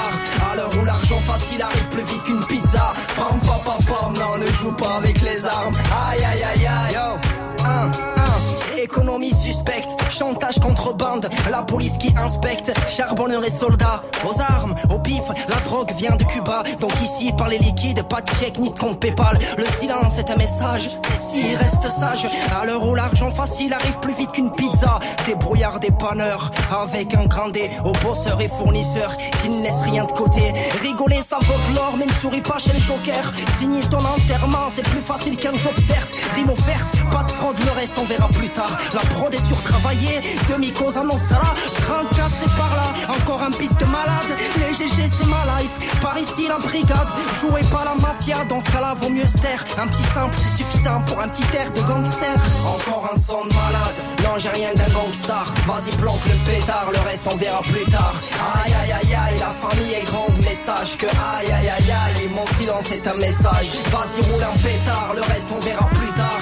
Où 0.80 0.86
l'argent 0.86 1.20
facile 1.20 1.62
arrive 1.62 1.88
plus 1.89 2.03
vite 2.03 2.24
qu'une 2.24 2.43
pizza. 2.45 2.93
Pam, 3.18 3.39
pam, 3.39 3.59
pam, 3.66 3.86
pam. 3.86 4.14
Non, 4.14 4.38
ne 4.38 4.47
joue 4.51 4.72
pas 4.72 4.97
avec 4.97 5.22
les 5.22 5.45
armes. 5.45 5.76
Aïe, 6.09 6.24
aïe, 6.24 6.43
aïe, 6.43 6.68
aïe. 6.68 6.93
Yo. 6.93 7.66
Un, 7.66 7.91
un. 8.22 8.78
Économie 8.78 9.34
suspecte, 9.43 9.89
chantage 10.22 10.59
contre 10.59 10.93
bande, 10.93 11.28
la 11.49 11.63
police 11.63 11.97
qui 11.97 12.13
inspecte, 12.15 12.72
charbonneur 12.95 13.43
et 13.43 13.49
soldats, 13.49 14.03
aux 14.24 14.39
armes, 14.39 14.76
au 14.93 14.99
pif, 14.99 15.24
la 15.49 15.55
drogue 15.61 15.91
vient 15.97 16.15
de 16.15 16.24
Cuba, 16.24 16.61
donc 16.80 16.91
ici 17.01 17.32
par 17.36 17.49
les 17.49 17.57
liquides, 17.57 18.03
pas 18.03 18.22
de 18.22 18.30
chèque 18.39 18.59
ni 18.59 18.69
de 18.69 18.78
compte 18.78 18.99
Paypal, 18.99 19.39
le 19.57 19.65
silence 19.80 20.19
est 20.19 20.30
un 20.30 20.36
message, 20.36 20.91
s'il 21.32 21.55
reste 21.55 21.89
sage, 21.89 22.28
à 22.55 22.65
l'heure 22.67 22.88
où 22.88 22.93
l'argent 22.93 23.32
facile 23.32 23.74
arrive 23.74 23.97
plus 23.97 24.13
vite 24.13 24.32
qu'une 24.32 24.51
pizza, 24.51 24.99
des 25.26 25.34
brouillards, 25.34 25.80
des 25.80 25.89
panneurs, 25.89 26.51
avec 26.84 27.15
un 27.15 27.26
grand 27.26 27.49
D, 27.49 27.72
aux 27.84 27.93
bosseurs 28.05 28.41
et 28.41 28.47
fournisseurs, 28.47 29.17
qui 29.41 29.49
ne 29.49 29.63
laissent 29.63 29.82
rien 29.82 30.05
de 30.05 30.11
côté, 30.11 30.53
rigoler 30.84 31.24
ça 31.28 31.39
vaut 31.41 31.74
l'or, 31.74 31.95
mais 31.97 32.05
ne 32.05 32.11
souris 32.11 32.41
pas 32.41 32.59
chez 32.59 32.74
le 32.74 32.80
joker, 32.80 33.34
signer 33.59 33.82
ton 33.89 34.05
enterrement, 34.05 34.69
c'est 34.69 34.88
plus 34.88 35.01
facile 35.01 35.36
qu'un 35.36 35.53
job 35.53 35.74
certes, 35.88 36.13
rime 36.36 36.51
offerte, 36.51 36.95
pas 37.11 37.24
de 37.24 37.32
fraude, 37.32 37.57
le 37.65 37.72
reste 37.72 37.97
on 37.99 38.05
verra 38.05 38.28
plus 38.28 38.49
tard. 38.49 38.78
La 38.93 39.01
prod 39.01 39.34
est 39.34 39.47
surtravaillée, 39.47 40.11
demi-cause 40.49 40.97
en 40.97 41.05
Nostra 41.05 41.41
34 41.88 42.32
c'est 42.39 42.55
par 42.55 42.76
là, 42.76 42.88
encore 43.09 43.41
un 43.41 43.49
beat 43.51 43.76
de 43.80 43.86
malade 43.86 44.32
Les 44.57 44.74
GG 44.74 45.09
c'est 45.18 45.28
ma 45.28 45.43
life, 45.57 45.99
par 46.01 46.18
ici 46.18 46.47
la 46.47 46.57
brigade 46.57 47.07
Jouez 47.39 47.64
pas 47.72 47.84
la 47.86 47.95
mafia, 47.95 48.43
dans 48.45 48.59
ce 48.59 48.72
cas-là 48.72 48.93
vaut 48.99 49.09
mieux 49.09 49.28
se 49.28 49.38
taire. 49.38 49.64
Un 49.78 49.88
petit 49.88 50.03
simple 50.14 50.36
c'est 50.38 50.64
suffisant 50.64 51.01
pour 51.07 51.20
un 51.20 51.28
petit 51.28 51.57
air 51.57 51.72
de 51.72 51.82
gangster. 51.82 52.36
Encore 52.66 53.09
un 53.14 53.18
son 53.28 53.45
de 53.45 53.53
malade, 53.53 53.97
non 54.24 54.38
j'ai 54.38 54.49
rien 54.49 54.74
d'un 54.76 54.93
gangstar 54.93 55.45
Vas-y 55.68 55.95
planque 55.97 56.26
le 56.26 56.51
pétard, 56.51 56.88
le 56.91 56.99
reste 57.09 57.28
on 57.32 57.38
verra 57.38 57.62
plus 57.62 57.91
tard. 57.91 58.16
Aïe 58.64 58.74
aïe 58.82 58.91
aïe 58.91 59.16
aïe, 59.16 59.39
la 59.39 59.53
famille 59.68 59.93
est 59.93 60.05
grande 60.05 60.36
mais 60.43 60.57
sache 60.66 60.97
que 60.97 61.07
aïe 61.07 61.51
aïe 61.51 61.70
aïe 61.70 61.91
aïe. 61.91 62.30
Mon 62.34 62.45
silence 62.57 62.91
est 62.91 63.07
un 63.07 63.16
message, 63.16 63.68
vas-y 63.91 64.22
roule 64.22 64.43
un 64.43 64.57
pétard, 64.59 65.14
le 65.16 65.22
reste 65.22 65.49
on 65.55 65.59
verra 65.59 65.86
plus 65.89 66.12
tard 66.14 66.41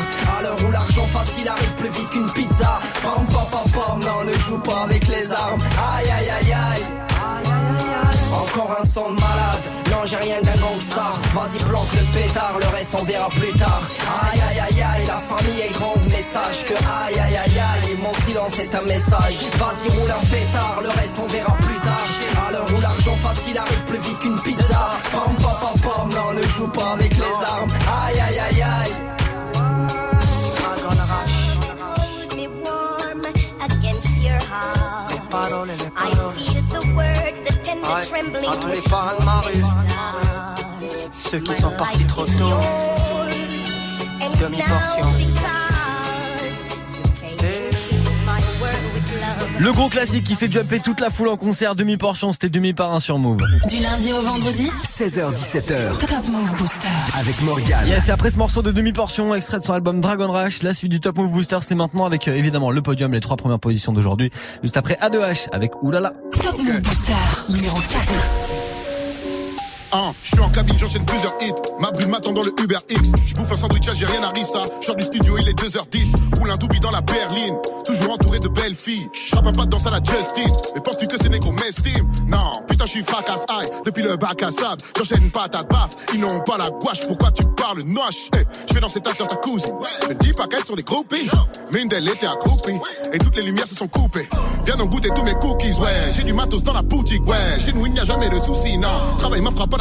Où 0.69 0.71
l'argent 0.71 1.07
facile 1.11 1.47
arrive 1.47 1.73
plus 1.77 1.89
vite 1.89 2.09
qu'une 2.11 2.31
pizza. 2.31 2.79
Pam 3.01 3.25
pam 3.25 3.47
pam 3.49 3.71
pam, 3.71 3.99
non 4.01 4.23
ne 4.23 4.37
joue 4.37 4.59
pas 4.59 4.83
avec 4.83 5.07
les 5.07 5.31
armes. 5.31 5.63
Aïe 5.63 6.05
aïe 6.11 6.29
aïe 6.29 6.53
aïe. 6.53 6.85
Encore 8.31 8.77
un 8.79 8.85
son 8.85 9.09
de 9.09 9.19
malade, 9.19 9.63
non 9.89 10.05
j'ai 10.05 10.17
rien 10.17 10.39
d'un 10.43 10.61
gangstar 10.61 11.13
Vas-y 11.33 11.57
planque 11.63 11.91
le 11.93 12.05
pétard, 12.13 12.53
le 12.59 12.67
reste 12.77 12.95
on 12.99 13.03
verra 13.03 13.29
plus 13.29 13.57
tard. 13.57 13.81
Aïe 14.31 14.39
aïe 14.49 14.59
aïe 14.59 14.83
aïe, 14.83 15.07
la 15.07 15.19
famille 15.25 15.61
est 15.61 15.73
grande 15.73 16.03
mais 16.05 16.21
sache 16.21 16.61
que 16.67 16.75
aïe 16.75 17.19
aïe 17.19 17.37
aïe 17.37 17.59
aïe 17.59 17.97
Mon 18.03 18.13
silence 18.25 18.59
est 18.59 18.75
un 18.75 18.83
message, 18.83 19.37
vas-y 19.57 19.89
roule 19.89 20.11
un 20.11 20.25
pétard, 20.27 20.79
le 20.83 20.89
reste 20.89 21.17
on 21.17 21.27
verra 21.27 21.57
plus 21.57 21.79
tard. 21.81 22.07
À 22.47 22.51
l'heure 22.51 22.67
où 22.77 22.81
l'argent 22.81 23.17
facile 23.23 23.57
arrive 23.57 23.83
plus 23.85 23.97
vite 23.97 24.19
qu'une 24.19 24.39
pizza. 24.41 24.81
Pam 25.11 25.33
pam 25.41 25.57
pam 25.61 25.81
pam, 25.81 26.09
non 26.13 26.33
ne 26.33 26.43
joue 26.47 26.67
pas 26.67 26.91
avec 26.93 27.17
les 27.17 27.45
armes 27.57 27.71
à 38.19 38.57
tous 38.57 38.67
les 38.67 38.81
parents 38.81 39.17
de 39.17 39.25
ma 39.25 39.39
rue, 39.41 39.63
ceux 41.17 41.39
qui 41.39 41.53
sont 41.53 41.71
partis 41.71 42.05
trop 42.05 42.25
tôt, 42.25 42.53
demi-portion. 44.41 45.58
Le 49.59 49.73
gros 49.73 49.89
classique 49.89 50.23
qui 50.23 50.35
fait 50.35 50.49
jumper 50.49 50.79
toute 50.79 51.01
la 51.01 51.09
foule 51.09 51.27
en 51.27 51.35
concert, 51.35 51.75
demi-portion, 51.75 52.31
c'était 52.31 52.47
demi 52.47 52.73
par 52.73 52.93
un 52.93 53.01
sur 53.01 53.17
Move. 53.19 53.41
Du 53.67 53.79
lundi 53.79 54.13
au 54.13 54.21
vendredi 54.21 54.71
16h17h. 54.85 55.97
Top 55.97 56.27
Move 56.31 56.55
Booster. 56.57 56.87
Avec 57.19 57.41
Morgan. 57.41 57.85
Yes, 57.85 58.07
et 58.07 58.11
après 58.11 58.31
ce 58.31 58.37
morceau 58.37 58.61
de 58.61 58.71
demi-portion, 58.71 59.35
extrait 59.35 59.59
de 59.59 59.63
son 59.63 59.73
album 59.73 59.99
Dragon 59.99 60.31
Rush, 60.31 60.63
la 60.63 60.73
suite 60.73 60.91
du 60.91 61.01
Top 61.01 61.17
Move 61.17 61.31
Booster, 61.33 61.57
c'est 61.61 61.75
maintenant 61.75 62.05
avec 62.05 62.29
euh, 62.29 62.35
évidemment 62.35 62.71
le 62.71 62.81
podium, 62.81 63.11
les 63.11 63.19
trois 63.19 63.35
premières 63.35 63.59
positions 63.59 63.91
d'aujourd'hui. 63.91 64.31
Juste 64.63 64.77
après 64.77 64.93
A2H 65.01 65.49
avec 65.51 65.83
Oulala. 65.83 66.13
Top 66.41 66.57
Move 66.57 66.79
Booster, 66.79 67.13
numéro 67.49 67.75
4. 67.75 68.58
Je 70.23 70.29
suis 70.29 70.39
en 70.39 70.49
cabine, 70.49 70.77
j'enchaîne 70.77 71.05
plusieurs 71.05 71.33
hits. 71.41 71.53
Ma 71.79 71.89
bride 71.89 72.09
m'attend 72.09 72.31
dans 72.31 72.43
le 72.43 72.53
Uber 72.61 72.77
X. 72.89 73.11
Je 73.25 73.33
bouffe 73.33 73.51
un 73.51 73.55
sandwich, 73.55 73.89
j'ai 73.95 74.05
rien 74.05 74.21
à 74.21 74.27
rissa. 74.27 74.63
Short 74.81 74.97
du 74.97 75.03
studio, 75.03 75.37
il 75.39 75.47
est 75.47 75.59
2h10. 75.59 76.37
Roule 76.37 76.51
un 76.51 76.55
doubi 76.57 76.79
dans 76.79 76.91
la 76.91 77.01
berline. 77.01 77.55
Toujours 77.85 78.13
entouré 78.13 78.39
de 78.39 78.47
belles 78.49 78.75
filles. 78.75 79.07
Je 79.27 79.35
un 79.35 79.41
pas 79.51 79.65
de 79.65 79.69
danse 79.69 79.87
à 79.87 79.89
la 79.89 79.99
Justine. 80.03 80.53
Mais 80.75 80.81
penses-tu 80.81 81.07
que 81.07 81.17
ces 81.17 81.29
négros 81.29 81.53
m'estiment 81.53 82.07
Non, 82.27 82.51
putain, 82.67 82.85
je 82.85 82.91
suis 82.91 83.03
fracasse 83.03 83.45
aïe. 83.49 83.65
Depuis 83.85 84.03
le 84.03 84.15
bac 84.15 84.43
à 84.43 84.51
sable, 84.51 84.77
j'enchaîne 84.95 85.31
patate 85.31 85.67
baf. 85.69 85.91
Ils 86.13 86.19
n'ont 86.19 86.39
pas 86.41 86.57
la 86.57 86.67
gouache, 86.67 87.01
pourquoi 87.07 87.31
tu 87.31 87.43
parles 87.57 87.81
noche? 87.81 88.29
Hey, 88.35 88.45
Je 88.67 88.73
fais 88.75 88.79
danser 88.79 88.99
ta 89.01 89.13
soeur, 89.15 89.27
ta 89.27 89.37
cousine. 89.37 89.75
Ne 90.07 90.13
dis 90.15 90.33
pas 90.33 90.45
qu'elles 90.45 90.65
sont 90.65 90.75
des 90.75 90.83
groupies. 90.83 91.29
Mais 91.73 91.81
une 91.81 91.87
d'elles 91.87 92.07
était 92.09 92.27
accroupie. 92.27 92.79
Et 93.11 93.17
toutes 93.17 93.35
les 93.37 93.43
lumières 93.43 93.67
se 93.67 93.75
sont 93.75 93.87
coupées. 93.87 94.27
Viens 94.65 94.75
donc 94.75 94.91
goûter 94.91 95.09
tous 95.15 95.23
mes 95.23 95.33
cookies, 95.33 95.73
ouais. 95.79 96.13
J'ai 96.13 96.23
du 96.23 96.33
matos 96.33 96.61
dans 96.61 96.73
la 96.73 96.83
boutique, 96.83 97.25
ouais. 97.25 97.59
Chez 97.59 97.73
nous, 97.73 97.87
il 97.87 97.93
n'y 97.93 97.99
a 97.99 98.03
jamais 98.03 98.29
de 98.29 98.39
soucis, 98.39 98.77
non. 98.77 98.87
Travail 99.17 99.41
ma 99.41 99.51
frappe 99.51 99.78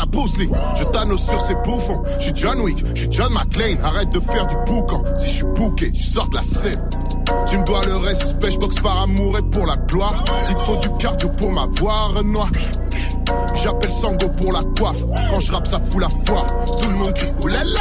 Je 0.76 0.84
t'annonce 0.84 1.24
sur 1.28 1.40
ces 1.40 1.54
bouffons. 1.56 2.02
Je 2.18 2.24
suis 2.24 2.32
John 2.34 2.60
Wick, 2.60 2.84
je 2.94 3.00
suis 3.00 3.08
John 3.10 3.32
McClane. 3.32 3.78
Arrête 3.82 4.10
de 4.10 4.20
faire 4.20 4.46
du 4.46 4.56
boucan. 4.66 5.02
Si 5.18 5.28
je 5.28 5.34
suis 5.34 5.44
bouqué, 5.44 5.92
tu 5.92 6.02
sors 6.02 6.28
de 6.28 6.36
la 6.36 6.42
scène. 6.42 6.88
Tu 7.46 7.58
me 7.58 7.64
dois 7.64 7.84
le 7.84 7.96
respect, 7.96 8.50
je 8.50 8.58
boxe 8.58 8.78
par 8.78 9.02
amour 9.02 9.38
et 9.38 9.42
pour 9.42 9.66
la 9.66 9.76
gloire. 9.76 10.24
Il 10.48 10.54
te 10.54 10.62
faut 10.62 10.76
du 10.76 10.88
cardio 10.98 11.28
pour 11.30 11.52
m'avoir 11.52 12.22
noir. 12.24 12.48
J'appelle 13.54 13.92
Sango 13.92 14.28
pour 14.40 14.52
la 14.52 14.60
coiffe. 14.78 15.02
Quand 15.34 15.40
je 15.40 15.52
rappe, 15.52 15.66
ça 15.66 15.80
fout 15.80 16.00
la 16.00 16.08
foi. 16.26 16.46
Tout 16.78 16.90
le 16.90 16.96
monde 16.96 17.12
crie. 17.12 17.30
Oulala, 17.42 17.80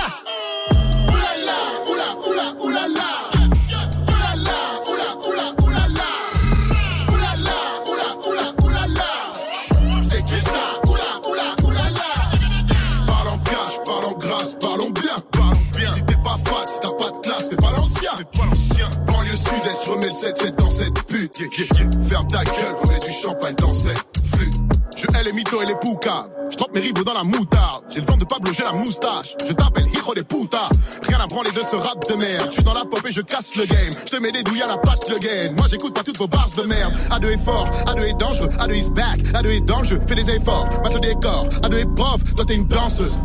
Ferme 22.10 22.28
ta 22.28 22.44
gueule, 22.44 22.76
remets 22.84 23.00
du 23.00 23.12
champagne 23.12 23.56
dans 23.60 23.74
cette 23.74 23.98
flûte. 24.34 24.56
Je 24.98 25.06
hais 25.16 25.24
les 25.24 25.34
mythos 25.34 25.62
et 25.62 25.66
les 25.68 25.76
poucas. 25.76 26.28
Je 26.50 26.58
trempe 26.58 26.74
mes 26.74 26.80
rivaux 26.80 27.04
dans 27.04 27.14
la 27.14 27.24
moutarde. 27.24 27.84
J'ai 27.94 28.00
le 28.00 28.06
vent 28.08 28.18
de 28.18 28.26
Pablo, 28.26 28.52
j'ai 28.52 28.64
la 28.64 28.72
moustache. 28.72 29.36
Je 29.48 29.54
t'appelle 29.54 29.86
hijo 29.88 30.16
des 30.16 30.24
putas. 30.24 30.70
Rien 31.08 31.20
à 31.20 31.28
branler 31.28 31.52
de 31.52 31.62
ce 31.62 31.76
rap 31.76 32.08
de 32.10 32.16
merde. 32.16 32.48
Je 32.48 32.54
suis 32.54 32.64
dans 32.64 32.74
la 32.74 32.86
pop 32.86 33.02
et 33.08 33.12
je 33.12 33.22
casse 33.22 33.56
le 33.58 33.66
game. 33.66 33.92
Je 34.06 34.18
te 34.18 34.22
mets 34.22 34.32
des 34.32 34.42
douilles 34.42 34.64
à 34.64 34.68
la 34.68 34.78
patte 34.78 35.08
le 35.08 35.20
game. 35.20 35.56
Moi 35.56 35.68
j'écoute 35.70 35.94
pas 35.94 36.02
toutes 36.02 36.18
vos 36.18 36.28
bars 36.28 36.50
de 36.56 36.64
merde. 36.64 36.94
A2 37.12 37.34
est 37.34 37.46
fort, 37.46 37.70
A2 37.86 38.04
est 38.04 38.20
dangereux, 38.20 38.50
A2 38.60 38.76
is 38.76 38.90
back, 38.90 39.20
A2 39.34 39.48
est 39.58 39.62
dangereux. 39.62 40.00
Fais 40.08 40.16
des 40.16 40.30
efforts, 40.32 40.68
mate 40.84 40.96
le 40.96 41.00
décor. 41.00 41.48
A2 41.62 41.78
est 41.78 41.96
prof, 41.96 42.24
toi 42.36 42.46
t'es 42.46 42.56
une 42.56 42.68
danseuse. 42.68 43.18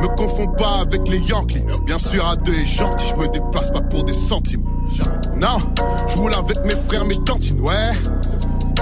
Me 0.00 0.08
confonds 0.16 0.52
pas 0.56 0.80
avec 0.80 1.06
les 1.08 1.18
Yankees. 1.18 1.64
Bien 1.84 1.98
sûr, 1.98 2.24
A2 2.24 2.62
est 2.62 2.66
gentil, 2.66 3.06
je 3.06 3.16
me 3.16 3.28
déplace 3.28 3.70
pas 3.70 3.82
pour 3.82 4.04
des 4.04 4.14
centimes. 4.14 4.67
Non, 5.40 5.58
je 6.08 6.16
roule 6.16 6.34
avec 6.34 6.64
mes 6.64 6.74
frères, 6.74 7.04
mes 7.04 7.18
cantines, 7.24 7.60
ouais. 7.60 7.92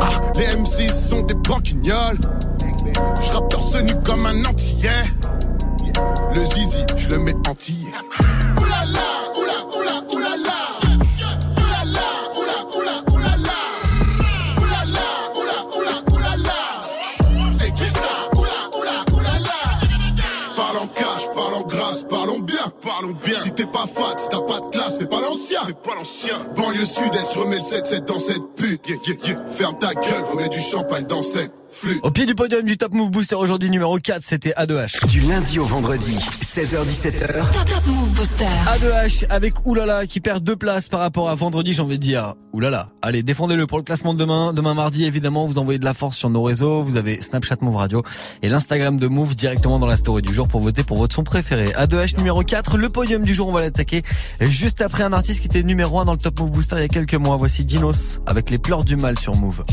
Ah, 0.00 0.09
les 0.36 0.46
MC 0.59 0.92
sont 0.92 1.22
des 1.22 1.34
banquignoles. 1.34 2.18
Je 3.22 3.32
rappe 3.32 3.48
torse 3.50 3.76
nu 3.76 3.92
comme 4.04 4.26
un 4.26 4.44
antillais. 4.44 5.02
Le 6.34 6.44
zizi, 6.44 6.84
je 6.96 7.09
le 7.09 7.18
mets 7.18 7.34
antillais. 7.48 7.92
Oulala, 8.59 9.09
oula, 9.38 9.59
oula, 9.76 10.02
oulala. 10.12 10.59
Oulala, 11.57 12.07
oula, 12.36 12.59
oula, 12.76 12.96
oulala. 13.12 13.59
Oulala, 14.59 15.07
oula, 15.36 15.59
oula, 15.76 15.96
oulala. 16.12 16.61
C'est 17.52 17.72
qui 17.74 17.88
ça? 17.90 18.28
Oula, 18.36 18.61
oula, 18.78 19.04
oulala. 19.12 19.61
Parle 20.57 20.78
en 20.78 20.86
cash, 20.88 21.26
parle 21.34 21.54
en 21.54 21.62
grâce, 21.66 22.02
parlons 22.02 22.40
bien. 22.40 22.57
Parlons 22.82 23.14
bien. 23.24 23.38
Si 23.38 23.50
t'es 23.52 23.66
pas 23.66 23.86
fat, 23.86 24.16
t'as 24.30 24.40
fais 24.91 25.07
pas 25.07 25.20
l'ancien. 25.20 25.64
Fais 25.66 25.72
pas 25.72 25.95
l'ancien. 25.95 26.37
Banlieue 26.57 26.84
sud-est, 26.84 27.37
remets 27.37 27.57
le 27.57 27.62
7-7 27.62 28.05
dans 28.05 28.18
cette 28.18 28.55
pute. 28.57 28.87
Ferme 29.49 29.78
ta 29.78 29.95
gueule, 29.95 30.24
remets 30.30 30.49
du 30.49 30.61
champagne 30.61 31.07
dans 31.07 31.22
cette. 31.22 31.53
Au 32.02 32.10
pied 32.10 32.24
du 32.24 32.34
podium 32.34 32.62
du 32.62 32.78
Top 32.78 32.94
Move 32.94 33.10
Booster 33.10 33.34
aujourd'hui 33.34 33.68
numéro 33.68 33.98
4, 33.98 34.22
c'était 34.22 34.52
A2H. 34.52 35.06
Du 35.08 35.20
lundi 35.20 35.58
au 35.58 35.66
vendredi, 35.66 36.16
16h17h. 36.16 37.50
Top, 37.52 37.64
top 37.66 37.86
Move 37.86 38.10
Booster. 38.12 38.46
A2H 38.66 39.26
avec 39.28 39.66
Oulala 39.66 40.06
qui 40.06 40.20
perd 40.20 40.42
deux 40.42 40.56
places 40.56 40.88
par 40.88 41.00
rapport 41.00 41.28
à 41.28 41.34
vendredi, 41.34 41.74
j'ai 41.74 41.82
envie 41.82 41.98
de 41.98 42.02
dire. 42.02 42.34
Oulala. 42.54 42.88
Allez, 43.02 43.22
défendez-le 43.22 43.66
pour 43.66 43.76
le 43.76 43.84
classement 43.84 44.14
de 44.14 44.18
demain. 44.18 44.54
Demain 44.54 44.72
mardi, 44.72 45.04
évidemment, 45.04 45.44
vous 45.44 45.58
envoyez 45.58 45.78
de 45.78 45.84
la 45.84 45.92
force 45.92 46.16
sur 46.16 46.30
nos 46.30 46.42
réseaux. 46.42 46.82
Vous 46.82 46.96
avez 46.96 47.20
Snapchat 47.20 47.56
Move 47.60 47.76
Radio 47.76 48.02
et 48.42 48.48
l'Instagram 48.48 48.98
de 48.98 49.06
Move 49.06 49.34
directement 49.34 49.78
dans 49.78 49.86
la 49.86 49.96
story 49.96 50.22
du 50.22 50.32
jour 50.32 50.48
pour 50.48 50.60
voter 50.60 50.82
pour 50.82 50.96
votre 50.96 51.14
son 51.14 51.24
préféré. 51.24 51.68
A2H 51.72 52.16
numéro 52.16 52.42
4, 52.42 52.78
le 52.78 52.88
podium 52.88 53.22
du 53.22 53.34
jour, 53.34 53.48
on 53.48 53.52
va 53.52 53.60
l'attaquer 53.60 54.02
juste 54.40 54.80
après 54.80 55.02
un 55.02 55.12
artiste 55.12 55.40
qui 55.40 55.46
était 55.46 55.62
numéro 55.62 56.00
1 56.00 56.06
dans 56.06 56.12
le 56.12 56.18
Top 56.18 56.40
Move 56.40 56.52
Booster 56.52 56.76
il 56.76 56.82
y 56.82 56.84
a 56.84 56.88
quelques 56.88 57.14
mois. 57.14 57.36
Voici 57.36 57.66
Dinos 57.66 58.20
avec 58.24 58.48
les 58.48 58.58
pleurs 58.58 58.84
du 58.84 58.96
mal 58.96 59.18
sur 59.18 59.34
Move. 59.34 59.64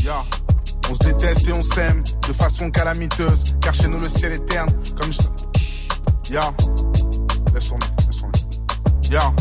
On 0.90 0.94
se 0.94 0.98
déteste 1.00 1.48
et 1.48 1.52
on 1.52 1.62
s'aime 1.62 2.02
de 2.26 2.32
façon 2.32 2.70
calamiteuse, 2.70 3.44
car 3.60 3.74
chez 3.74 3.88
nous 3.88 3.98
le 3.98 4.08
ciel 4.08 4.32
est 4.32 4.44
terne, 4.46 4.70
comme 4.96 5.12
je. 5.12 6.32
Ya. 6.32 6.52
Laisse 7.54 7.68
tomber, 7.68 7.86
laisse 8.06 8.20
tomber. 8.20 8.38
Ya. 9.10 9.32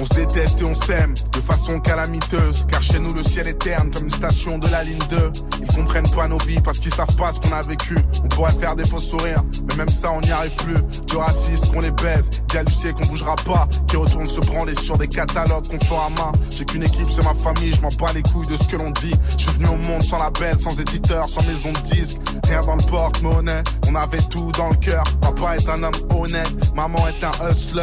On 0.00 0.04
se 0.04 0.14
déteste 0.14 0.60
et 0.60 0.64
on 0.64 0.74
s'aime 0.74 1.14
de 1.32 1.40
façon 1.40 1.80
calamiteuse, 1.80 2.66
car 2.68 2.80
chez 2.80 3.00
nous 3.00 3.12
le 3.12 3.22
ciel 3.22 3.48
est 3.48 3.58
terne 3.58 3.90
comme 3.90 4.04
une 4.04 4.10
station 4.10 4.58
de 4.58 4.68
la 4.68 4.84
ligne 4.84 5.02
2. 5.10 5.32
Ils 5.60 5.74
comprennent 5.74 6.10
pas 6.10 6.28
nos 6.28 6.38
vies 6.38 6.60
parce 6.60 6.78
qu'ils 6.78 6.94
savent 6.94 7.16
pas 7.16 7.32
ce 7.32 7.40
qu'on 7.40 7.52
a 7.52 7.62
vécu. 7.62 7.96
On 8.22 8.28
pourrait 8.28 8.52
faire 8.52 8.76
des 8.76 8.86
faux 8.86 9.00
sourires, 9.00 9.42
mais 9.66 9.74
même 9.74 9.88
ça 9.88 10.12
on 10.12 10.20
n'y 10.20 10.30
arrive 10.30 10.54
plus. 10.56 10.76
Du 11.06 11.16
raciste 11.16 11.72
qu'on 11.72 11.80
les 11.80 11.90
baise, 11.90 12.30
d'hallucier 12.52 12.92
qu'on 12.92 13.06
bougera 13.06 13.34
pas, 13.36 13.66
qui 13.88 13.96
retourne 13.96 14.28
se 14.28 14.40
branler 14.40 14.74
sur 14.74 14.96
des 14.98 15.08
catalogues 15.08 15.66
qu'on 15.66 15.84
fera 15.84 16.06
à 16.06 16.10
main. 16.10 16.32
J'ai 16.50 16.64
qu'une 16.64 16.84
équipe, 16.84 17.10
c'est 17.10 17.24
ma 17.24 17.34
famille, 17.34 17.72
je 17.72 17.80
m'en 17.80 17.88
bats 17.88 18.12
les 18.14 18.22
couilles 18.22 18.46
de 18.46 18.56
ce 18.56 18.64
que 18.64 18.76
l'on 18.76 18.90
dit. 18.90 19.14
Je 19.36 19.42
suis 19.42 19.52
venu 19.52 19.66
au 19.66 19.76
monde 19.76 20.04
sans 20.04 20.18
label, 20.18 20.60
sans 20.60 20.78
éditeur, 20.80 21.28
sans 21.28 21.42
maison 21.44 21.72
de 21.72 21.80
disque, 21.80 22.18
rien 22.46 22.60
dans 22.62 22.76
le 22.76 22.84
porte-monnaie. 22.84 23.62
On 23.88 23.94
avait 23.96 24.22
tout 24.30 24.52
dans 24.52 24.68
le 24.68 24.76
cœur. 24.76 25.02
Papa 25.20 25.56
est 25.56 25.68
un 25.68 25.82
homme 25.82 25.94
honnête, 26.16 26.74
maman 26.76 27.00
est 27.08 27.24
un 27.24 27.50
hustler. 27.50 27.82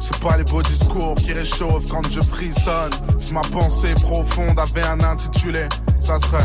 C'est 0.00 0.18
pas 0.20 0.36
les 0.36 0.44
beaux 0.44 0.62
discours 0.62 1.14
qui 1.16 1.32
réchauffent 1.32 1.88
quand 1.88 2.08
je 2.10 2.20
frissonne. 2.20 2.92
Si 3.18 3.32
ma 3.32 3.42
pensée 3.42 3.94
profonde 3.94 4.58
avait 4.58 4.86
un 4.86 5.00
intitulé, 5.00 5.66
ça 6.00 6.18
serait 6.18 6.44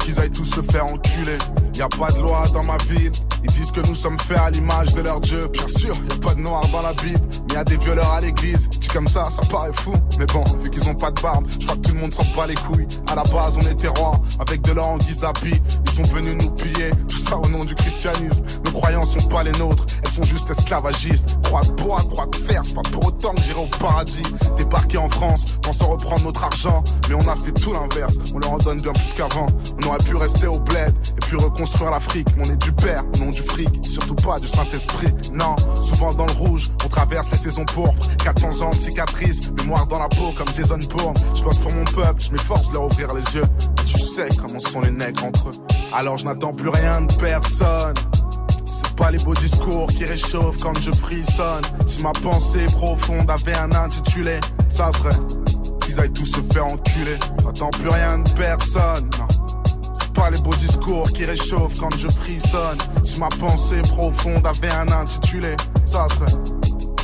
qu'ils 0.00 0.18
aillent 0.18 0.30
tous 0.30 0.44
se 0.44 0.62
faire 0.62 0.86
enculer. 0.86 1.38
Y 1.74 1.82
a 1.82 1.88
pas 1.88 2.10
de 2.10 2.20
loi 2.20 2.44
dans 2.52 2.64
ma 2.64 2.76
ville. 2.88 3.12
Ils 3.44 3.50
disent 3.50 3.70
que 3.70 3.80
nous 3.80 3.94
sommes 3.94 4.18
faits 4.18 4.38
à 4.38 4.50
l'image 4.50 4.92
de 4.94 5.02
leur 5.02 5.20
Dieu. 5.20 5.48
Bien 5.52 5.68
sûr, 5.68 5.94
y 6.08 6.12
a 6.12 6.16
pas 6.16 6.34
de 6.34 6.40
noir 6.40 6.62
dans 6.72 6.82
la 6.82 6.92
Bible, 6.94 7.20
mais 7.48 7.54
y 7.54 7.56
a 7.56 7.64
des 7.64 7.76
violeurs 7.76 8.12
à 8.12 8.20
l'église. 8.20 8.68
Dit 8.68 8.88
comme 8.88 9.08
ça, 9.08 9.28
ça 9.30 9.42
paraît 9.42 9.72
fou. 9.72 9.92
Mais 10.18 10.26
bon, 10.26 10.44
vu 10.62 10.70
qu'ils 10.70 10.88
ont 10.88 10.94
pas 10.94 11.10
de 11.10 11.20
barbe, 11.20 11.46
je 11.58 11.66
crois 11.66 11.76
que 11.76 11.82
tout 11.82 11.94
le 11.94 12.00
monde 12.00 12.12
s'en 12.12 12.24
bat 12.36 12.46
les 12.46 12.54
couilles. 12.54 12.86
À 13.06 13.14
la 13.14 13.24
base, 13.24 13.58
on 13.58 13.66
était 13.70 13.88
rois, 13.88 14.20
avec 14.38 14.62
de 14.62 14.72
l'or 14.72 14.88
en 14.88 14.98
guise 14.98 15.20
d'habit. 15.20 15.60
Ils 15.86 15.90
sont 15.90 16.02
venus 16.04 16.34
nous 16.34 16.50
piller, 16.50 16.90
tout 17.08 17.18
ça 17.18 17.36
au 17.36 17.48
nom 17.48 17.64
du 17.64 17.74
christianisme. 17.74 18.42
Nos 18.64 18.72
croyances 18.72 19.12
sont 19.12 19.28
pas 19.28 19.42
les 19.42 19.52
nôtres, 19.52 19.86
elles 20.04 20.12
sont 20.12 20.22
juste 20.22 20.50
esclavagistes. 20.50 21.40
Croix 21.42 21.62
de 21.62 21.72
bois, 21.72 22.02
croix 22.08 22.26
de 22.26 22.36
fer, 22.36 22.62
c'est 22.64 22.74
pas 22.74 22.82
pour 22.82 23.06
autant 23.06 23.32
que 23.34 23.42
j'irai 23.42 23.60
au 23.60 23.78
paradis. 23.78 24.22
Débarquer 24.56 24.98
en 24.98 25.08
France, 25.08 25.46
pensant 25.62 25.88
reprendre 25.88 26.24
notre 26.24 26.44
argent. 26.44 26.82
Mais 27.08 27.14
on 27.14 27.28
a 27.28 27.36
fait 27.36 27.52
tout 27.52 27.72
l'inverse, 27.72 28.14
on 28.34 28.38
leur 28.38 28.52
en 28.52 28.58
donne 28.58 28.80
bien 28.80 28.92
plus 28.92 29.12
qu'avant. 29.16 29.46
On 29.82 29.88
aurait 29.88 29.98
pu 29.98 30.16
rester 30.16 30.46
au 30.46 30.58
bled 30.58 30.94
et 31.16 31.20
puis 31.26 31.36
reconstruire 31.36 31.90
l'Afrique. 31.90 32.28
Mais 32.36 32.46
on 32.46 32.52
est 32.52 32.62
du 32.62 32.72
père, 32.72 33.04
au 33.14 33.18
nom 33.18 33.30
du 33.30 33.42
fric, 33.42 33.68
surtout 33.84 34.14
pas 34.14 34.38
du 34.38 34.48
Saint-Esprit. 34.48 35.12
Non, 35.32 35.56
souvent 35.82 36.12
dans 36.12 36.26
le 36.26 36.32
rouge, 36.32 36.70
on 36.84 36.88
traverse 36.88 37.30
les 37.30 37.47
pourpres. 37.74 38.06
400 38.22 38.62
ans 38.62 38.70
de 38.70 38.80
cicatrices, 38.80 39.50
mémoire 39.52 39.86
dans 39.86 39.98
la 39.98 40.08
peau 40.08 40.32
comme 40.36 40.48
Jason 40.54 40.78
Bourne. 40.90 41.14
Je 41.34 41.42
bosse 41.42 41.58
pour 41.58 41.72
mon 41.72 41.84
peuple, 41.84 42.20
je 42.20 42.30
m'efforce 42.30 42.68
de 42.68 42.74
leur 42.74 42.84
ouvrir 42.84 43.14
les 43.14 43.24
yeux. 43.34 43.44
Tu 43.86 43.98
sais 43.98 44.28
comment 44.36 44.58
sont 44.58 44.80
les 44.80 44.90
nègres 44.90 45.24
entre 45.24 45.48
eux. 45.48 45.54
Alors 45.94 46.18
je 46.18 46.24
n'attends 46.26 46.52
plus 46.52 46.68
rien 46.68 47.02
de 47.02 47.12
personne. 47.14 47.94
C'est 48.70 48.94
pas 48.96 49.10
les 49.10 49.18
beaux 49.18 49.34
discours 49.34 49.88
qui 49.88 50.04
réchauffent 50.04 50.58
quand 50.58 50.78
je 50.80 50.90
frissonne. 50.92 51.62
Si 51.86 52.02
ma 52.02 52.12
pensée 52.12 52.66
profonde 52.66 53.30
avait 53.30 53.54
un 53.54 53.72
intitulé, 53.72 54.38
ça 54.68 54.90
serait 54.92 55.16
qu'ils 55.84 55.98
aillent 55.98 56.12
tous 56.12 56.26
se 56.26 56.40
faire 56.52 56.66
enculer. 56.66 57.16
J'attends 57.42 57.70
plus 57.70 57.88
rien 57.88 58.18
de 58.18 58.30
personne. 58.30 59.08
C'est 59.94 60.12
pas 60.12 60.30
les 60.30 60.38
beaux 60.38 60.54
discours 60.54 61.10
qui 61.12 61.24
réchauffent 61.24 61.78
quand 61.78 61.96
je 61.96 62.08
frissonne. 62.08 62.78
Si 63.02 63.18
ma 63.18 63.28
pensée 63.28 63.80
profonde 63.82 64.46
avait 64.46 64.70
un 64.70 64.88
intitulé, 64.92 65.56
ça 65.86 66.06
serait 66.08 66.32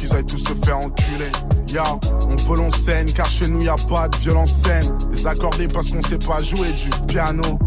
qu'ils 0.04 0.16
aillent 0.16 0.24
tous 0.24 0.38
se 0.38 0.54
faire 0.64 0.78
enculer. 0.78 1.30
Ya, 1.68 1.84
on 2.28 2.36
on 2.36 2.70
scène 2.70 3.10
car 3.12 3.28
chez 3.28 3.48
nous 3.48 3.62
y 3.62 3.68
a 3.68 3.76
pas 3.88 4.08
de 4.08 4.16
violence. 4.18 4.64
Désaccordé 5.10 5.68
parce 5.68 5.90
qu'on 5.90 6.02
sait 6.02 6.18
pas 6.18 6.40
jouer 6.40 6.68
du 6.72 6.90
piano, 7.06 7.58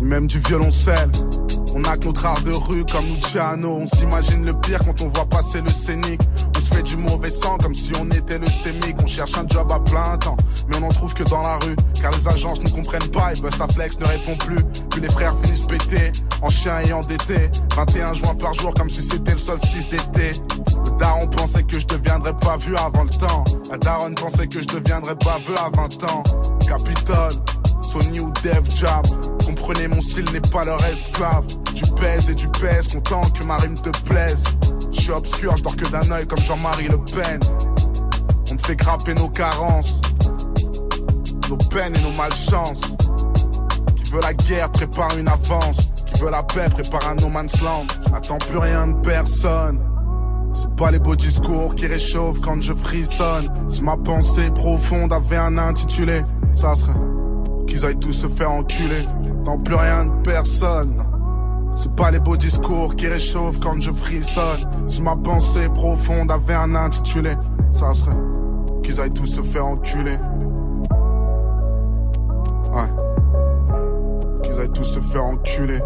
même 0.00 0.26
du 0.26 0.38
violoncelle. 0.38 1.10
On 1.74 1.84
a 1.84 1.96
que 1.96 2.06
notre 2.06 2.26
art 2.26 2.42
de 2.42 2.52
rue 2.52 2.84
comme 2.86 3.04
Luciano. 3.04 3.78
On 3.80 3.86
s'imagine 3.86 4.44
le 4.44 4.54
pire 4.54 4.80
quand 4.84 5.00
on 5.02 5.06
voit 5.06 5.26
passer 5.26 5.60
le 5.60 5.70
scénic. 5.70 6.20
On 6.56 6.60
se 6.60 6.74
fait 6.74 6.82
du 6.82 6.96
mauvais 6.96 7.30
sang 7.30 7.58
comme 7.58 7.74
si 7.74 7.92
on 8.00 8.08
était 8.10 8.38
le 8.38 8.46
sémic. 8.46 8.96
On 9.02 9.06
cherche 9.06 9.36
un 9.36 9.46
job 9.46 9.70
à 9.70 9.78
plein 9.78 10.16
temps, 10.18 10.36
mais 10.68 10.76
on 10.76 10.80
n'en 10.80 10.88
trouve 10.88 11.14
que 11.14 11.22
dans 11.24 11.42
la 11.42 11.56
rue. 11.58 11.76
Car 12.00 12.10
les 12.12 12.28
agences 12.28 12.62
ne 12.62 12.68
comprennent 12.68 13.10
pas 13.10 13.32
et 13.32 13.40
Bustaflex 13.40 13.98
ne 14.00 14.06
répond 14.06 14.36
plus. 14.36 14.64
Puis 14.90 15.00
les 15.00 15.10
frères 15.10 15.34
finissent 15.42 15.66
pétés, 15.66 16.12
en 16.42 16.50
chien 16.50 16.80
et 16.80 16.92
endettés. 16.92 17.50
21 17.76 18.12
juin 18.14 18.34
par 18.34 18.54
jour 18.54 18.74
comme 18.74 18.90
si 18.90 19.02
c'était 19.02 19.32
le 19.32 19.38
solstice 19.38 19.88
d'été. 19.90 20.32
Le 20.84 20.98
daron 20.98 21.26
pensait 21.26 21.62
que 21.62 21.78
je 21.78 21.86
deviendrais 21.86 22.34
pas 22.34 22.56
vu 22.56 22.76
avant 22.76 23.04
le 23.04 23.10
temps. 23.10 23.44
La 23.70 23.78
pensait 24.14 24.46
que 24.46 24.60
je 24.60 24.66
deviendrais 24.66 25.14
baveux 25.14 25.56
à 25.58 25.68
20 25.70 26.04
ans. 26.04 26.22
Capitole, 26.66 27.34
Sony 27.92 28.20
ou 28.20 28.30
Def 28.42 28.76
Jam. 28.76 29.02
Comprenez, 29.46 29.88
mon 29.88 30.00
style 30.00 30.30
n'est 30.30 30.42
pas 30.42 30.64
leur 30.64 30.82
esclave. 30.84 31.46
Tu 31.74 31.86
pèses 31.98 32.28
et 32.28 32.34
tu 32.34 32.48
pèses, 32.48 32.88
content 32.88 33.22
que 33.30 33.42
ma 33.44 33.56
rime 33.56 33.80
te 33.80 33.88
plaise. 34.04 34.44
Je 34.92 35.00
suis 35.00 35.10
obscur, 35.10 35.56
je 35.56 35.62
dors 35.62 35.74
que 35.74 35.86
d'un 35.86 36.10
œil 36.10 36.26
comme 36.26 36.38
Jean-Marie 36.40 36.88
Le 36.88 36.98
Pen. 36.98 37.40
On 38.50 38.56
te 38.56 38.66
fait 38.66 38.76
grapper 38.76 39.14
nos 39.14 39.30
carences, 39.30 40.02
nos 41.48 41.56
peines 41.56 41.96
et 41.96 42.02
nos 42.02 42.16
malchances. 42.16 42.82
Qui 43.96 44.10
veut 44.10 44.20
la 44.20 44.34
guerre 44.34 44.70
prépare 44.70 45.16
une 45.16 45.28
avance. 45.28 45.88
Qui 46.06 46.20
veut 46.20 46.30
la 46.30 46.42
paix 46.42 46.68
prépare 46.70 47.08
un 47.08 47.14
no 47.14 47.28
man's 47.28 47.60
land. 47.62 47.86
Je 48.04 48.10
n'attends 48.10 48.38
plus 48.38 48.58
rien 48.58 48.88
de 48.88 49.00
personne. 49.00 49.80
C'est 50.52 50.74
pas 50.76 50.90
les 50.90 50.98
beaux 50.98 51.16
discours 51.16 51.74
qui 51.74 51.86
réchauffent 51.86 52.40
quand 52.40 52.60
je 52.60 52.74
frissonne. 52.74 53.48
Si 53.68 53.82
ma 53.82 53.96
pensée 53.96 54.50
profonde 54.50 55.12
avait 55.12 55.36
un 55.36 55.56
intitulé, 55.56 56.22
ça 56.52 56.74
serait 56.74 57.07
qu'ils 57.68 57.84
aillent 57.86 57.98
tous 57.98 58.12
se 58.12 58.26
faire 58.26 58.50
enculer. 58.50 59.04
Dans 59.44 59.58
plus 59.58 59.76
rien 59.76 60.06
de 60.06 60.22
personne. 60.22 60.96
C'est 61.76 61.94
pas 61.94 62.10
les 62.10 62.18
beaux 62.18 62.36
discours 62.36 62.96
qui 62.96 63.06
réchauffent 63.06 63.60
quand 63.60 63.80
je 63.80 63.92
frissonne. 63.92 64.88
Si 64.88 65.00
ma 65.00 65.14
pensée 65.14 65.68
profonde 65.68 66.32
avait 66.32 66.54
un 66.54 66.74
intitulé, 66.74 67.34
ça 67.70 67.92
serait 67.92 68.16
qu'ils 68.82 69.00
aillent 69.00 69.12
tous 69.12 69.26
se 69.26 69.42
faire 69.42 69.66
enculer. 69.66 70.16
Ouais. 72.72 72.90
Qu'ils 74.42 74.60
aillent 74.60 74.72
tous 74.72 74.84
se 74.84 75.00
faire 75.00 75.24
enculer. 75.24 75.78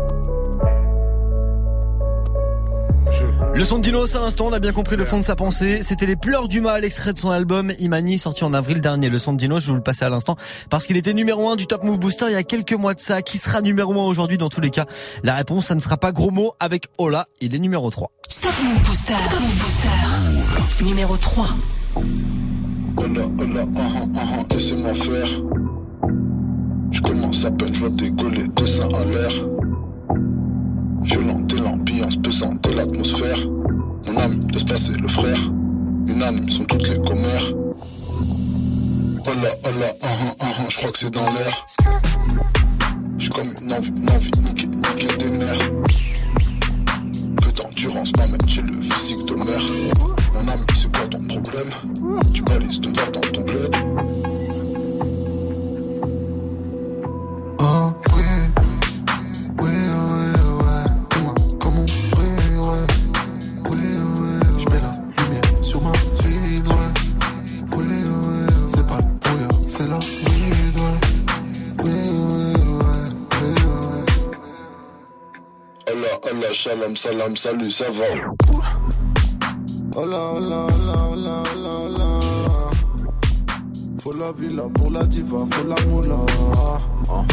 Le 3.54 3.64
son 3.66 3.78
de 3.78 3.82
Dinos 3.82 4.16
à 4.16 4.20
l'instant, 4.20 4.46
on 4.46 4.52
a 4.52 4.58
bien 4.60 4.72
compris 4.72 4.96
le 4.96 5.04
fond 5.04 5.18
de 5.18 5.22
sa 5.22 5.36
pensée. 5.36 5.82
C'était 5.82 6.06
les 6.06 6.16
pleurs 6.16 6.48
du 6.48 6.62
mal, 6.62 6.84
extrait 6.84 7.12
de 7.12 7.18
son 7.18 7.30
album 7.30 7.70
Imani, 7.78 8.18
sorti 8.18 8.44
en 8.44 8.54
avril 8.54 8.80
dernier. 8.80 9.10
Le 9.10 9.18
son 9.18 9.34
de 9.34 9.38
Dinos, 9.38 9.62
je 9.62 9.68
vous 9.68 9.74
le 9.74 9.82
passer 9.82 10.04
à 10.06 10.08
l'instant, 10.08 10.36
parce 10.70 10.86
qu'il 10.86 10.96
était 10.96 11.12
numéro 11.12 11.48
1 11.50 11.56
du 11.56 11.66
Top 11.66 11.84
Move 11.84 11.98
Booster 11.98 12.26
il 12.28 12.32
y 12.32 12.36
a 12.36 12.42
quelques 12.42 12.72
mois 12.72 12.94
de 12.94 13.00
ça. 13.00 13.20
Qui 13.20 13.36
sera 13.36 13.60
numéro 13.60 13.92
1 13.92 14.04
aujourd'hui 14.06 14.38
dans 14.38 14.48
tous 14.48 14.62
les 14.62 14.70
cas? 14.70 14.86
La 15.22 15.34
réponse, 15.34 15.66
ça 15.66 15.74
ne 15.74 15.80
sera 15.80 15.98
pas 15.98 16.12
gros 16.12 16.30
mot 16.30 16.52
avec 16.60 16.88
Ola, 16.96 17.26
il 17.40 17.54
est 17.54 17.58
numéro 17.58 17.90
3. 17.90 18.10
Stop 18.28 18.52
Move 18.62 18.82
Booster. 18.84 19.14
Stop 19.14 19.40
Move 19.40 19.54
Booster. 19.54 20.84
Numéro 20.84 21.16
3. 21.16 21.46
Hola, 22.96 23.26
hola, 23.38 23.64
ah 23.76 23.80
ah 23.80 24.06
ah 24.16 24.20
ah, 24.38 24.54
laissez-moi 24.54 24.94
faire. 24.94 25.28
Je 26.90 27.00
commence 27.00 27.44
à 27.44 27.50
peine, 27.50 27.74
je 27.74 27.80
vois 27.80 27.90
décoller 27.90 28.48
deux 28.56 28.66
seins 28.66 28.88
à 28.94 29.04
l'air. 29.04 29.30
Violente 31.04 31.52
et 31.52 31.56
l'ambiance 31.56 32.16
pesante 32.16 32.66
et 32.66 32.74
l'atmosphère. 32.74 33.38
Mon 34.06 34.16
âme 34.16 34.46
laisse 34.52 34.64
passer 34.64 34.92
le 34.92 35.08
frère. 35.08 35.38
Unanimes 36.06 36.48
sont 36.48 36.64
toutes 36.64 36.88
les 36.88 36.98
commères. 36.98 37.52
Hola, 39.26 39.50
hola, 39.64 39.92
ah 40.02 40.06
ah 40.06 40.34
ah 40.40 40.46
ah, 40.58 40.64
je 40.68 40.76
crois 40.76 40.92
que 40.92 40.98
c'est 40.98 41.10
dans 41.10 41.24
l'air. 41.24 41.66
J'suis 43.18 43.30
comme 43.30 43.52
une 43.62 43.72
envie, 43.72 43.88
une 43.88 44.10
envie, 44.10 44.30
niquer, 44.44 44.66
niquer 44.66 45.16
des 45.16 45.30
mères. 45.30 45.70
Peu 47.42 47.52
d'endurance 47.52 48.12
m'amène 48.16 48.48
chez 48.48 48.62
le 48.62 48.80
physique 48.80 49.26
de 49.26 49.34
mère. 49.34 49.62
Mon 50.34 50.52
âme, 50.52 50.64
c'est 50.74 50.96
quoi 50.96 51.06
ton 51.08 51.24
problème? 51.26 51.68
Tu 52.32 52.42
balises 52.42 52.80
de 52.80 52.90
voir 52.96 53.12
dans 53.12 53.20
ton 53.20 53.40
bled. 53.42 54.41
Shalom, 76.52 76.94
salam, 76.94 77.34
salut, 77.34 77.70
ça 77.70 77.86
va 77.90 78.04
Hola, 79.96 80.18
hola, 80.34 80.66
hola, 80.66 81.08
hola, 81.10 81.42
hola, 81.54 81.70
hola. 81.80 82.20
Faut 84.02 84.12
la 84.18 84.32
villa 84.32 84.64
pour 84.74 84.90
la 84.92 85.02
diva, 85.04 85.46
faut 85.50 85.66
la 85.66 85.76
moula. 85.86 86.18
Ah. 87.08 87.24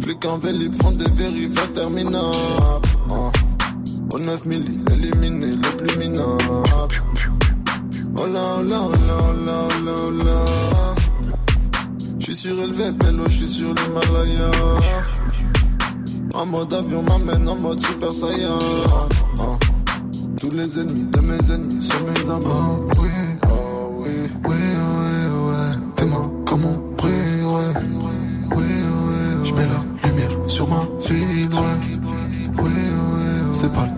Flic 0.00 0.24
en 0.24 0.38
vélib 0.38 0.76
font 0.82 0.90
des 0.90 1.10
vérifs 1.12 1.62
interminables. 1.62 2.88
Ah. 3.12 3.30
Au 4.12 4.18
9 4.18 4.44
milli, 4.46 4.80
éliminé 4.94 5.54
le 5.54 5.76
plus 5.76 5.96
minable. 5.96 7.02
Hola, 8.18 8.56
hola, 8.58 8.82
hola, 8.82 9.16
hola, 9.30 9.68
hola, 9.78 9.92
hola. 10.08 10.44
J'suis 12.18 12.34
surélevé, 12.34 12.90
vélo, 13.00 13.24
j'suis 13.28 13.48
sur 13.48 13.72
l'Himalaya. 13.74 14.50
En 16.34 16.46
mode 16.46 16.72
avion 16.72 17.02
m'amène 17.02 17.48
en 17.48 17.56
mode 17.56 17.80
super 17.80 18.12
saiyan. 18.12 18.58
Ah. 19.38 19.58
Tous 20.40 20.50
les 20.56 20.78
ennemis 20.78 21.06
de 21.10 21.20
mes 21.20 21.54
ennemis 21.54 21.82
sont 21.82 22.04
mes 22.04 22.30
amants. 22.30 22.80
oui, 23.00 23.08
oh 23.44 23.90
oui, 23.98 24.08
oui, 24.46 24.50
ouais, 24.54 25.50
ouais. 25.50 25.76
Dis-moi 25.96 26.30
comment 26.46 26.76
brille, 26.96 27.44
ouais. 27.44 27.80
Oui, 28.56 28.62
ouais, 28.62 29.44
je 29.44 29.54
mets 29.54 29.66
la 29.66 30.08
lumière 30.08 30.30
sur 30.46 30.68
ma 30.68 30.86
ville, 31.06 31.52
ouais. 31.52 31.98
Oui, 32.58 32.62
ouais, 32.62 33.52
c'est 33.52 33.72
pas 33.72 33.88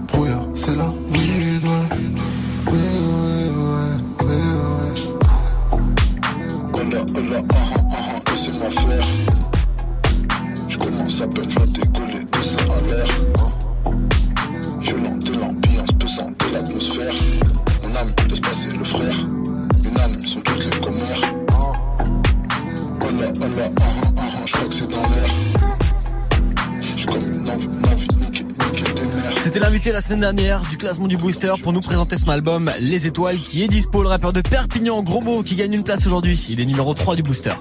C'était 29.52 29.66
l'invité 29.66 29.92
la 29.92 30.00
semaine 30.00 30.20
dernière 30.20 30.62
du 30.70 30.78
classement 30.78 31.08
du 31.08 31.18
Booster 31.18 31.52
pour 31.62 31.74
nous 31.74 31.82
présenter 31.82 32.16
son 32.16 32.30
album 32.30 32.70
Les 32.80 33.06
Étoiles 33.06 33.36
qui 33.36 33.62
est 33.62 33.68
dispo, 33.68 34.02
le 34.02 34.08
rappeur 34.08 34.32
de 34.32 34.40
Perpignan, 34.40 35.02
gros 35.02 35.20
mot, 35.20 35.42
qui 35.42 35.56
gagne 35.56 35.74
une 35.74 35.82
place 35.82 36.06
aujourd'hui. 36.06 36.42
Il 36.48 36.58
est 36.58 36.64
numéro 36.64 36.94
3 36.94 37.16
du 37.16 37.22
Booster. 37.22 37.52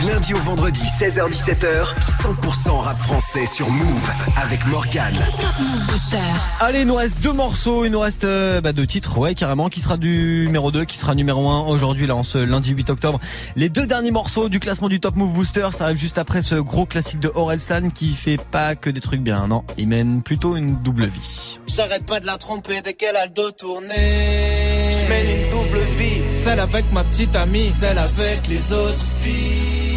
Du 0.00 0.08
lundi 0.08 0.32
au 0.32 0.38
vendredi, 0.38 0.80
16h-17h, 0.80 1.94
100% 2.00 2.70
rap 2.70 2.96
français 2.96 3.44
sur 3.44 3.68
Move 3.68 4.10
avec 4.40 4.64
Morgane. 4.66 5.14
Top 5.14 5.50
Move 5.58 5.86
Booster. 5.88 6.16
Allez, 6.60 6.80
il 6.80 6.86
nous 6.86 6.94
reste 6.94 7.20
deux 7.20 7.34
morceaux, 7.34 7.84
il 7.84 7.90
nous 7.90 8.00
reste 8.00 8.24
euh, 8.24 8.62
bah, 8.62 8.72
deux 8.72 8.86
titres, 8.86 9.18
ouais 9.18 9.34
carrément, 9.34 9.68
qui 9.68 9.80
sera 9.80 9.98
du 9.98 10.44
numéro 10.46 10.70
2, 10.70 10.86
qui 10.86 10.96
sera 10.96 11.14
numéro 11.14 11.50
1 11.50 11.66
aujourd'hui, 11.66 12.06
là 12.06 12.16
en 12.16 12.24
ce 12.24 12.38
lundi 12.38 12.72
8 12.72 12.88
octobre. 12.88 13.20
Les 13.56 13.68
deux 13.68 13.86
derniers 13.86 14.10
morceaux 14.10 14.48
du 14.48 14.58
classement 14.58 14.88
du 14.88 15.00
Top 15.00 15.16
Move 15.16 15.34
Booster, 15.34 15.68
ça 15.72 15.84
arrive 15.84 15.98
juste 15.98 16.16
après 16.16 16.40
ce 16.40 16.54
gros 16.54 16.86
classique 16.86 17.20
de 17.20 17.30
Orelsan 17.34 17.90
qui 17.90 18.12
fait 18.12 18.42
pas 18.50 18.76
que 18.76 18.88
des 18.88 19.00
trucs 19.00 19.20
bien, 19.20 19.48
non, 19.48 19.64
il 19.76 19.88
mène 19.88 20.22
plutôt 20.22 20.56
une 20.56 20.76
double 20.76 21.06
vie. 21.06 21.58
J'arrête 21.66 22.06
pas 22.06 22.20
de 22.20 22.26
la 22.26 22.38
tromper 22.38 22.80
dès 22.82 22.94
qu'elle 22.94 23.16
a 23.16 23.26
le 23.26 23.32
dos 23.32 23.50
tourné. 23.50 23.88
Je 23.90 25.08
mène 25.10 25.26
une 25.26 25.50
double 25.50 25.78
vie, 25.98 26.22
celle 26.42 26.60
avec 26.60 26.90
ma 26.90 27.04
petite 27.04 27.36
amie, 27.36 27.68
celle 27.68 27.98
avec 27.98 28.46
les 28.48 28.72
autres 28.72 29.04
filles. 29.22 29.89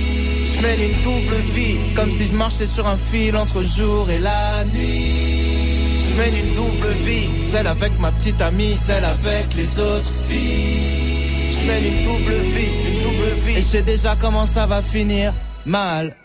Je 0.64 0.68
mène 0.70 0.92
une 0.92 1.02
double 1.02 1.36
vie, 1.54 1.76
comme 1.94 2.10
si 2.10 2.26
je 2.26 2.34
marchais 2.34 2.66
sur 2.66 2.88
un 2.88 2.96
fil 2.96 3.36
entre 3.36 3.64
jour 3.64 4.10
et 4.10 4.20
la 4.20 4.64
nuit. 4.74 6.00
Je 6.00 6.16
mène 6.16 6.36
une 6.38 6.54
double 6.54 6.88
vie, 7.06 7.28
celle 7.42 7.68
avec 7.68 8.00
ma 8.00 8.14
petite 8.14 8.40
amie, 8.40 8.74
celle 8.74 9.04
avec 9.04 9.54
les 9.58 9.78
autres 9.78 10.10
filles. 10.30 11.52
Je 11.52 11.68
mène 11.68 11.84
une 11.84 12.04
double 12.06 12.34
vie, 12.34 12.72
une 12.88 13.02
double 13.02 13.42
vie. 13.46 13.58
Et 13.58 13.62
je 13.62 13.62
sais 13.62 13.82
déjà 13.82 14.16
comment 14.16 14.46
ça 14.46 14.66
va 14.66 14.82
finir, 14.82 15.34
mal. 15.66 16.16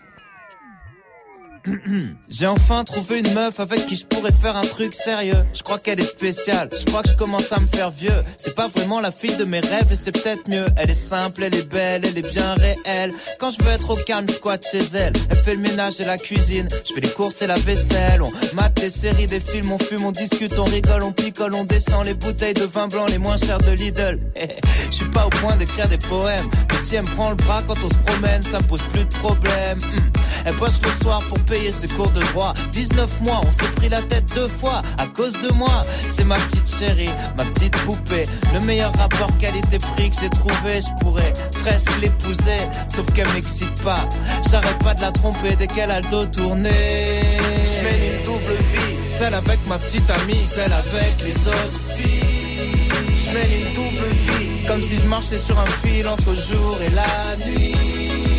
J'ai 2.28 2.46
enfin 2.46 2.84
trouvé 2.84 3.20
une 3.20 3.34
meuf 3.34 3.61
avec 3.61 3.86
qui 3.86 3.96
je 3.96 4.04
pourrais 4.04 4.32
faire 4.32 4.56
un 4.56 4.62
truc 4.62 4.94
sérieux. 4.94 5.44
Je 5.52 5.62
crois 5.62 5.78
qu'elle 5.78 6.00
est 6.00 6.04
spéciale. 6.04 6.68
Je 6.72 6.84
crois 6.84 7.02
que 7.02 7.11
je 7.11 7.16
commence 7.16 7.52
à 7.52 7.61
me 7.61 7.66
faire 7.66 7.90
vieux. 7.90 8.22
C'est 8.36 8.54
pas 8.54 8.68
vraiment 8.68 9.00
la 9.00 9.11
fille 9.11 9.36
de 9.36 9.44
mes 9.44 9.61
rêves 9.61 9.90
et 9.90 9.96
c'est 9.96 10.12
peut-être 10.12 10.48
mieux. 10.48 10.66
Elle 10.76 10.90
est 10.90 10.94
simple, 10.94 11.42
elle 11.42 11.54
est 11.54 11.68
belle, 11.68 12.02
elle 12.04 12.16
est 12.16 12.30
bien 12.30 12.54
réelle. 12.54 13.12
Quand 13.38 13.50
je 13.50 13.62
veux 13.62 13.70
être 13.70 13.90
au 13.90 13.96
calme, 13.96 14.26
je 14.28 14.34
squatte 14.34 14.66
chez 14.70 14.84
elle. 14.94 15.12
Elle 15.30 15.36
fait 15.36 15.54
le 15.54 15.61
ménage 15.61 16.00
et 16.00 16.04
la 16.04 16.18
cuisine. 16.18 16.68
Je 16.86 16.94
fais 16.94 17.00
les 17.00 17.11
courses 17.11 17.42
et 17.42 17.46
la 17.46 17.56
vaisselle. 17.56 18.22
On 18.22 18.30
mate 18.54 18.80
les 18.80 18.90
séries, 18.90 19.26
des 19.26 19.40
films, 19.40 19.72
on 19.72 19.78
fume, 19.78 20.04
on 20.04 20.12
discute, 20.12 20.59
on 20.59 20.64
rigole, 20.64 21.02
on 21.02 21.12
picole, 21.12 21.54
on 21.54 21.64
descend 21.64 22.04
les 22.04 22.14
bouteilles 22.14 22.54
de 22.54 22.64
vin 22.64 22.88
blanc 22.88 23.06
les 23.06 23.18
moins 23.18 23.36
chères 23.36 23.59
de 23.59 23.72
Lidl. 23.72 24.20
Je 24.90 24.96
suis 24.96 25.11
pas 25.11 25.26
au 25.26 25.30
point 25.30 25.56
d'écrire 25.56 25.88
des 25.88 25.98
poèmes. 25.98 26.48
Mais 26.70 26.78
si 26.84 26.96
elle 26.96 27.04
me 27.04 27.14
prend 27.14 27.30
le 27.30 27.36
bras 27.36 27.62
quand 27.66 27.76
on 27.84 27.88
se 27.88 27.98
promène, 28.06 28.42
ça 28.42 28.59
me 28.59 28.64
pose 28.64 28.82
plus 28.92 29.04
de 29.04 29.14
problème. 29.14 29.78
Hmm. 29.78 30.18
Elle 30.44 30.56
bosse 30.56 30.80
le 30.82 31.04
soir 31.04 31.22
pour 31.28 31.38
payer 31.49 31.72
ses 31.72 31.88
cours 31.88 32.11
de 32.11 32.20
droit. 32.32 32.53
19 32.72 33.20
mois, 33.22 33.40
on 33.46 33.53
s'est 33.53 33.72
pris 33.76 33.88
la 33.88 34.03
tête 34.03 34.24
deux 34.34 34.49
fois 34.49 34.82
à 34.99 35.07
cause 35.07 35.34
de 35.40 35.51
moi. 35.53 35.82
C'est 36.11 36.24
ma 36.24 36.36
petite 36.36 36.68
chérie, 36.78 37.11
ma 37.36 37.44
petite 37.44 37.76
poupée. 37.78 38.26
Le 38.53 38.61
meilleur 38.61 38.92
rapport 38.96 39.36
qualité-prix 39.38 40.11
que 40.11 40.16
j'ai 40.20 40.30
trouvé. 40.30 40.80
Je 40.80 41.05
pourrais 41.05 41.32
presque 41.62 41.90
l'épouser, 42.01 42.61
sauf 42.94 43.07
qu'elle 43.14 43.28
m'excite 43.28 43.82
pas. 43.82 44.09
J'arrête 44.51 44.78
pas 44.78 44.94
de 44.94 45.01
la 45.01 45.12
tromper 45.12 45.57
dès 45.59 45.66
qu'elle 45.66 45.90
a 45.90 46.01
le 46.01 46.09
dos 46.09 46.26
tourné. 46.26 46.70
Je 46.70 47.84
mène 47.84 48.03
une 48.12 48.24
double 48.24 48.57
vie, 48.72 48.96
celle 49.18 49.34
avec 49.34 49.66
ma 49.66 49.78
petite 49.78 50.09
amie, 50.11 50.44
celle 50.44 50.72
avec 50.72 51.14
les 51.24 51.49
autres 51.49 51.80
filles. 51.96 52.88
Je 53.24 53.30
mène 53.32 53.53
une 53.61 53.74
double 53.74 54.09
vie, 54.26 54.66
comme 54.66 54.82
si 54.82 54.96
je 54.96 55.07
marchais 55.07 55.38
sur 55.38 55.59
un 55.59 55.66
fil 55.66 56.07
entre 56.09 56.34
jour 56.34 56.76
et 56.86 56.90
la 56.90 57.46
nuit. 57.46 58.38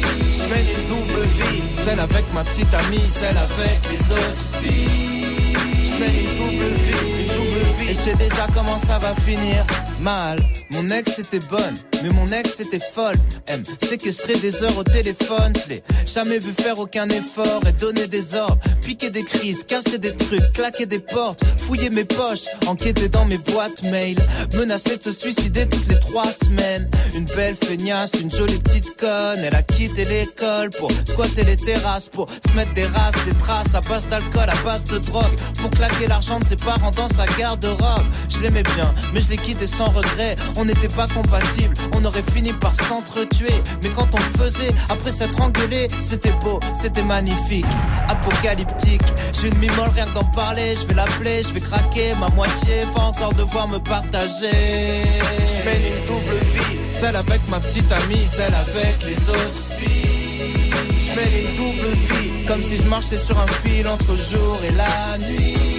Celle 1.86 2.00
avec 2.00 2.26
ma 2.34 2.44
petite 2.44 2.74
amie, 2.74 3.08
celle 3.08 3.38
avec 3.38 3.80
les 3.92 4.12
autres 4.12 4.62
filles. 4.62 5.56
Je 5.84 6.00
mène 6.00 6.16
une 6.16 6.36
double 6.38 6.70
vie, 6.86 7.22
une 7.22 7.28
double 7.28 7.80
vie. 7.80 7.90
Et 7.90 7.94
je 7.94 8.00
sais 8.00 8.16
déjà 8.16 8.48
comment 8.54 8.78
ça 8.78 9.00
va 9.00 9.14
finir. 9.16 9.66
Mal. 10.02 10.40
Mon 10.72 10.92
ex 10.92 11.18
était 11.18 11.40
bonne, 11.50 11.74
mais 12.04 12.10
mon 12.10 12.32
ex 12.32 12.60
était 12.60 12.80
folle. 12.80 13.16
Elle 13.48 13.64
séquestrer 13.82 14.38
des 14.40 14.64
heures 14.64 14.78
au 14.78 14.84
téléphone. 14.84 15.54
Je 15.64 15.70
l'ai 15.70 15.84
jamais 16.06 16.38
vu 16.38 16.52
faire 16.52 16.78
aucun 16.78 17.10
effort 17.10 17.62
et 17.68 17.72
donner 17.80 18.08
des 18.08 18.36
ordres. 18.36 18.60
Piquer 18.82 19.10
des 19.10 19.24
crises, 19.24 19.64
casser 19.64 19.98
des 19.98 20.16
trucs, 20.16 20.54
claquer 20.54 20.86
des 20.86 21.00
portes, 21.00 21.44
fouiller 21.58 21.90
mes 21.90 22.04
poches, 22.04 22.46
enquêter 22.68 23.10
dans 23.10 23.26
mes 23.26 23.40
boîtes 23.40 23.82
mail. 23.84 24.18
Menacer 24.56 24.98
de 24.98 25.04
se 25.04 25.12
suicider 25.12 25.66
toutes 25.68 25.88
les 25.88 26.00
trois 26.00 26.32
semaines. 26.32 26.90
Une 27.16 27.26
belle 27.26 27.56
feignasse, 27.56 28.12
une 28.22 28.32
jolie 28.32 28.60
petite 28.60 28.96
conne. 28.98 29.40
Elle 29.44 29.56
a 29.56 29.64
quitté 29.64 30.06
l'école 30.06 30.70
pour 30.70 30.92
squatter 31.08 31.46
les 31.46 31.58
terrasses, 31.58 32.10
pour 32.10 32.28
se 32.30 32.56
mettre 32.56 32.74
des 32.76 32.86
races, 32.86 33.26
des 33.26 33.38
traces 33.40 33.74
à 33.74 33.82
base 33.82 34.08
d'alcool, 34.08 34.48
à 34.48 34.64
base 34.64 34.84
de 34.84 35.00
drogue. 35.00 35.36
Pour 35.62 35.72
claquer 35.72 36.06
l'argent 36.08 36.40
de 36.40 36.46
ses 36.46 36.58
parents 36.58 36.92
dans 36.92 37.10
sa 37.10 37.26
garde-robe. 37.40 38.06
Je 38.30 38.40
l'aimais 38.42 38.64
bien, 38.64 38.94
mais 39.14 39.22
je 39.22 39.30
l'ai 39.30 39.38
quitté 39.38 39.66
sans 39.66 39.90
regret. 39.90 40.36
On 40.62 40.66
n'était 40.66 40.90
pas 40.90 41.08
compatibles, 41.08 41.74
on 41.96 42.04
aurait 42.04 42.24
fini 42.34 42.52
par 42.52 42.76
s'entretuer. 42.76 43.54
Mais 43.82 43.90
quand 43.96 44.10
on 44.14 44.38
faisait, 44.38 44.74
après 44.90 45.10
s'être 45.10 45.40
engueulé, 45.42 45.88
c'était 46.02 46.34
beau, 46.44 46.60
c'était 46.74 47.02
magnifique. 47.02 47.66
Apocalyptique, 48.10 49.02
j'ai 49.40 49.48
une 49.48 49.58
mimole 49.58 49.88
rien 49.96 50.06
que 50.08 50.16
d'en 50.16 50.26
parler. 50.26 50.76
Je 50.76 50.86
vais 50.86 50.96
l'appeler, 50.96 51.44
je 51.44 51.54
vais 51.54 51.62
craquer, 51.62 52.14
ma 52.20 52.28
moitié 52.36 52.84
va 52.94 53.04
encore 53.04 53.34
devoir 53.36 53.70
me 53.70 53.80
partager. 53.80 54.52
Je 54.52 55.66
mène 55.66 55.82
une 55.82 56.06
double 56.06 56.36
vie, 56.54 56.78
celle 57.00 57.16
avec 57.16 57.48
ma 57.48 57.62
petite 57.62 57.90
amie, 57.94 58.26
celle 58.26 58.54
avec 58.54 59.02
les 59.06 59.30
autres 59.30 59.64
filles. 59.78 60.74
Je 61.00 61.16
mène 61.16 61.36
une 61.42 61.56
double 61.56 61.88
vie, 61.88 62.46
comme 62.48 62.62
si 62.62 62.76
je 62.76 62.84
marchais 62.84 63.18
sur 63.18 63.40
un 63.40 63.48
fil 63.48 63.88
entre 63.88 64.18
jour 64.18 64.60
et 64.68 64.74
la 64.74 65.18
nuit. 65.26 65.79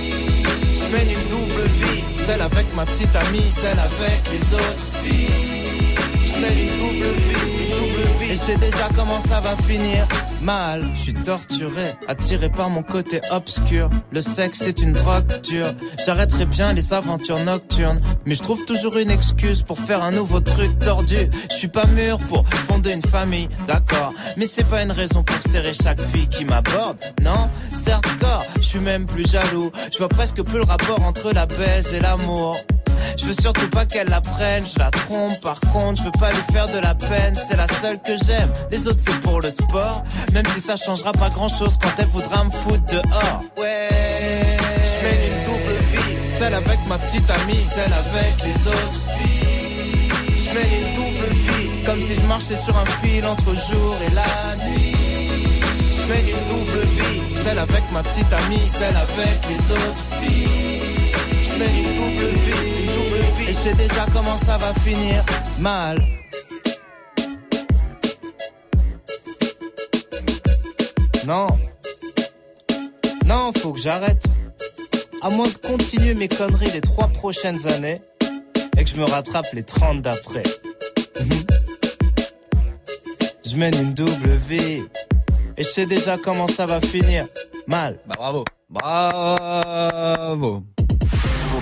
Je 0.75 0.97
mène 0.97 1.11
une 1.11 1.29
double 1.29 1.63
vie, 1.63 2.03
celle 2.27 2.41
avec 2.43 2.75
ma 2.75 2.85
petite 2.85 3.15
amie, 3.17 3.51
celle 3.51 3.79
avec 3.79 4.21
les 4.33 4.55
autres 4.55 4.87
filles. 5.03 5.99
Je 6.41 6.47
mène 6.47 6.59
une 6.59 6.78
double 6.78 7.07
vie, 7.18 7.51
une 7.61 7.76
double 7.76 8.18
vie. 8.18 8.32
Et 8.32 8.34
je 8.34 8.41
sais 8.41 8.57
déjà 8.57 8.88
comment 8.97 9.20
ça 9.20 9.41
va 9.41 9.55
finir. 9.57 10.07
Mal, 10.41 10.88
je 10.95 11.01
suis 11.01 11.14
torturé, 11.14 11.95
attiré 12.09 12.49
par 12.49 12.70
mon 12.70 12.82
côté 12.82 13.20
obscur. 13.30 13.91
Le 14.11 14.22
sexe 14.22 14.62
est 14.62 14.80
une 14.80 14.95
drogue 14.95 15.41
dure. 15.43 15.74
J'arrêterai 16.05 16.47
bien 16.47 16.72
les 16.72 16.95
aventures 16.95 17.41
nocturnes, 17.41 18.01
mais 18.24 18.34
je 18.34 18.43
trouve 18.43 18.64
toujours 18.64 18.97
une 18.97 19.11
excuse 19.11 19.62
pour 19.62 19.78
faire 19.78 20.03
un 20.03 20.12
nouveau 20.12 20.41
truc 20.41 20.78
tordu. 20.78 21.28
Je 21.51 21.57
suis 21.57 21.68
pas 21.68 21.84
mûr 21.84 22.18
pour 22.28 22.49
fonder 22.49 22.93
une 22.93 23.03
famille, 23.03 23.49
d'accord, 23.66 24.14
mais 24.38 24.47
c'est 24.47 24.64
pas 24.64 24.82
une 24.82 24.93
raison 24.93 25.22
pour 25.22 25.36
serrer 25.53 25.74
chaque 25.74 26.01
fille 26.01 26.28
qui 26.28 26.47
m'aborde. 26.47 26.97
Non, 27.22 27.51
certes 27.74 28.09
corps, 28.18 28.45
je 28.57 28.66
suis 28.66 28.80
même 28.80 29.05
plus 29.05 29.28
jaloux. 29.30 29.70
Je 29.93 29.99
vois 29.99 30.09
presque 30.09 30.43
plus 30.43 30.59
le 30.59 30.64
rapport 30.64 31.03
entre 31.03 31.32
la 31.32 31.45
baise 31.45 31.93
et 31.93 32.01
l'amour. 32.01 32.57
Je 33.16 33.26
veux 33.26 33.34
surtout 33.34 33.68
pas 33.70 33.86
qu'elle 33.86 34.09
la 34.09 34.20
prenne, 34.20 34.62
je 34.64 34.78
la 34.78 34.91
trompe. 34.91 35.41
Par 35.41 35.59
contre, 35.72 36.03
je 36.03 36.07
veux 36.07 36.18
pas 36.18 36.30
lui 36.33 36.53
faire 36.53 36.68
de 36.68 36.78
la 36.78 36.95
peine. 36.95 37.35
C'est 37.35 37.57
la 37.57 37.66
seule 37.66 38.01
que 38.01 38.16
j'aime. 38.24 38.53
Les 38.70 38.87
autres, 38.87 39.01
c'est 39.05 39.20
pour 39.20 39.41
le 39.41 39.51
sport. 39.51 40.03
Même 40.33 40.47
si 40.55 40.61
ça 40.61 40.76
changera 40.76 41.12
pas 41.12 41.28
grand 41.28 41.49
chose 41.49 41.78
quand 41.81 41.93
elle 41.99 42.07
voudra 42.07 42.45
me 42.45 42.51
foutre 42.51 42.85
dehors. 42.91 43.43
Ouais, 43.59 43.89
je 44.85 45.07
mène 45.07 45.22
une 45.31 45.45
double 45.45 45.76
vie. 45.93 46.16
Celle 46.39 46.55
avec 46.55 46.78
ma 46.89 46.99
petite 46.99 47.28
amie, 47.31 47.64
celle 47.64 47.93
avec 47.93 48.35
les 48.45 48.66
autres 48.66 49.01
filles. 49.18 50.11
Je 50.39 50.55
mène 50.55 50.72
une 50.81 50.95
double 50.95 51.35
vie. 51.35 51.85
Comme 51.87 52.01
si 52.01 52.14
je 52.14 52.22
marchais 52.22 52.57
sur 52.57 52.76
un 52.76 52.87
fil 52.87 53.26
entre 53.26 53.55
jour 53.55 53.97
et 54.07 54.14
la 54.14 54.66
nuit. 54.66 54.97
Je 55.93 56.07
mène 56.12 56.28
une 56.28 56.47
double 56.49 56.81
vie. 56.97 57.35
Celle 57.45 57.59
avec 57.59 57.83
ma 57.93 58.03
petite 58.03 58.33
amie, 58.33 58.66
celle 58.66 58.97
avec 58.97 59.39
les 59.49 59.70
autres 59.70 60.05
filles. 60.20 60.70
Une 61.61 61.95
double 61.95 62.26
vie, 62.47 62.53
une 62.81 62.95
double 62.95 63.37
vie. 63.37 63.51
Et 63.51 63.53
je 63.53 63.59
sais 63.59 63.74
déjà 63.74 64.07
comment 64.14 64.39
ça 64.39 64.57
va 64.57 64.72
finir. 64.72 65.22
Mal. 65.59 66.20
Non. 71.31 71.47
Non, 73.26 73.53
faut 73.57 73.72
que 73.72 73.78
j'arrête. 73.78 74.24
À 75.22 75.31
moins 75.31 75.47
de 75.47 75.57
continuer 75.59 76.14
mes 76.14 76.26
conneries 76.26 76.72
les 76.72 76.81
trois 76.81 77.07
prochaines 77.07 77.68
années 77.68 78.03
et 78.76 78.83
que 78.83 78.91
je 78.91 78.97
me 78.97 79.05
rattrape 79.05 79.47
les 79.53 79.62
30 79.62 80.03
d'après. 80.03 80.43
Mhm. 81.20 81.47
Je 83.47 83.57
mène 83.57 83.74
une 83.81 83.95
double 83.95 84.28
vie 84.49 84.83
et 85.57 85.62
je 85.62 85.68
sais 85.68 85.87
déjà 85.87 86.18
comment 86.18 86.49
ça 86.49 86.66
va 86.66 86.81
finir. 86.81 87.26
Mal. 87.68 88.01
Bah 88.09 88.14
bravo. 88.18 88.45
Bravo. 88.68 90.64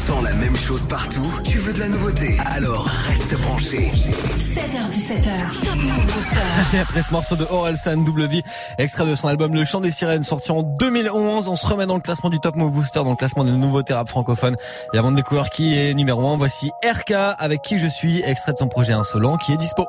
La 0.09 0.35
même 0.35 0.57
chose 0.57 0.87
partout 0.87 1.23
Tu 1.45 1.59
veux 1.59 1.73
de 1.73 1.81
la 1.81 1.89
nouveauté? 1.89 2.39
Alors 2.45 2.87
reste 3.07 3.39
branché. 3.41 3.93
16h17h. 3.93 5.65
Top 5.65 5.77
Move 5.77 6.07
Booster. 6.07 6.77
Et 6.77 6.81
après 6.81 7.03
ce 7.03 7.13
morceau 7.13 7.37
de 7.37 7.47
Orelsan 7.49 7.99
W, 7.99 8.43
extrait 8.79 9.07
de 9.07 9.15
son 9.15 9.29
album 9.29 9.55
Le 9.55 9.65
Chant 9.67 9.81
des 9.81 9.91
Sirènes, 9.91 10.23
sorti 10.23 10.51
en 10.51 10.63
2011, 10.63 11.49
on 11.49 11.57
se 11.57 11.67
remet 11.67 11.87
dans 11.87 11.95
le 11.95 12.01
classement 12.01 12.31
du 12.31 12.41
Top 12.41 12.57
Move 12.57 12.73
Booster, 12.73 13.03
dans 13.05 13.11
le 13.11 13.17
classement 13.17 13.45
des 13.45 13.53
nouveautés 13.53 13.93
rap 13.93 14.09
francophones. 14.09 14.57
Et 14.95 14.99
avant 14.99 15.11
de 15.11 15.17
découvrir 15.17 15.51
qui 15.51 15.79
est 15.79 15.93
numéro 15.93 16.27
1, 16.27 16.39
voici 16.39 16.71
RK 16.83 17.13
avec 17.39 17.61
qui 17.63 17.79
je 17.79 17.87
suis, 17.87 18.23
extrait 18.25 18.55
de 18.55 18.59
son 18.59 18.69
projet 18.69 18.95
Insolent 18.95 19.37
qui 19.37 19.53
est 19.53 19.59
dispo. 19.59 19.85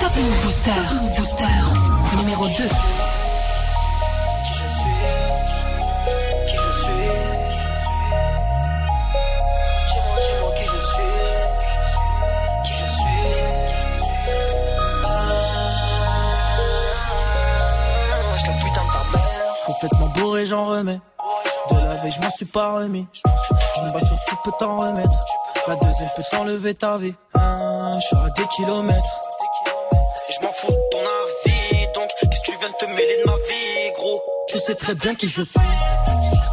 Top 0.00 0.10
Move 0.16 0.44
Booster. 0.44 0.70
Top 0.74 1.02
Move 1.02 1.16
Booster. 1.16 1.85
J'en 20.44 20.66
remets. 20.66 21.00
De 21.70 21.76
la 21.76 21.94
veille, 21.94 22.12
je 22.12 22.20
m'en 22.20 22.30
suis 22.30 22.44
pas 22.44 22.72
remis. 22.74 23.06
Une 23.80 23.92
basse 23.92 24.04
au 24.04 24.16
soupe 24.28 24.38
peut 24.44 24.52
t'en 24.58 24.76
remettre. 24.78 25.20
La 25.66 25.76
deuxième 25.76 26.08
peut 26.14 26.22
t'enlever 26.30 26.74
ta 26.74 26.98
vie. 26.98 27.14
Hein, 27.34 27.98
je 28.00 28.06
suis 28.06 28.16
à 28.16 28.30
des 28.30 28.46
kilomètres. 28.48 29.20
Et 30.28 30.32
je 30.32 30.44
m'en 30.44 30.52
fous 30.52 30.72
de 30.72 30.88
ton 30.90 30.98
avis 30.98 31.86
Donc, 31.94 32.08
qu'est-ce 32.20 32.40
que 32.40 32.52
tu 32.52 32.58
viens 32.58 32.68
de 32.68 32.74
te 32.74 32.86
mêler 32.86 33.22
de 33.24 33.30
ma 33.30 33.36
vie, 33.36 33.92
gros? 33.94 34.22
Tu 34.48 34.58
sais 34.58 34.74
très 34.74 34.94
bien 34.94 35.14
qui 35.14 35.28
je 35.28 35.42
suis. 35.42 35.60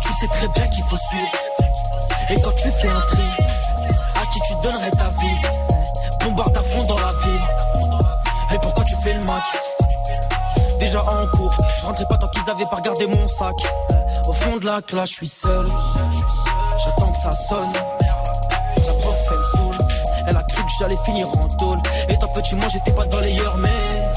Tu 0.02 0.14
sais 0.20 0.28
très 0.28 0.48
bien 0.48 0.68
qu'il 0.70 0.84
faut 0.84 0.98
suivre. 0.98 1.32
Et 2.30 2.42
quand 2.42 2.54
tu 2.54 2.70
fais 2.70 2.90
un 2.90 3.02
tri, 3.02 3.24
à 4.16 4.26
qui 4.28 4.40
tu 4.42 4.54
donnerais 4.64 4.92
ta 4.92 5.08
vie? 5.08 5.42
Bombarde 6.24 6.58
à 6.58 6.64
fond 6.64 6.84
dans 6.84 7.00
la 7.00 7.14
ville. 7.14 7.42
Et 8.54 8.60
pourquoi 8.60 8.84
tu 8.84 8.96
fais 9.04 9.14
le 9.14 9.24
Mac? 9.26 9.44
Déjà 10.84 11.02
en 11.02 11.28
cours, 11.28 11.56
je 11.78 11.86
rentrais 11.86 12.06
pas 12.10 12.18
tant 12.18 12.28
qu'ils 12.28 12.50
avaient 12.50 12.66
pas 12.66 12.76
regardé 12.76 13.08
mon 13.08 13.26
sac. 13.30 13.56
Au 14.28 14.34
fond 14.34 14.58
de 14.58 14.66
la 14.66 14.82
classe, 14.82 15.12
je 15.12 15.16
suis 15.16 15.28
seul. 15.30 15.66
J'attends 16.84 17.10
que 17.10 17.18
ça 17.20 17.32
sonne. 17.32 17.72
La 18.86 18.94
prof, 18.96 19.16
elle 19.32 19.38
me 19.38 19.44
saoule. 19.56 19.78
Elle 20.28 20.36
a 20.36 20.44
cru 20.44 20.62
que 20.62 20.72
j'allais 20.78 20.98
finir 21.06 21.26
en 21.30 21.48
tôle. 21.58 21.80
Étant 22.10 22.28
petit, 22.28 22.56
moi 22.56 22.68
j'étais 22.68 22.92
pas 22.92 23.06
dans 23.06 23.22
les 23.22 23.32
yeux, 23.32 23.50
mais 23.60 24.12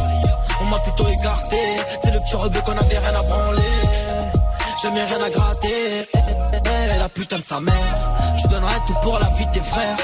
on 0.61 0.64
m'a 0.64 0.81
plutôt 0.81 1.07
écarté. 1.07 1.57
C'est 2.03 2.11
le 2.11 2.19
petit 2.19 2.35
rebeu 2.35 2.61
qu'on 2.61 2.77
avait 2.77 2.99
rien 2.99 3.14
à 3.14 3.23
branler. 3.23 3.62
Jamais 4.83 5.05
rien 5.05 5.19
à 5.25 5.31
gratter. 5.31 6.09
Eh, 6.14 6.99
La 6.99 7.09
putain 7.09 7.39
de 7.39 7.45
sa 7.45 7.61
mère. 7.61 8.11
Tu 8.39 8.49
donnerais 8.49 8.81
tout 8.89 8.95
pour 9.03 9.21
la 9.21 9.29
vie 9.39 9.47
de 9.47 9.53
tes 9.53 9.61
frères. 9.61 9.97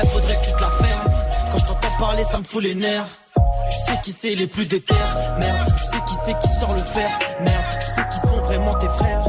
Elle 0.00 0.08
faudrait 0.08 0.40
que 0.40 0.46
tu 0.46 0.52
te 0.54 0.62
la 0.62 0.70
fermes. 0.70 1.12
Quand 1.52 1.58
je 1.58 1.66
t'entends 1.66 1.96
parler, 1.98 2.24
ça 2.24 2.38
me 2.38 2.44
fout 2.44 2.62
les 2.62 2.74
nerfs. 2.74 3.04
Tu 3.70 3.78
sais 3.78 3.98
qui 4.02 4.12
c'est 4.12 4.34
les 4.34 4.46
plus 4.46 4.66
déter. 4.66 4.94
Merde, 5.40 5.68
tu 5.76 5.84
sais 5.84 6.02
qui 6.06 6.14
c'est 6.24 6.38
qui 6.38 6.48
sort 6.60 6.74
le 6.74 6.82
fer. 6.82 7.10
Merde, 7.40 7.64
tu 7.80 7.86
sais 7.86 8.06
qui 8.10 8.18
sont 8.18 8.40
vraiment 8.42 8.74
tes 8.74 8.88
frères. 8.88 9.24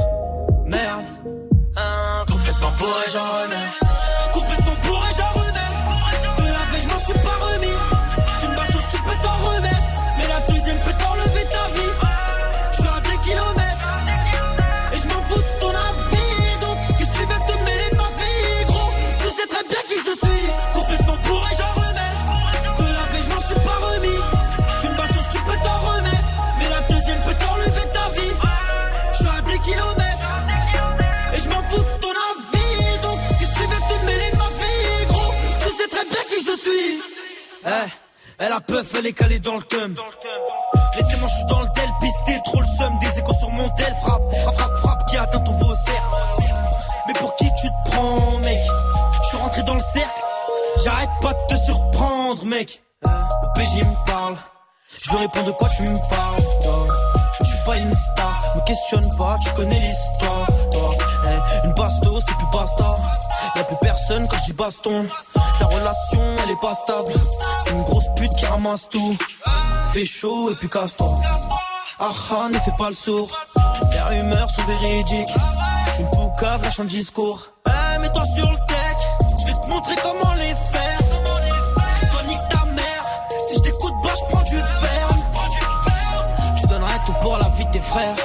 Merde. 0.65 1.05
Hein, 1.75 2.25
complètement 2.27 2.71
bourré, 2.77 3.05
j'en 3.13 3.19
remets. 3.19 3.58
Peuf, 38.79 38.95
elle 38.97 39.07
est 39.07 39.13
calée 39.13 39.39
dans 39.39 39.55
le 39.55 39.61
cum. 39.61 39.95
Laissez-moi, 40.95 41.27
je 41.27 41.33
suis 41.33 41.45
dans 41.45 41.61
le 41.61 41.67
tel, 41.75 41.89
pisté, 42.01 42.41
trop 42.43 42.59
le 42.59 42.67
seum. 42.77 42.99
Des 42.99 43.19
échos 43.19 43.33
sur 43.33 43.49
mon 43.51 43.69
tel, 43.69 43.93
frappe, 44.01 44.35
frappe, 44.35 44.55
frappe, 44.55 44.77
frappe, 44.77 45.05
qui 45.07 45.17
atteint 45.17 45.39
ton 45.39 45.53
vaussaire. 45.53 46.03
Mais 47.07 47.13
pour 47.13 47.35
qui 47.35 47.45
tu 47.61 47.67
te 47.67 47.89
prends, 47.89 48.39
mec? 48.39 48.57
Pas 51.21 51.33
te 51.33 51.55
surprendre, 51.65 52.45
mec. 52.45 52.81
Le 53.03 53.53
PJ 53.55 53.85
me 53.85 54.05
parle. 54.05 54.37
Je 55.03 55.11
lui 55.11 55.17
réponds 55.17 55.43
de 55.43 55.51
quoi 55.51 55.67
tu 55.69 55.83
me 55.83 56.09
parles, 56.09 56.43
toi? 56.63 56.87
Je 57.41 57.45
suis 57.45 57.59
pas 57.65 57.77
une 57.77 57.91
star, 57.91 58.53
me 58.55 58.61
questionne 58.61 59.09
pas, 59.17 59.37
tu 59.43 59.51
connais 59.51 59.79
l'histoire, 59.79 60.47
toi. 60.71 60.91
Eh, 61.25 61.67
une 61.67 61.73
basto, 61.73 62.19
c'est 62.25 62.35
plus 62.35 62.47
basta. 62.53 62.95
Y'a 63.55 63.63
plus 63.65 63.75
personne 63.81 64.27
quand 64.27 64.37
je 64.37 64.43
dis 64.43 64.53
baston. 64.53 65.05
Ta 65.59 65.65
relation, 65.65 66.21
elle 66.41 66.51
est 66.51 66.61
pas 66.61 66.73
stable. 66.73 67.13
Ramasse 68.69 68.89
tout. 68.89 69.17
Pécho 69.93 70.51
et 70.51 70.55
puis 70.55 70.69
casse-toi. 70.69 71.15
Ah 71.99 72.11
ah, 72.31 72.47
ne 72.49 72.59
fais 72.59 72.71
pas 72.77 72.89
le 72.89 72.95
sourd. 72.95 73.29
Les 73.91 73.99
rumeurs 73.99 74.49
sont 74.49 74.63
véridiques. 74.63 75.33
Une 75.99 76.09
poucave 76.11 76.61
lâche 76.63 76.79
un 76.79 76.85
discours. 76.85 77.47
Eh, 77.67 77.99
mets-toi 77.99 78.23
sur 78.35 78.49
le 78.51 78.57
tech. 78.67 78.97
Je 79.39 79.45
vais 79.47 79.59
te 79.59 79.67
montrer 79.69 79.95
comment 80.03 80.33
les 80.35 80.55
faire. 80.73 80.99
Toi, 82.11 82.23
nique 82.27 82.49
ta 82.49 82.65
mère. 82.65 83.05
Si 83.47 83.55
je 83.55 83.59
t'écoute, 83.59 83.93
bah, 84.03 84.13
je 84.15 84.33
prends 84.33 84.43
du 84.43 84.57
ferme. 84.57 85.23
Tu 86.55 86.67
donnerais 86.67 86.99
tout 87.05 87.13
pour 87.21 87.37
la 87.37 87.49
vie 87.49 87.65
de 87.65 87.71
tes 87.71 87.79
frères. 87.79 88.15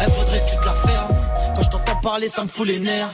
Elle 0.00 0.12
faudrait 0.12 0.44
que 0.44 0.50
tu 0.50 0.56
te 0.56 0.66
la 0.66 0.74
fermes. 0.74 1.16
Quand 1.54 1.62
je 1.62 1.70
t'entends 1.70 2.00
parler, 2.02 2.28
ça 2.28 2.44
me 2.44 2.48
fout 2.48 2.66
les 2.66 2.78
nerfs. 2.78 3.08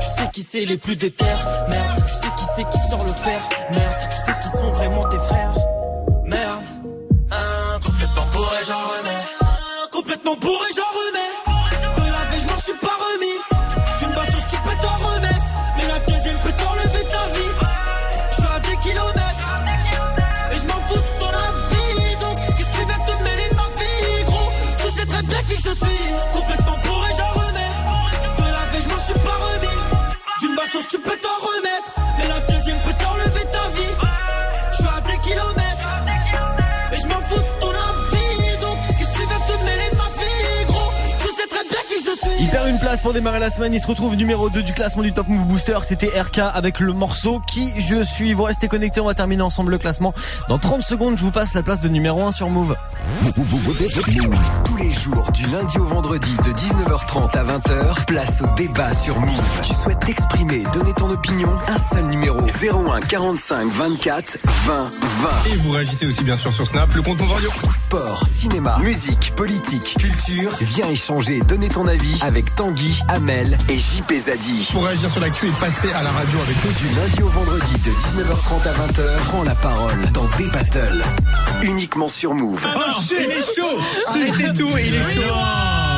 Tu 0.00 0.06
sais 0.06 0.30
qui 0.32 0.42
c'est 0.42 0.64
les 0.64 0.78
plus 0.78 0.96
déter, 0.96 1.24
merde. 1.24 2.02
Tu 2.06 2.12
sais 2.12 2.28
qui 2.36 2.44
c'est 2.56 2.68
qui 2.70 2.78
sort 2.88 3.04
le 3.04 3.12
fer, 3.12 3.40
merde. 3.70 3.94
Tu 4.10 4.16
sais 4.16 4.38
qui 4.40 4.48
sont 4.48 4.72
vraiment 4.72 5.04
tes 5.08 5.18
frères, 5.18 5.52
Complètement 10.24 10.36
bourré, 10.36 10.66
j'en 10.76 10.82
remets. 10.82 11.41
Place 42.92 43.00
pour 43.00 43.14
démarrer 43.14 43.38
la 43.38 43.48
semaine. 43.48 43.72
Il 43.72 43.80
se 43.80 43.86
retrouve 43.86 44.16
numéro 44.16 44.50
2 44.50 44.62
du 44.62 44.74
classement 44.74 45.02
du 45.02 45.14
Top 45.14 45.26
Move 45.26 45.46
Booster. 45.46 45.78
C'était 45.80 46.08
RK 46.08 46.40
avec 46.52 46.78
le 46.78 46.92
morceau 46.92 47.40
Qui 47.46 47.72
je 47.78 48.04
suis. 48.04 48.34
Vous 48.34 48.42
restez 48.42 48.68
connectés. 48.68 49.00
On 49.00 49.06
va 49.06 49.14
terminer 49.14 49.40
ensemble 49.40 49.70
le 49.70 49.78
classement. 49.78 50.12
Dans 50.50 50.58
30 50.58 50.82
secondes, 50.82 51.16
je 51.16 51.22
vous 51.22 51.30
passe 51.30 51.54
la 51.54 51.62
place 51.62 51.80
de 51.80 51.88
numéro 51.88 52.22
1 52.22 52.32
sur 52.32 52.50
Move. 52.50 52.76
Tous 54.64 54.76
les 54.76 54.90
jours, 54.90 55.30
du 55.32 55.46
lundi 55.46 55.78
au 55.78 55.84
vendredi, 55.84 56.36
de 56.44 56.50
19h30 56.50 57.38
à 57.38 57.44
20h, 57.44 58.04
place 58.04 58.42
au 58.42 58.54
débat 58.56 58.92
sur 58.92 59.18
Move. 59.18 59.60
Tu 59.62 59.72
souhaites 59.72 60.00
t'exprimer, 60.00 60.62
donner 60.74 60.92
ton 60.92 61.08
opinion? 61.08 61.50
Un 61.68 61.78
seul 61.78 62.04
numéro 62.06 62.40
01 62.40 63.00
45 63.00 63.72
24 63.72 64.38
20 64.66 64.84
20. 65.00 65.30
Et 65.52 65.56
vous 65.56 65.70
réagissez 65.70 66.06
aussi 66.06 66.24
bien 66.24 66.36
sûr 66.36 66.52
sur 66.52 66.66
Snap, 66.66 66.92
le 66.94 67.00
compte 67.00 67.18
Move 67.20 67.32
Radio. 67.32 67.50
Sport, 67.70 68.26
cinéma, 68.26 68.78
musique, 68.82 69.32
politique, 69.34 69.94
culture. 69.98 70.56
Viens 70.60 70.88
échanger, 70.90 71.40
donner 71.40 71.68
ton 71.68 71.86
avis 71.86 72.18
avec 72.22 72.54
Tanguy, 72.54 72.81
Amel 73.08 73.56
et 73.68 73.78
JP 73.78 74.14
Zadi. 74.14 74.68
Pour 74.72 74.84
réagir 74.84 75.10
sur 75.10 75.20
l'actu 75.20 75.46
et 75.46 75.52
passer 75.60 75.92
à 75.92 76.02
la 76.02 76.10
radio 76.10 76.38
avec 76.40 76.56
nous. 76.64 76.72
Du 76.72 76.94
lundi 76.94 77.22
au 77.22 77.28
vendredi, 77.28 77.72
de 77.84 77.90
19h30 77.90 78.68
à 78.68 78.72
20h, 78.72 79.16
prends 79.24 79.44
la 79.44 79.54
parole 79.54 80.00
dans 80.12 80.28
des 80.36 80.46
battles. 80.46 81.02
Uniquement 81.62 82.08
sur 82.08 82.34
Move. 82.34 82.66
Oh, 82.74 82.80
il 83.10 83.16
est 83.16 83.54
chaud 83.54 83.78
Arrêtez 84.08 84.52
tout 84.52 84.76
et 84.76 84.86
il 84.86 84.94
est 84.94 85.14
chaud 85.14 85.91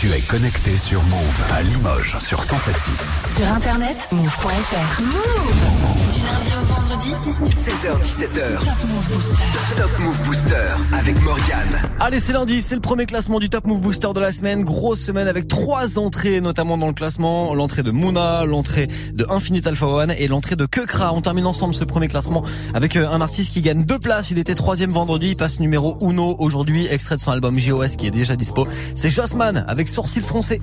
Tu 0.00 0.12
es 0.12 0.20
connecté 0.20 0.78
sur 0.78 1.02
Move 1.02 1.42
à 1.52 1.60
Limoges 1.60 2.16
sur 2.20 2.40
107.6. 2.40 3.36
Sur 3.36 3.52
internet, 3.52 4.06
move.fr. 4.12 5.02
Move 5.02 6.08
Du 6.08 6.20
lundi 6.22 6.50
au 6.52 6.64
vendredi, 6.66 7.14
16h17h. 7.50 8.60
Top 8.60 8.88
Move 8.88 9.12
Booster. 9.12 9.42
Top 9.76 9.90
Move 9.98 10.24
Booster 10.24 10.96
avec 10.96 11.20
Morgane. 11.22 11.82
Allez, 11.98 12.20
c'est 12.20 12.32
lundi, 12.32 12.62
c'est 12.62 12.76
le 12.76 12.80
premier 12.80 13.06
classement 13.06 13.40
du 13.40 13.48
Top 13.48 13.66
Move 13.66 13.80
Booster 13.80 14.10
de 14.14 14.20
la 14.20 14.30
semaine. 14.30 14.62
Grosse 14.62 15.00
semaine 15.00 15.26
avec 15.26 15.48
trois 15.48 15.98
entrées, 15.98 16.40
notamment 16.40 16.78
dans 16.78 16.86
le 16.86 16.92
classement. 16.92 17.52
L'entrée 17.54 17.82
de 17.82 17.90
Mouna, 17.90 18.44
l'entrée 18.44 18.86
de 19.14 19.26
Infinite 19.28 19.66
Alpha 19.66 19.86
One 19.86 20.14
et 20.16 20.28
l'entrée 20.28 20.54
de 20.54 20.66
Kekra. 20.66 21.12
On 21.12 21.22
termine 21.22 21.46
ensemble 21.46 21.74
ce 21.74 21.82
premier 21.82 22.06
classement 22.06 22.44
avec 22.72 22.94
euh, 22.94 23.10
un 23.10 23.20
artiste 23.20 23.52
qui 23.52 23.62
gagne 23.62 23.84
deux 23.84 23.98
places. 23.98 24.30
Il 24.30 24.38
était 24.38 24.54
troisième 24.54 24.90
vendredi, 24.90 25.30
il 25.30 25.36
passe 25.36 25.58
numéro 25.58 25.98
uno 26.02 26.36
aujourd'hui. 26.38 26.86
Extrait 26.88 27.16
de 27.16 27.20
son 27.20 27.32
album 27.32 27.58
JOS 27.58 27.96
qui 27.98 28.06
est 28.06 28.12
déjà 28.12 28.36
dispo. 28.36 28.62
C'est 28.94 29.10
Jossman 29.10 29.64
avec 29.66 29.87
Sourcil 29.88 30.22
froncé. 30.22 30.60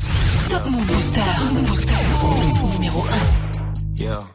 Top 0.49 0.69
Move 0.69 0.85
Booster. 0.85 1.21
Move 1.53 1.63
Booster. 1.63 1.93
Numéro 2.73 3.01
1. 3.01 4.03
Yeah. 4.03 4.34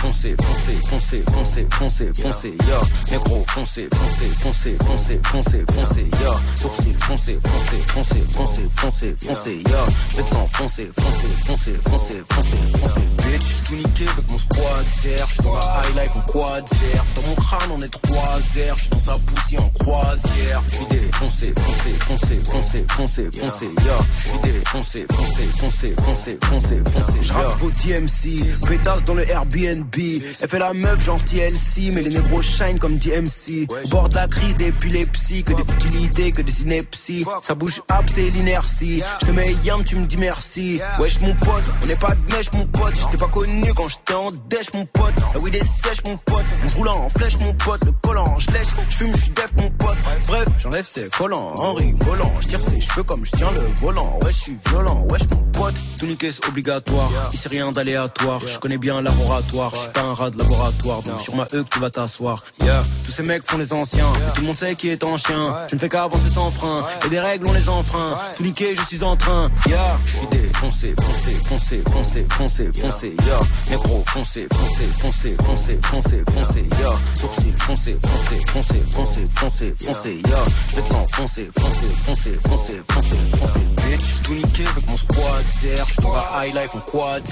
Défoncé, 0.00 0.34
foncé, 0.42 0.72
foncé, 0.82 1.22
foncé, 1.30 1.66
foncé, 1.70 2.10
foncé, 2.14 2.54
yeah. 2.66 2.80
Négro, 3.10 3.44
foncé, 3.46 3.86
foncé, 3.94 4.30
foncé, 4.34 4.78
foncé, 4.82 5.20
foncé, 5.22 5.64
foncé, 5.74 6.06
yeah. 6.18 6.32
Sourcil, 6.56 6.96
foncé, 6.96 7.38
foncé, 7.44 7.84
foncé, 7.84 8.24
foncé, 8.26 8.66
foncé, 8.70 9.14
foncé, 9.14 9.62
yeah. 9.68 9.84
J'vais 10.08 10.22
te 10.22 10.34
l'enfoncer, 10.34 10.88
foncé, 10.98 11.28
foncé, 11.40 11.74
foncé, 11.86 12.22
foncé, 12.30 12.58
foncé, 12.78 13.00
bitch. 13.18 13.44
J'suis 13.62 13.76
niqué 13.76 14.04
avec 14.08 14.30
mon 14.30 14.38
squad 14.38 14.88
zer, 14.88 15.26
j'suis 15.28 15.42
dans 15.42 15.54
la 15.54 15.82
high 15.84 15.96
life 15.98 16.16
en 16.16 16.20
quad 16.32 16.64
zer. 16.66 17.04
Dans 17.14 17.22
mon 17.28 17.34
crâne 17.34 17.70
on 17.70 17.80
est 17.82 17.88
trois 17.90 18.38
airs, 18.56 18.78
j'suis 18.78 18.88
dans 18.88 18.98
sa 18.98 19.12
poussie 19.12 19.58
en 19.58 19.68
croisière. 19.80 20.64
J'suis 20.66 20.86
défoncé, 20.86 21.52
foncé, 21.54 21.94
foncé, 22.00 22.40
foncé, 22.42 22.84
foncé, 22.88 23.28
foncé, 23.38 23.68
yeah. 23.84 23.98
J'suis 24.16 24.38
défoncé, 24.44 25.06
foncé, 25.12 25.46
foncé, 25.52 25.94
foncé, 25.98 26.38
foncé, 26.42 26.80
foncé, 26.90 27.18
J'rappe 27.20 27.52
vos 27.58 27.70
DMC, 27.70 28.66
pétasse 28.66 29.04
dans 29.04 29.14
le 29.14 29.30
Airbnb. 29.30 29.89
Elle 29.98 30.48
fait 30.48 30.58
la 30.58 30.72
meuf 30.72 31.04
genre 31.04 31.22
TLC, 31.22 31.90
mais 31.94 32.02
les 32.02 32.10
négros 32.10 32.42
shine 32.42 32.78
comme 32.78 32.96
DMC. 32.98 33.66
Bord 33.90 34.08
crise 34.30 34.56
d'épilepsie, 34.56 35.42
que 35.42 35.52
des 35.54 35.64
futilités, 35.64 36.32
que 36.32 36.42
des 36.42 36.62
inepties. 36.62 37.24
Ça 37.42 37.54
bouge 37.54 37.82
up, 37.90 38.04
c'est 38.06 38.30
l'inertie. 38.30 39.02
Je 39.20 39.26
te 39.26 39.32
mets 39.32 39.54
yam, 39.64 39.82
tu 39.84 39.96
me 39.96 40.06
dis 40.06 40.18
merci. 40.18 40.80
Wesh 40.98 41.20
mon 41.20 41.34
pote, 41.34 41.64
on 41.82 41.86
n'est 41.86 41.96
pas 41.96 42.14
de 42.14 42.34
mèche 42.34 42.52
mon 42.52 42.66
pote. 42.66 42.94
J'étais 42.94 43.16
pas 43.16 43.30
connu 43.30 43.72
quand 43.74 43.88
j'étais 43.88 44.14
en 44.14 44.28
dèche 44.48 44.72
mon 44.74 44.86
pote. 44.86 45.14
La 45.34 45.40
weed 45.40 45.54
est 45.54 45.64
sèche 45.64 46.04
mon 46.04 46.16
pote. 46.18 46.44
On 46.64 46.68
roule 46.78 46.88
en 46.88 47.08
flèche 47.08 47.38
mon 47.40 47.54
pote. 47.54 47.84
Le 47.84 47.92
collant, 48.02 48.38
je 48.38 48.50
lèche, 48.52 48.68
je 48.90 48.96
fume, 48.96 49.12
je 49.14 49.30
def 49.32 49.52
mon 49.58 49.70
pote. 49.70 49.98
Bref, 50.28 50.48
j'enlève 50.58 50.84
ses 50.84 51.08
collants 51.10 51.54
en 51.56 51.74
rigolant. 51.74 52.32
Je 52.40 52.48
tire 52.48 52.60
ses 52.60 52.80
cheveux 52.80 53.02
comme 53.02 53.24
je 53.24 53.32
tiens 53.32 53.50
le 53.52 53.60
volant. 53.80 54.18
Wesh, 54.22 54.34
je 54.34 54.40
suis 54.40 54.58
violent, 54.68 55.06
wesh 55.10 55.22
mon 55.30 55.52
pote. 55.52 55.82
Tout 55.98 56.06
niquer 56.06 56.30
c'est 56.30 56.46
obligatoire. 56.46 57.10
Ici 57.32 57.48
rien 57.48 57.72
d'aléatoire. 57.72 58.40
Je 58.40 58.58
connais 58.58 58.78
bien 58.78 59.00
laboratoire. 59.02 59.72
Je 59.80 59.84
suis 59.84 59.92
pas 59.92 60.02
un 60.02 60.14
rat 60.14 60.28
de 60.28 60.38
laboratoire. 60.38 61.02
Donc 61.02 61.20
sur 61.20 61.36
ma 61.36 61.44
E 61.44 61.62
que 61.62 61.68
tu 61.70 61.80
vas 61.80 61.88
t'asseoir. 61.88 62.36
Yeah, 62.60 62.80
tous 63.02 63.12
ces 63.12 63.22
mecs 63.22 63.48
font 63.48 63.56
les 63.56 63.72
anciens. 63.72 64.12
Tout 64.34 64.42
le 64.42 64.46
monde 64.48 64.56
sait 64.56 64.74
qui 64.74 64.90
est 64.90 65.02
en 65.04 65.16
chien. 65.16 65.46
Je 65.70 65.74
ne 65.74 65.80
fais 65.80 65.88
qu'avancer 65.88 66.28
sans 66.28 66.50
frein. 66.50 66.76
Et 67.06 67.08
des 67.08 67.18
règles 67.18 67.46
on 67.48 67.52
les 67.54 67.68
enfreint. 67.70 68.18
Tout 68.36 68.42
niquer, 68.42 68.74
je 68.76 68.82
suis 68.82 69.02
en 69.02 69.16
train. 69.16 69.50
Yeah, 69.66 69.98
je 70.04 70.16
suis 70.16 70.26
défoncé, 70.26 70.94
foncé, 71.02 71.38
foncé, 71.42 71.82
foncé, 71.90 72.26
foncé, 72.30 72.70
foncé. 72.78 73.16
Yeah, 73.24 73.38
négro, 73.70 74.02
foncé, 74.06 74.46
foncé, 74.52 74.86
foncé, 75.00 75.36
foncé, 75.42 75.78
foncé, 75.82 76.22
foncé. 76.30 76.68
Yeah, 76.78 76.92
sourcil, 77.14 77.56
foncé, 77.56 77.96
foncé, 78.06 78.42
foncé, 78.46 78.82
foncé, 78.86 79.26
foncé, 79.30 79.74
foncé. 79.82 80.20
Yeah, 80.28 80.44
je 80.68 80.76
vais 80.76 80.82
te 80.82 80.92
l'enfoncer, 80.92 81.48
foncé, 81.58 81.86
foncé, 81.96 82.38
foncé, 82.46 82.82
foncé, 82.86 83.16
foncé, 83.38 83.60
bitch. 83.60 84.20
Tout 84.24 84.34
niqué 84.34 84.64
avec 84.66 84.90
mon 84.90 84.96
squad. 84.98 85.44
Je 85.48 85.92
suis 85.92 86.02
dans 86.02 86.14
la 86.14 86.46
high 86.46 86.54
life 86.54 86.74
en 86.74 86.80
quad. 86.80 87.22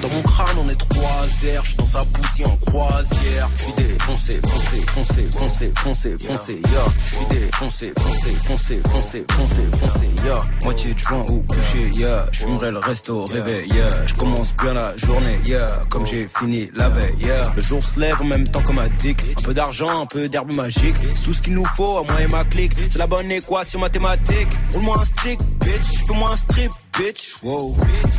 Dans 0.00 0.08
mon 0.08 0.22
crâne 0.22 0.56
on 0.58 0.68
est 0.68 0.76
trois 0.76 1.26
airs. 1.44 1.64
Je 1.64 1.68
suis 1.68 1.76
dans 1.76 1.97
poussie 2.06 2.44
en 2.44 2.56
croisière. 2.66 3.50
Je 3.54 3.62
suis 3.62 3.72
défoncé, 3.72 4.40
foncé, 4.42 4.84
foncé, 4.86 5.26
foncé, 5.30 5.72
foncé, 5.76 6.16
foncé. 6.18 6.60
Yeah, 6.70 6.84
je 7.04 7.14
suis 7.14 7.26
défoncé, 7.26 7.92
foncé, 7.98 8.36
foncé, 8.40 8.82
foncé, 8.86 9.24
foncé, 9.30 9.62
foncé. 9.72 10.10
Yeah, 10.24 10.38
moitié 10.62 10.94
de 10.94 10.98
joint 10.98 11.24
au 11.28 11.40
coucher. 11.42 11.90
Yeah, 11.94 12.26
je 12.32 12.46
le 12.46 12.78
resto 12.78 13.24
réveil. 13.24 13.68
Yeah, 13.72 13.90
je 14.06 14.14
commence 14.14 14.54
bien 14.56 14.74
la 14.74 14.96
journée. 14.96 15.38
Yeah, 15.46 15.66
comme 15.90 16.06
j'ai 16.06 16.28
fini 16.28 16.70
la 16.74 16.88
veille. 16.88 17.14
Yeah, 17.20 17.44
le 17.56 17.62
jour 17.62 17.82
se 17.82 18.00
lève 18.00 18.20
en 18.20 18.24
même 18.24 18.46
temps 18.46 18.62
que 18.62 18.72
ma 18.72 18.88
dick. 18.88 19.20
Un 19.38 19.42
peu 19.42 19.54
d'argent, 19.54 20.02
un 20.02 20.06
peu 20.06 20.28
d'herbe 20.28 20.54
magique. 20.56 20.96
C'est 21.14 21.24
tout 21.24 21.34
ce 21.34 21.40
qu'il 21.40 21.54
nous 21.54 21.64
faut 21.64 21.98
à 21.98 22.02
moi 22.02 22.20
et 22.20 22.28
ma 22.28 22.44
clique. 22.44 22.72
C'est 22.76 22.98
la 22.98 23.06
bonne 23.06 23.30
équation 23.30 23.80
mathématique. 23.80 24.48
Roule-moi 24.72 24.98
un 25.00 25.04
stick, 25.04 25.38
bitch. 25.60 26.06
Fais-moi 26.06 26.30
un 26.30 26.36
strip, 26.36 26.70
bitch. 26.98 27.36
Wow. 27.42 27.74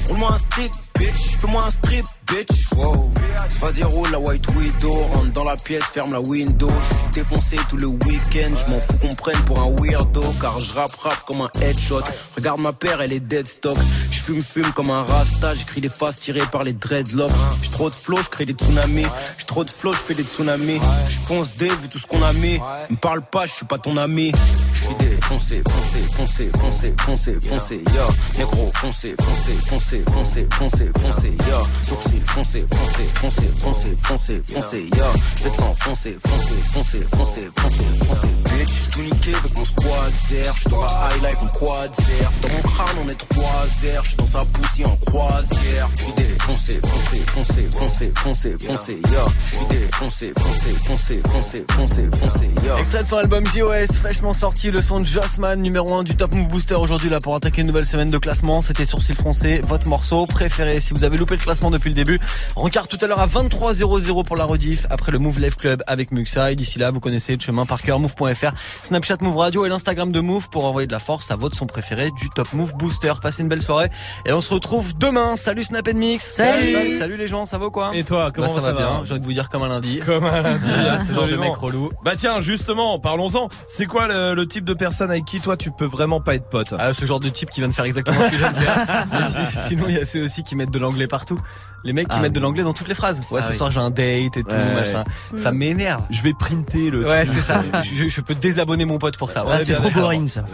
Roule-moi 0.07 0.33
un 0.33 0.37
stick, 0.37 0.71
bitch. 0.97 1.37
Fais-moi 1.37 1.63
un 1.65 1.69
strip, 1.69 2.05
bitch. 2.27 2.71
Wow. 2.75 3.11
Vas-y, 3.59 3.83
roule 3.83 4.09
la 4.11 4.19
white 4.19 4.47
widow. 4.55 4.91
Rentre 4.91 5.33
dans 5.33 5.43
la 5.43 5.57
pièce, 5.57 5.83
ferme 5.83 6.13
la 6.13 6.21
window. 6.21 6.69
J'suis 6.83 7.21
défoncé 7.21 7.57
tout 7.67 7.77
le 7.77 7.87
week-end. 7.87 8.55
J'm'en 8.55 8.79
fous 8.79 8.97
qu'on 9.01 9.15
prenne 9.15 9.43
pour 9.45 9.61
un 9.61 9.75
weirdo. 9.79 10.33
Car 10.41 10.59
je 10.59 10.73
rap 10.73 10.91
comme 11.27 11.41
un 11.41 11.49
headshot. 11.61 12.01
Regarde 12.35 12.61
ma 12.61 12.73
paire, 12.73 13.01
elle 13.01 13.13
est 13.13 13.19
dead 13.19 13.47
stock. 13.47 13.77
J'fume 14.09 14.41
fume 14.41 14.71
comme 14.73 14.89
un 14.89 15.03
rasta. 15.03 15.49
J'écris 15.55 15.81
des 15.81 15.89
faces 15.89 16.17
tirées 16.17 16.47
par 16.51 16.63
les 16.63 16.73
dreadlocks. 16.73 17.31
J'ai 17.61 17.69
trop 17.69 17.89
de 17.89 17.95
flow, 17.95 18.17
j'crée 18.23 18.45
des 18.45 18.53
tsunamis. 18.53 19.07
J'ai 19.37 19.45
trop 19.45 19.63
de 19.63 19.69
flow, 19.69 19.91
j'fais 19.93 20.13
des 20.13 20.23
tsunamis. 20.23 20.79
J'fonce 21.09 21.55
des 21.57 21.67
vu 21.67 21.89
tout 21.89 21.99
ce 21.99 22.07
qu'on 22.07 22.23
a 22.23 22.33
mis. 22.33 22.59
Me 22.89 22.95
parle 22.95 23.21
pas, 23.21 23.45
j'suis 23.45 23.65
pas 23.65 23.77
ton 23.77 23.97
ami. 23.97 24.31
J'suis 24.73 24.95
défoncé, 25.29 25.61
foncé, 25.69 25.99
foncé, 26.09 26.49
foncé, 26.57 26.93
foncé, 26.99 27.37
foncé, 27.41 27.81
yo. 27.93 28.07
Négro, 28.37 28.71
foncé, 28.73 29.15
foncé, 29.21 29.53
foncé, 29.61 30.03
foncé, 30.11 30.47
foncé, 30.51 30.91
foncé, 30.99 31.27
yo. 31.47 31.59
Sourcil, 31.83 32.23
foncé, 32.23 32.65
foncé, 32.67 33.09
foncé, 33.13 33.49
foncé, 33.53 33.95
foncé, 33.95 34.41
foncé, 34.43 34.89
yo. 34.97 35.05
J'vais 35.35 35.51
te 35.51 35.61
l'enfoncer, 35.61 36.17
foncé, 36.27 36.55
foncé, 36.65 36.99
foncé, 37.11 37.49
foncé, 37.55 37.85
foncé, 38.05 38.27
bitch. 38.27 38.69
J'suis 38.69 38.87
tout 38.87 39.01
niqué 39.01 39.35
avec 39.35 39.55
mon 39.55 39.65
squad 39.65 40.13
zer. 40.17 40.53
J'suis 40.55 40.69
dans 40.71 40.81
la 40.81 41.09
high 41.11 41.23
life 41.23 41.43
en 41.43 41.47
quad 41.47 41.95
zer. 41.95 42.31
Dans 42.41 42.49
mon 42.49 42.61
crâne, 42.61 42.97
on 43.05 43.07
est 43.07 43.29
trois 43.29 43.65
airs. 43.85 44.03
J'suis 44.03 44.15
dans 44.17 44.25
sa 44.25 44.39
poussie 44.45 44.85
en 44.85 44.97
croisière. 45.05 45.89
J'suis 45.93 46.13
défoncé, 46.13 46.79
foncé, 46.81 47.23
foncé, 47.27 47.67
foncé, 47.69 48.11
foncé, 48.15 48.55
foncé, 48.57 49.01
yo. 49.11 49.25
J'suis 49.43 49.65
défoncé, 49.69 50.33
foncé, 50.35 50.73
foncé, 50.79 51.21
foncé, 51.23 51.65
foncé, 51.69 52.09
foncé, 52.19 52.49
yo. 52.65 52.77
Extrait 52.79 53.03
de 53.03 53.07
son 53.07 53.17
album 53.17 53.45
JOS, 53.45 53.93
fraîchement 53.99 54.33
sorti, 54.33 54.71
le 54.71 54.81
son 54.81 54.99
de 54.99 55.05
Jossman, 55.21 55.61
numéro 55.61 55.95
1 55.95 56.03
du 56.03 56.15
Top 56.15 56.33
Move 56.33 56.47
Booster 56.47 56.75
aujourd'hui 56.75 57.09
là 57.09 57.19
pour 57.19 57.35
attaquer 57.35 57.61
une 57.61 57.67
nouvelle 57.67 57.85
semaine 57.85 58.09
de 58.09 58.17
classement. 58.17 58.61
C'était 58.61 58.85
Sourcil 58.85 59.15
Foncé, 59.15 59.59
votre 59.63 59.87
morceau 59.87 60.25
préféré. 60.25 60.79
Si 60.79 60.93
vous 60.93 61.03
avez 61.03 61.17
loupé 61.17 61.35
le 61.35 61.41
classement 61.41 61.69
depuis 61.71 61.89
le 61.89 61.95
début, 61.95 62.19
rencard 62.55 62.87
tout 62.87 62.97
à 63.01 63.07
l'heure 63.07 63.19
à 63.19 63.27
23.00 63.27 64.23
pour 64.23 64.35
la 64.37 64.45
rediff 64.45 64.85
après 64.89 65.11
le 65.11 65.19
Move 65.19 65.41
Live 65.41 65.55
Club 65.57 65.83
avec 65.87 66.11
Muxa. 66.11 66.51
Et 66.51 66.55
d'ici 66.55 66.79
là, 66.79 66.91
vous 66.91 67.01
connaissez 67.01 67.35
le 67.35 67.41
chemin 67.41 67.65
par 67.65 67.81
cœur, 67.81 67.99
move.fr, 67.99 68.51
Snapchat 68.83 69.17
Move 69.19 69.35
Radio 69.35 69.65
et 69.65 69.69
l'Instagram 69.69 70.11
de 70.13 70.19
Move 70.21 70.47
pour 70.49 70.63
envoyer 70.65 70.87
de 70.87 70.93
la 70.93 70.99
force 70.99 71.31
à 71.31 71.35
votre 71.35 71.57
son 71.57 71.65
préféré 71.65 72.11
du 72.21 72.29
Top 72.29 72.53
Move 72.53 72.75
Booster. 72.75 73.11
Passez 73.21 73.41
une 73.43 73.49
belle 73.49 73.61
soirée 73.63 73.89
et 74.25 74.31
on 74.31 74.39
se 74.41 74.53
retrouve 74.53 74.97
demain. 74.97 75.35
Salut 75.35 75.65
Snap 75.65 75.87
Mix. 75.93 76.23
Salut. 76.35 76.71
salut, 76.73 76.95
salut 76.95 77.17
les 77.17 77.27
gens, 77.27 77.45
ça 77.45 77.57
va 77.57 77.65
ou 77.67 77.71
quoi? 77.71 77.91
Et 77.93 78.05
toi, 78.05 78.31
comment 78.33 78.47
Bah, 78.47 78.53
ça, 78.53 78.61
ça 78.61 78.71
va 78.71 78.73
va? 78.73 78.79
bien 78.79 79.01
J'ai 79.05 79.11
envie 79.11 79.19
de 79.19 79.25
vous 79.25 79.33
dire 79.33 79.49
comme 79.49 79.63
un 79.63 79.69
lundi. 79.69 79.99
Comme 79.99 80.23
un 80.25 80.41
lundi, 80.41 80.69
Ce 80.69 80.73
genre 80.75 80.83
de 80.85 80.89
absolument. 81.33 81.41
mec 81.43 81.55
relou. 81.55 81.91
Bah 82.05 82.13
tiens, 82.15 82.39
justement, 82.39 82.99
parlons-en. 82.99 83.49
C'est 83.67 83.85
quoi 83.85 84.07
le, 84.07 84.33
le 84.33 84.47
type 84.47 84.63
de 84.63 84.73
personne 84.73 85.08
avec 85.09 85.25
qui 85.25 85.39
toi 85.39 85.57
tu 85.57 85.71
peux 85.71 85.85
vraiment 85.85 86.21
pas 86.21 86.35
être 86.35 86.49
pote 86.49 86.73
Ah, 86.77 86.93
ce 86.93 87.05
genre 87.05 87.19
de 87.19 87.29
type 87.29 87.49
qui 87.49 87.61
vient 87.61 87.69
de 87.69 87.73
faire 87.73 87.85
exactement 87.85 88.19
ce 88.21 88.29
que 88.31 88.37
j'aime 88.37 88.55
faire. 88.55 89.05
Mais 89.11 89.25
si- 89.25 89.67
sinon, 89.69 89.85
il 89.87 89.95
y 89.95 89.99
a 89.99 90.05
ceux 90.05 90.23
aussi 90.23 90.43
qui 90.43 90.55
mettent 90.55 90.71
de 90.71 90.79
l'anglais 90.79 91.07
partout. 91.07 91.39
Les 91.85 91.93
mecs 91.93 92.09
qui 92.09 92.17
Ah 92.17 92.21
mettent 92.21 92.33
de 92.33 92.39
l'anglais 92.41 92.63
dans 92.63 92.73
toutes 92.73 92.89
les 92.89 92.93
phrases. 92.93 93.21
Ouais, 93.31 93.39
Ah 93.39 93.41
ce 93.45 93.51
oui. 93.51 93.57
soir 93.57 93.71
j'ai 93.71 93.79
un 93.79 93.89
date 93.89 94.35
et 94.35 94.43
tout, 94.43 94.53
Ouais, 94.53 94.73
machin. 94.73 95.03
ouais. 95.31 95.37
Ça 95.39 95.51
m'énerve. 95.53 96.03
Je 96.09 96.21
vais 96.21 96.33
printer 96.33 96.89
le 96.91 97.07
Ouais, 97.07 97.25
c'est 97.25 97.39
ça. 97.39 97.63
je, 97.83 98.09
je 98.09 98.21
peux 98.21 98.35
désabonner 98.35 98.83
mon 98.85 98.97
pote 98.97 99.17
pour 99.17 99.31
ça. 99.31 99.45
Ouais, 99.45 99.53
Ah, 99.55 99.63
c'est 99.63 99.75
trop 99.75 99.89
boring 99.91 100.27
ça. 100.27 100.43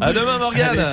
à 0.00 0.12
demain 0.12 0.38
Morgane. 0.38 0.78
Allez, 0.78 0.88